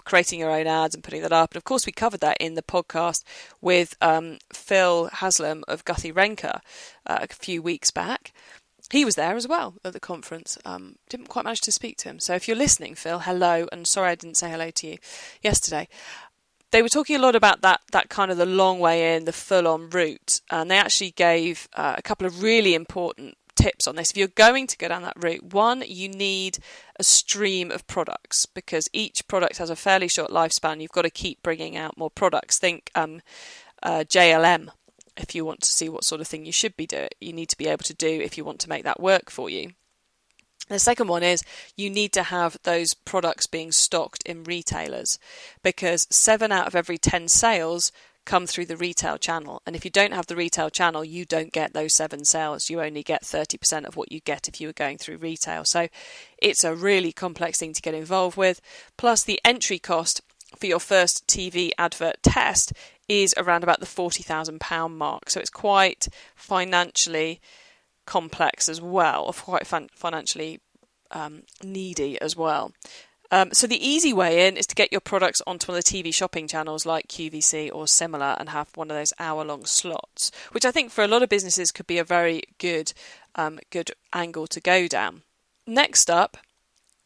creating 0.05 0.41
your 0.41 0.51
own 0.51 0.67
ads 0.67 0.95
and 0.95 1.05
putting 1.05 1.23
that 1.23 1.33
up. 1.33 1.53
And 1.53 1.57
of 1.57 1.65
course, 1.65 1.87
we 1.87 1.93
covered 1.93 2.21
that 2.21 2.37
in 2.41 2.55
the 2.55 2.63
podcast 2.63 3.25
with 3.61 3.97
um, 4.01 4.39
Phil 4.53 5.09
Haslam 5.13 5.65
of 5.69 5.85
Guthy-Renker 5.85 6.61
uh, 7.07 7.19
a 7.23 7.27
few 7.29 7.63
weeks 7.63 7.91
back. 7.91 8.33
He 8.91 9.05
was 9.05 9.15
there 9.15 9.37
as 9.37 9.47
well 9.47 9.75
at 9.85 9.93
the 9.93 10.01
conference. 10.01 10.59
Um, 10.65 10.97
didn't 11.09 11.29
quite 11.29 11.45
manage 11.45 11.61
to 11.63 11.73
speak 11.73 11.97
to 11.99 12.09
him. 12.09 12.19
So 12.19 12.35
if 12.35 12.49
you're 12.49 12.57
listening, 12.57 12.97
Phil, 12.97 13.21
hello. 13.21 13.69
And 13.71 13.87
sorry 13.87 14.11
I 14.11 14.15
didn't 14.17 14.37
say 14.37 14.51
hello 14.51 14.71
to 14.71 14.87
you 14.87 14.99
yesterday 15.43 15.89
they 16.71 16.83
were 16.83 16.89
talking 16.89 17.17
a 17.17 17.21
lot 17.21 17.35
about 17.35 17.63
that 17.63 17.81
that 17.93 18.09
kind 18.09 18.31
of 18.31 18.37
the 18.37 18.47
long 18.47 18.79
way 18.79 19.17
in, 19.17 19.25
the 19.25 19.33
full 19.33 19.67
on 19.67 19.91
route, 19.91 20.41
and 20.51 20.71
they 20.71 20.79
actually 20.79 21.11
gave 21.11 21.69
uh, 21.75 21.95
a 21.99 22.03
couple 22.03 22.27
of 22.27 22.43
really 22.43 22.75
important 22.75 23.37
tips 23.61 23.87
on 23.87 23.97
this. 23.97 24.11
If 24.11 24.17
you're 24.17 24.29
going 24.29 24.67
to 24.67 24.77
go 24.79 24.89
down 24.89 25.03
that 25.03 25.23
route, 25.23 25.53
one, 25.53 25.83
you 25.87 26.09
need 26.09 26.59
a 26.99 27.05
stream 27.05 27.71
of 27.71 27.87
products 27.87 28.47
because 28.47 28.89
each 28.93 29.27
product 29.29 29.59
has 29.59 29.71
a 29.71 29.77
fairly 29.77 30.09
short 30.09 30.31
lifespan. 30.31 30.81
You've 30.81 30.93
got 30.93 31.03
to 31.03 31.11
keep 31.11 31.43
bringing 31.43 31.77
out 31.77 31.99
more 31.99 32.11
products. 32.11 32.59
Think 32.59 32.91
um, 32.95 33.21
uh, 33.83 34.05
JML 34.07 34.69
if 35.17 35.35
you 35.35 35.45
want 35.45 35.61
to 35.61 35.73
see 35.73 35.89
what 35.89 36.05
sort 36.05 36.21
of 36.21 36.29
thing 36.29 36.47
you 36.47 36.53
should 36.53 36.77
be 36.77 36.87
doing. 36.87 37.09
You 37.21 37.33
need 37.33 37.49
to 37.51 37.59
be 37.59 37.67
able 37.67 37.85
to 37.85 37.95
do 37.95 38.09
if 38.09 38.39
you 38.39 38.45
want 38.45 38.61
to 38.61 38.69
make 38.69 38.85
that 38.85 39.01
work 39.01 39.31
for 39.31 39.51
you. 39.51 39.73
The 40.69 40.79
second 40.79 41.09
one 41.09 41.25
is 41.25 41.43
you 41.77 41.91
need 41.91 42.13
to 42.13 42.23
have 42.23 42.57
those 42.63 42.95
products 42.95 43.47
being 43.47 43.73
stocked 43.73 44.23
in 44.23 44.45
retailers 44.45 45.19
because 45.65 46.07
seven 46.11 46.53
out 46.53 46.69
of 46.69 46.77
every 46.77 46.97
10 46.97 47.27
sales 47.27 47.91
come 48.25 48.47
through 48.47 48.67
the 48.67 48.77
retail 48.77 49.19
channel. 49.19 49.63
And 49.67 49.75
if 49.75 49.85
you 49.85 49.91
don't 49.91 50.13
have 50.13 50.27
the 50.27 50.37
retail 50.37 50.71
channel, 50.71 51.05
you 51.05 51.25
don't 51.25 51.53
get 51.53 51.73
those 51.73 51.95
seven 51.95 52.25
sales. 52.25 52.71
You 52.71 52.81
only 52.81 53.03
get 53.03 53.23
30% 53.23 53.87
of 53.87 53.97
what 53.97 54.13
you 54.13 54.21
get 54.21 54.49
if 54.49 54.61
you 54.61 54.69
were 54.69 54.73
going 54.73 54.99
through 54.99 55.19
retail. 55.19 55.65
So 55.65 55.89
it's 56.39 56.65
a 56.65 56.75
really 56.75 57.13
complex 57.13 57.59
thing 57.59 57.73
to 57.73 57.83
get 57.83 57.95
involved 57.95 58.37
with. 58.37 58.61
Plus, 58.97 59.23
the 59.23 59.41
entry 59.45 59.79
cost 59.79 60.21
for 60.57 60.67
your 60.67 60.81
first 60.81 61.27
TV 61.27 61.71
advert 61.79 62.23
test 62.23 62.73
is 63.09 63.35
around 63.37 63.63
about 63.65 63.81
the 63.81 63.87
£40,000 63.87 64.91
mark. 64.93 65.31
So 65.31 65.41
it's 65.41 65.51
quite 65.51 66.09
financially 66.35 67.41
complex 68.07 68.69
as 68.69 68.81
well, 68.81 69.25
or 69.25 69.33
quite 69.33 69.67
fin- 69.67 69.91
financially 69.95 70.61
um, 71.11 71.43
needy 71.63 72.21
as 72.21 72.37
well. 72.37 72.73
Um, 73.33 73.51
so 73.53 73.67
the 73.67 73.87
easy 73.87 74.13
way 74.13 74.49
in 74.49 74.57
is 74.57 74.67
to 74.67 74.75
get 74.75 74.91
your 74.91 75.01
products 75.01 75.41
onto 75.47 75.71
one 75.71 75.79
of 75.79 75.85
the 75.85 75.91
TV 75.91 76.13
shopping 76.13 76.49
channels 76.49 76.85
like 76.85 77.09
QVC 77.09 77.71
or 77.73 77.87
similar, 77.87 78.37
and 78.39 78.49
have 78.49 78.77
one 78.77 78.91
of 78.91 78.97
those 78.97 79.13
hour-long 79.19 79.65
slots, 79.65 80.33
which 80.53 80.65
I 80.65 80.71
think 80.71 80.91
for 80.91 81.05
a 81.05 81.09
lot 81.09 81.23
of 81.23 81.29
businesses 81.29 81.71
could 81.71 81.87
be 81.87 81.99
a 81.99 82.05
very 82.05 82.43
good, 82.59 82.93
um, 83.37 83.61
good 83.71 83.93
angle 84.13 84.47
to 84.49 84.61
go 84.61 84.89
down. 84.89 85.23
Next 85.67 86.11
up, 86.11 86.39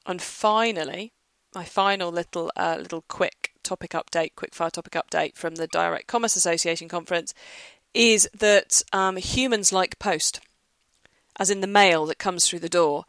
and 0.06 0.22
finally, 0.22 1.12
my 1.54 1.64
final 1.64 2.10
little, 2.10 2.50
uh, 2.56 2.76
little 2.80 3.04
quick 3.06 3.52
topic 3.62 3.90
update, 3.90 4.34
quick 4.34 4.54
fire 4.54 4.70
topic 4.70 4.94
update 4.94 5.36
from 5.36 5.56
the 5.56 5.66
Direct 5.66 6.06
Commerce 6.06 6.36
Association 6.36 6.88
conference, 6.88 7.34
is 7.92 8.28
that 8.34 8.82
um, 8.92 9.16
humans 9.16 9.72
like 9.72 9.98
post 9.98 10.40
as 11.38 11.50
in 11.50 11.60
the 11.60 11.66
mail 11.66 12.06
that 12.06 12.18
comes 12.18 12.48
through 12.48 12.60
the 12.60 12.68
door. 12.68 13.04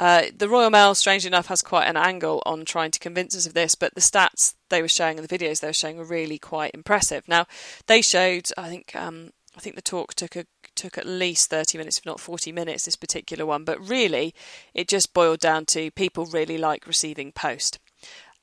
Uh, 0.00 0.26
the 0.36 0.48
Royal 0.48 0.70
Mail, 0.70 0.94
strangely 0.94 1.28
enough, 1.28 1.46
has 1.46 1.60
quite 1.60 1.86
an 1.86 1.96
angle 1.96 2.42
on 2.46 2.64
trying 2.64 2.92
to 2.92 3.00
convince 3.00 3.36
us 3.36 3.46
of 3.46 3.54
this, 3.54 3.74
but 3.74 3.94
the 3.94 4.00
stats 4.00 4.54
they 4.68 4.80
were 4.80 4.88
showing 4.88 5.18
in 5.18 5.24
the 5.24 5.38
videos 5.38 5.60
they 5.60 5.68
were 5.68 5.72
showing 5.72 5.96
were 5.96 6.04
really 6.04 6.38
quite 6.38 6.72
impressive. 6.72 7.26
Now, 7.26 7.46
they 7.86 8.00
showed, 8.00 8.48
I 8.56 8.68
think, 8.68 8.94
um, 8.94 9.30
I 9.56 9.60
think 9.60 9.74
the 9.74 9.82
talk 9.82 10.14
took 10.14 10.36
a, 10.36 10.46
took 10.76 10.98
at 10.98 11.06
least 11.06 11.50
30 11.50 11.78
minutes, 11.78 11.98
if 11.98 12.06
not 12.06 12.20
40 12.20 12.52
minutes, 12.52 12.84
this 12.84 12.94
particular 12.94 13.44
one, 13.44 13.64
but 13.64 13.88
really 13.88 14.34
it 14.72 14.86
just 14.86 15.12
boiled 15.12 15.40
down 15.40 15.66
to 15.66 15.90
people 15.90 16.26
really 16.26 16.58
like 16.58 16.86
receiving 16.86 17.32
post. 17.32 17.80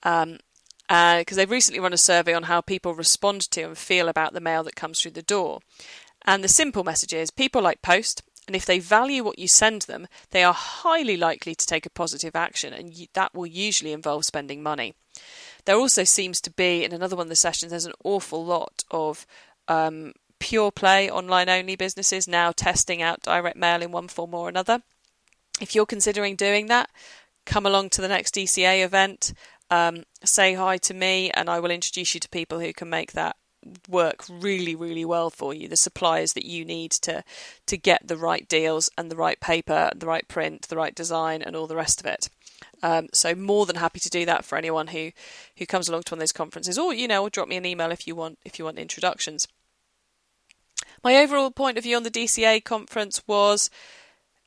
Um, 0.03 0.39
because 0.87 1.31
uh, 1.31 1.35
they've 1.35 1.49
recently 1.49 1.79
run 1.79 1.93
a 1.93 1.97
survey 1.97 2.33
on 2.33 2.43
how 2.43 2.61
people 2.61 2.93
respond 2.93 3.41
to 3.49 3.63
and 3.63 3.77
feel 3.77 4.07
about 4.07 4.33
the 4.33 4.39
mail 4.39 4.63
that 4.63 4.75
comes 4.75 5.01
through 5.01 5.11
the 5.11 5.23
door. 5.23 5.61
And 6.25 6.43
the 6.43 6.47
simple 6.47 6.83
message 6.83 7.13
is 7.13 7.31
people 7.31 7.61
like 7.61 7.81
post, 7.81 8.21
and 8.47 8.55
if 8.55 8.65
they 8.65 8.79
value 8.79 9.23
what 9.23 9.39
you 9.39 9.47
send 9.47 9.83
them, 9.83 10.07
they 10.31 10.43
are 10.43 10.53
highly 10.53 11.17
likely 11.17 11.55
to 11.55 11.65
take 11.65 11.85
a 11.85 11.89
positive 11.91 12.35
action, 12.35 12.73
and 12.73 12.93
that 13.13 13.33
will 13.33 13.47
usually 13.47 13.91
involve 13.91 14.23
spending 14.25 14.61
money. 14.61 14.93
There 15.65 15.77
also 15.77 16.03
seems 16.03 16.39
to 16.41 16.51
be, 16.51 16.83
in 16.83 16.93
another 16.93 17.15
one 17.15 17.25
of 17.25 17.29
the 17.29 17.35
sessions, 17.35 17.71
there's 17.71 17.85
an 17.85 17.93
awful 18.03 18.45
lot 18.45 18.83
of 18.91 19.25
um, 19.67 20.13
pure 20.39 20.71
play 20.71 21.09
online 21.09 21.49
only 21.49 21.75
businesses 21.75 22.27
now 22.27 22.51
testing 22.51 23.01
out 23.01 23.21
direct 23.21 23.57
mail 23.57 23.81
in 23.81 23.91
one 23.91 24.07
form 24.07 24.33
or 24.33 24.47
another. 24.47 24.83
If 25.59 25.73
you're 25.73 25.85
considering 25.85 26.35
doing 26.35 26.67
that, 26.67 26.89
come 27.45 27.65
along 27.65 27.89
to 27.91 28.01
the 28.01 28.07
next 28.07 28.35
DCA 28.35 28.83
event, 28.83 29.33
um, 29.71 30.03
say 30.23 30.53
hi 30.53 30.77
to 30.77 30.93
me, 30.93 31.31
and 31.31 31.49
I 31.49 31.59
will 31.59 31.71
introduce 31.71 32.13
you 32.13 32.19
to 32.19 32.29
people 32.29 32.59
who 32.59 32.73
can 32.73 32.89
make 32.89 33.13
that 33.13 33.35
work 33.89 34.25
really 34.29 34.75
really 34.75 35.05
well 35.05 35.29
for 35.29 35.53
you 35.53 35.67
the 35.67 35.77
suppliers 35.77 36.33
that 36.33 36.45
you 36.45 36.63
need 36.63 36.91
to 36.91 37.23
to 37.65 37.77
get 37.77 38.07
the 38.07 38.17
right 38.17 38.47
deals 38.47 38.89
and 38.97 39.09
the 39.09 39.15
right 39.15 39.39
paper 39.39 39.89
the 39.95 40.05
right 40.05 40.27
print 40.27 40.67
the 40.67 40.75
right 40.75 40.95
design 40.95 41.41
and 41.41 41.55
all 41.55 41.67
the 41.67 41.75
rest 41.75 41.99
of 41.99 42.05
it 42.05 42.29
um, 42.83 43.07
so 43.13 43.33
more 43.33 43.65
than 43.65 43.77
happy 43.77 43.99
to 43.99 44.09
do 44.09 44.25
that 44.25 44.45
for 44.45 44.57
anyone 44.57 44.87
who 44.87 45.11
who 45.57 45.65
comes 45.65 45.89
along 45.89 46.03
to 46.03 46.13
one 46.13 46.19
of 46.19 46.21
those 46.21 46.31
conferences 46.31 46.77
or 46.77 46.93
you 46.93 47.07
know 47.07 47.23
or 47.23 47.29
drop 47.29 47.47
me 47.47 47.55
an 47.55 47.65
email 47.65 47.91
if 47.91 48.07
you 48.07 48.15
want 48.15 48.37
if 48.45 48.59
you 48.59 48.65
want 48.65 48.77
introductions 48.77 49.47
my 51.03 51.15
overall 51.17 51.51
point 51.51 51.77
of 51.77 51.83
view 51.83 51.95
on 51.95 52.03
the 52.03 52.11
DCA 52.11 52.63
conference 52.63 53.21
was 53.27 53.69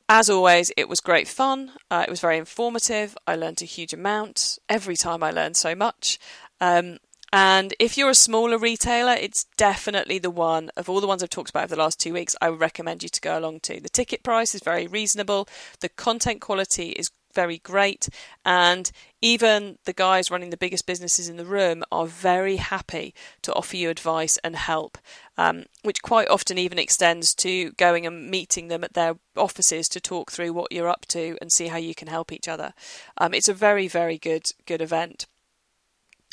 as 0.09 0.31
always, 0.31 0.73
it 0.77 0.89
was 0.89 1.01
great 1.01 1.29
fun. 1.29 1.73
Uh, 1.91 2.05
it 2.07 2.11
was 2.11 2.21
very 2.21 2.39
informative. 2.39 3.17
I 3.27 3.37
learned 3.37 3.61
a 3.61 3.67
huge 3.67 3.93
amount. 3.93 4.59
Every 4.69 4.97
time 4.97 5.23
I 5.23 5.31
learned 5.31 5.57
so 5.57 5.75
much. 5.75 6.19
Um, 6.61 6.97
and 7.33 7.75
if 7.79 7.99
you're 7.99 8.11
a 8.11 8.15
smaller 8.15 8.59
retailer, 8.59 9.13
it's 9.13 9.45
definitely 9.57 10.19
the 10.19 10.31
one 10.31 10.71
of 10.77 10.89
all 10.89 11.01
the 11.01 11.07
ones 11.07 11.23
I've 11.23 11.31
talked 11.31 11.51
about 11.51 11.65
over 11.65 11.75
the 11.75 11.83
last 11.83 12.01
two 12.01 12.13
weeks. 12.13 12.35
I 12.41 12.49
would 12.51 12.61
recommend 12.61 13.03
you 13.03 13.09
to 13.11 13.21
go 13.21 13.39
along 13.39 13.61
to. 13.61 13.81
The 13.81 13.89
ticket 13.89 14.23
price 14.23 14.55
is 14.55 14.63
very 14.63 14.87
reasonable, 14.87 15.49
the 15.81 15.89
content 15.91 16.41
quality 16.41 16.91
is 16.91 17.11
very 17.35 17.59
great, 17.59 18.09
and 18.45 18.91
even 19.21 19.79
the 19.85 19.93
guys 19.93 20.31
running 20.31 20.51
the 20.51 20.57
biggest 20.57 20.87
businesses 20.87 21.29
in 21.29 21.37
the 21.37 21.45
room 21.45 21.85
are 21.93 22.07
very 22.07 22.57
happy 22.57 23.15
to 23.43 23.53
offer 23.53 23.77
you 23.77 23.91
advice 23.91 24.39
and 24.39 24.57
help, 24.57 24.97
um, 25.37 25.67
which 25.83 26.03
quite 26.03 26.29
often 26.29 26.57
even 26.57 26.79
extends 26.79 27.35
to 27.35 27.73
going 27.73 28.07
and 28.07 28.31
meeting 28.31 28.69
them 28.69 28.83
at 28.83 28.95
their 28.95 29.17
offices 29.37 29.89
to 29.91 30.01
talk 30.01 30.33
through 30.33 30.53
what 30.53 30.73
you're 30.73 30.89
up 30.89 31.05
to 31.07 31.37
and 31.41 31.53
see 31.53 31.69
how 31.69 31.77
you 31.77 31.95
can 31.95 32.09
help 32.09 32.33
each 32.33 32.49
other. 32.49 32.73
Um, 33.19 33.35
it's 33.35 33.49
a 33.49 33.55
very, 33.55 33.87
very 33.87 34.19
good 34.19 34.51
good 34.67 34.81
event 34.81 35.27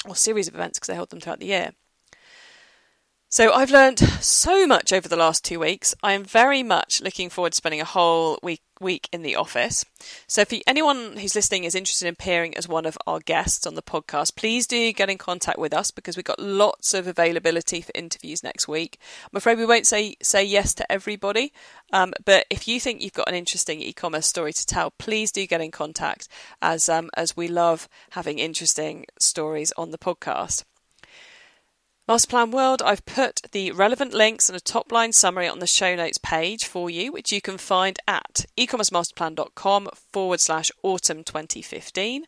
or 0.07 0.15
series 0.15 0.47
of 0.47 0.55
events 0.55 0.79
because 0.79 0.87
they 0.87 0.95
hold 0.95 1.09
them 1.09 1.19
throughout 1.19 1.39
the 1.39 1.47
year. 1.47 1.71
So 3.35 3.51
I've 3.51 3.69
learned 3.69 3.99
so 3.99 4.65
much 4.65 4.93
over 4.93 5.09
the 5.09 5.17
last 5.17 5.43
two 5.43 5.59
weeks. 5.59 5.93
I 6.01 6.13
am 6.13 6.23
very 6.23 6.63
much 6.63 7.01
looking 7.01 7.29
forward 7.29 7.51
to 7.51 7.57
spending 7.57 7.81
a 7.81 7.83
whole 7.83 8.39
week 8.41 8.61
week 8.79 9.09
in 9.11 9.23
the 9.23 9.35
office. 9.35 9.83
So 10.25 10.39
if 10.39 10.53
anyone 10.65 11.17
who's 11.17 11.35
listening 11.35 11.65
is 11.65 11.75
interested 11.75 12.07
in 12.07 12.13
appearing 12.13 12.55
as 12.55 12.69
one 12.69 12.85
of 12.85 12.97
our 13.05 13.19
guests 13.19 13.67
on 13.67 13.75
the 13.75 13.81
podcast, 13.81 14.37
please 14.37 14.67
do 14.67 14.93
get 14.93 15.09
in 15.09 15.17
contact 15.17 15.59
with 15.59 15.73
us 15.73 15.91
because 15.91 16.15
we've 16.15 16.23
got 16.23 16.39
lots 16.39 16.93
of 16.93 17.07
availability 17.07 17.81
for 17.81 17.91
interviews 17.93 18.41
next 18.41 18.69
week. 18.69 19.01
I'm 19.23 19.35
afraid 19.35 19.57
we 19.57 19.65
won't 19.65 19.85
say 19.85 20.15
say 20.23 20.41
yes 20.41 20.73
to 20.75 20.89
everybody, 20.89 21.51
um, 21.91 22.13
but 22.23 22.45
if 22.49 22.69
you 22.69 22.79
think 22.79 23.01
you've 23.01 23.11
got 23.11 23.27
an 23.27 23.35
interesting 23.35 23.81
e-commerce 23.81 24.27
story 24.27 24.53
to 24.53 24.65
tell, 24.65 24.91
please 24.91 25.33
do 25.33 25.45
get 25.45 25.59
in 25.59 25.71
contact 25.71 26.29
as 26.61 26.87
um, 26.87 27.09
as 27.17 27.35
we 27.35 27.49
love 27.49 27.89
having 28.11 28.39
interesting 28.39 29.05
stories 29.19 29.73
on 29.75 29.91
the 29.91 29.97
podcast. 29.97 30.63
Masterplan 32.07 32.51
World, 32.51 32.83
I've 32.83 33.03
put 33.07 33.41
the 33.51 33.71
relevant 33.71 34.13
links 34.13 34.47
and 34.47 34.55
a 34.55 34.59
top 34.59 34.91
line 34.91 35.11
summary 35.11 35.47
on 35.47 35.57
the 35.57 35.65
show 35.65 35.95
notes 35.95 36.19
page 36.19 36.65
for 36.65 36.87
you, 36.87 37.11
which 37.11 37.31
you 37.31 37.41
can 37.41 37.57
find 37.57 37.97
at 38.07 38.45
ecommercemasterplan.com 38.55 39.89
forward 40.13 40.39
slash 40.39 40.71
autumn 40.83 41.23
2015, 41.23 42.25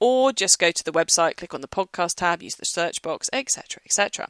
or 0.00 0.32
just 0.32 0.58
go 0.58 0.70
to 0.70 0.82
the 0.82 0.92
website, 0.92 1.36
click 1.36 1.52
on 1.52 1.60
the 1.60 1.68
podcast 1.68 2.14
tab, 2.14 2.42
use 2.42 2.54
the 2.54 2.64
search 2.64 3.02
box, 3.02 3.28
etc., 3.30 3.82
etc. 3.84 4.28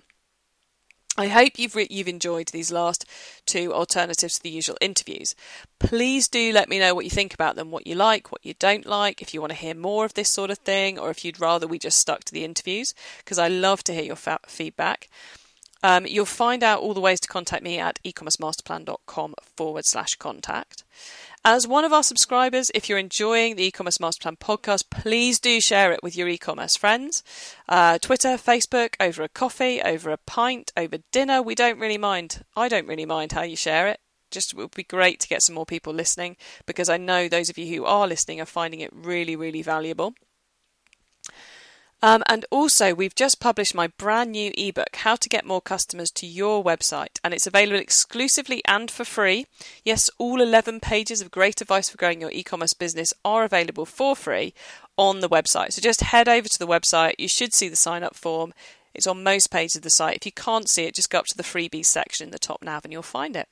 I 1.18 1.26
hope 1.26 1.58
you've 1.58 1.74
re- 1.74 1.88
you've 1.90 2.06
enjoyed 2.06 2.46
these 2.48 2.70
last 2.70 3.04
two 3.44 3.74
alternatives 3.74 4.34
to 4.34 4.42
the 4.44 4.50
usual 4.50 4.78
interviews. 4.80 5.34
Please 5.80 6.28
do 6.28 6.52
let 6.52 6.68
me 6.68 6.78
know 6.78 6.94
what 6.94 7.04
you 7.04 7.10
think 7.10 7.34
about 7.34 7.56
them, 7.56 7.72
what 7.72 7.88
you 7.88 7.96
like, 7.96 8.30
what 8.30 8.46
you 8.46 8.54
don't 8.60 8.86
like, 8.86 9.20
if 9.20 9.34
you 9.34 9.40
want 9.40 9.50
to 9.50 9.58
hear 9.58 9.74
more 9.74 10.04
of 10.04 10.14
this 10.14 10.30
sort 10.30 10.48
of 10.48 10.58
thing, 10.58 10.96
or 10.96 11.10
if 11.10 11.24
you'd 11.24 11.40
rather 11.40 11.66
we 11.66 11.76
just 11.76 11.98
stuck 11.98 12.22
to 12.22 12.32
the 12.32 12.44
interviews, 12.44 12.94
because 13.18 13.36
I 13.36 13.48
love 13.48 13.82
to 13.84 13.92
hear 13.92 14.04
your 14.04 14.14
fa- 14.14 14.38
feedback. 14.46 15.08
Um, 15.82 16.06
you'll 16.06 16.24
find 16.24 16.62
out 16.62 16.80
all 16.80 16.94
the 16.94 17.00
ways 17.00 17.20
to 17.20 17.28
contact 17.28 17.64
me 17.64 17.80
at 17.80 17.98
ecommercemasterplan.com 18.04 19.34
forward 19.56 19.86
slash 19.86 20.14
contact. 20.14 20.84
As 21.50 21.66
one 21.66 21.86
of 21.86 21.94
our 21.94 22.02
subscribers, 22.02 22.70
if 22.74 22.90
you're 22.90 22.98
enjoying 22.98 23.56
the 23.56 23.64
e-commerce 23.64 23.98
master 23.98 24.20
plan 24.20 24.36
podcast, 24.36 24.90
please 24.90 25.40
do 25.40 25.62
share 25.62 25.92
it 25.92 26.02
with 26.02 26.14
your 26.14 26.28
e-commerce 26.28 26.76
friends. 26.76 27.22
Uh, 27.66 27.96
Twitter, 27.96 28.36
Facebook, 28.36 28.96
over 29.00 29.22
a 29.22 29.30
coffee, 29.30 29.80
over 29.80 30.10
a 30.10 30.18
pint, 30.18 30.74
over 30.76 30.98
dinner. 31.10 31.40
We 31.40 31.54
don't 31.54 31.78
really 31.78 31.96
mind. 31.96 32.44
I 32.54 32.68
don't 32.68 32.86
really 32.86 33.06
mind 33.06 33.32
how 33.32 33.44
you 33.44 33.56
share 33.56 33.88
it. 33.88 33.98
Just 34.30 34.52
it 34.52 34.58
would 34.58 34.74
be 34.74 34.84
great 34.84 35.20
to 35.20 35.28
get 35.28 35.40
some 35.40 35.54
more 35.54 35.64
people 35.64 35.94
listening 35.94 36.36
because 36.66 36.90
I 36.90 36.98
know 36.98 37.28
those 37.28 37.48
of 37.48 37.56
you 37.56 37.74
who 37.74 37.86
are 37.86 38.06
listening 38.06 38.42
are 38.42 38.44
finding 38.44 38.80
it 38.80 38.90
really, 38.92 39.34
really 39.34 39.62
valuable. 39.62 40.12
Um, 42.00 42.22
and 42.28 42.46
also, 42.50 42.94
we've 42.94 43.14
just 43.14 43.40
published 43.40 43.74
my 43.74 43.88
brand 43.88 44.30
new 44.30 44.52
ebook, 44.56 44.94
How 44.96 45.16
to 45.16 45.28
Get 45.28 45.44
More 45.44 45.60
Customers 45.60 46.12
to 46.12 46.26
Your 46.26 46.62
Website, 46.62 47.18
and 47.24 47.34
it's 47.34 47.46
available 47.46 47.80
exclusively 47.80 48.62
and 48.66 48.88
for 48.88 49.04
free. 49.04 49.46
Yes, 49.84 50.08
all 50.16 50.40
11 50.40 50.78
pages 50.78 51.20
of 51.20 51.32
great 51.32 51.60
advice 51.60 51.88
for 51.88 51.96
growing 51.96 52.20
your 52.20 52.30
e 52.30 52.44
commerce 52.44 52.72
business 52.72 53.12
are 53.24 53.42
available 53.42 53.84
for 53.84 54.14
free 54.14 54.54
on 54.96 55.20
the 55.20 55.28
website. 55.28 55.72
So 55.72 55.82
just 55.82 56.02
head 56.02 56.28
over 56.28 56.48
to 56.48 56.58
the 56.58 56.68
website. 56.68 57.14
You 57.18 57.28
should 57.28 57.52
see 57.52 57.68
the 57.68 57.76
sign 57.76 58.04
up 58.04 58.14
form. 58.14 58.54
It's 58.94 59.06
on 59.06 59.24
most 59.24 59.50
pages 59.50 59.76
of 59.76 59.82
the 59.82 59.90
site. 59.90 60.16
If 60.16 60.26
you 60.26 60.32
can't 60.32 60.68
see 60.68 60.84
it, 60.84 60.94
just 60.94 61.10
go 61.10 61.18
up 61.18 61.26
to 61.26 61.36
the 61.36 61.42
freebies 61.42 61.86
section 61.86 62.26
in 62.26 62.30
the 62.30 62.38
top 62.38 62.62
nav 62.62 62.84
and 62.84 62.92
you'll 62.92 63.02
find 63.02 63.36
it. 63.36 63.48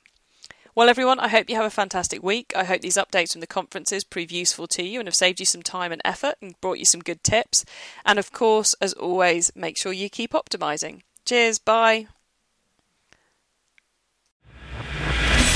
Well, 0.77 0.89
everyone, 0.91 1.19
I 1.19 1.29
hope 1.29 1.49
you 1.49 1.57
have 1.57 1.65
a 1.65 1.71
fantastic 1.71 2.23
week. 2.23 2.53
I 2.55 2.65
hope 2.65 2.83
these 2.83 2.99
updates 2.99 3.33
from 3.33 3.41
the 3.41 3.47
conferences 3.47 4.05
prove 4.05 4.31
useful 4.31 4.67
to 4.67 4.83
you 4.83 5.01
and 5.01 5.09
have 5.09 5.15
saved 5.15 5.41
you 5.41 5.47
some 5.47 5.63
time 5.63 5.91
and 5.91 6.03
effort 6.05 6.35
and 6.43 6.61
brought 6.61 6.79
you 6.79 6.85
some 6.85 7.01
good 7.01 7.25
tips. 7.25 7.65
And 8.05 8.19
of 8.19 8.31
course, 8.31 8.75
as 8.75 8.93
always, 8.93 9.51
make 9.57 9.79
sure 9.79 9.95
you 9.95 10.11
keep 10.11 10.33
optimizing. 10.33 11.01
Cheers, 11.25 11.59
bye. 11.59 12.09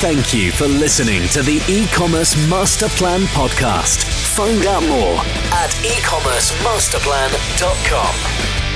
Thank 0.00 0.32
you 0.32 0.52
for 0.52 0.66
listening 0.66 1.28
to 1.28 1.42
the 1.42 1.62
e-commerce 1.68 2.34
master 2.48 2.88
plan 2.88 3.20
podcast. 3.26 4.02
Find 4.34 4.64
out 4.64 4.82
more 4.84 5.18
at 5.52 5.68
ecommercemasterplan.com. 5.84 8.69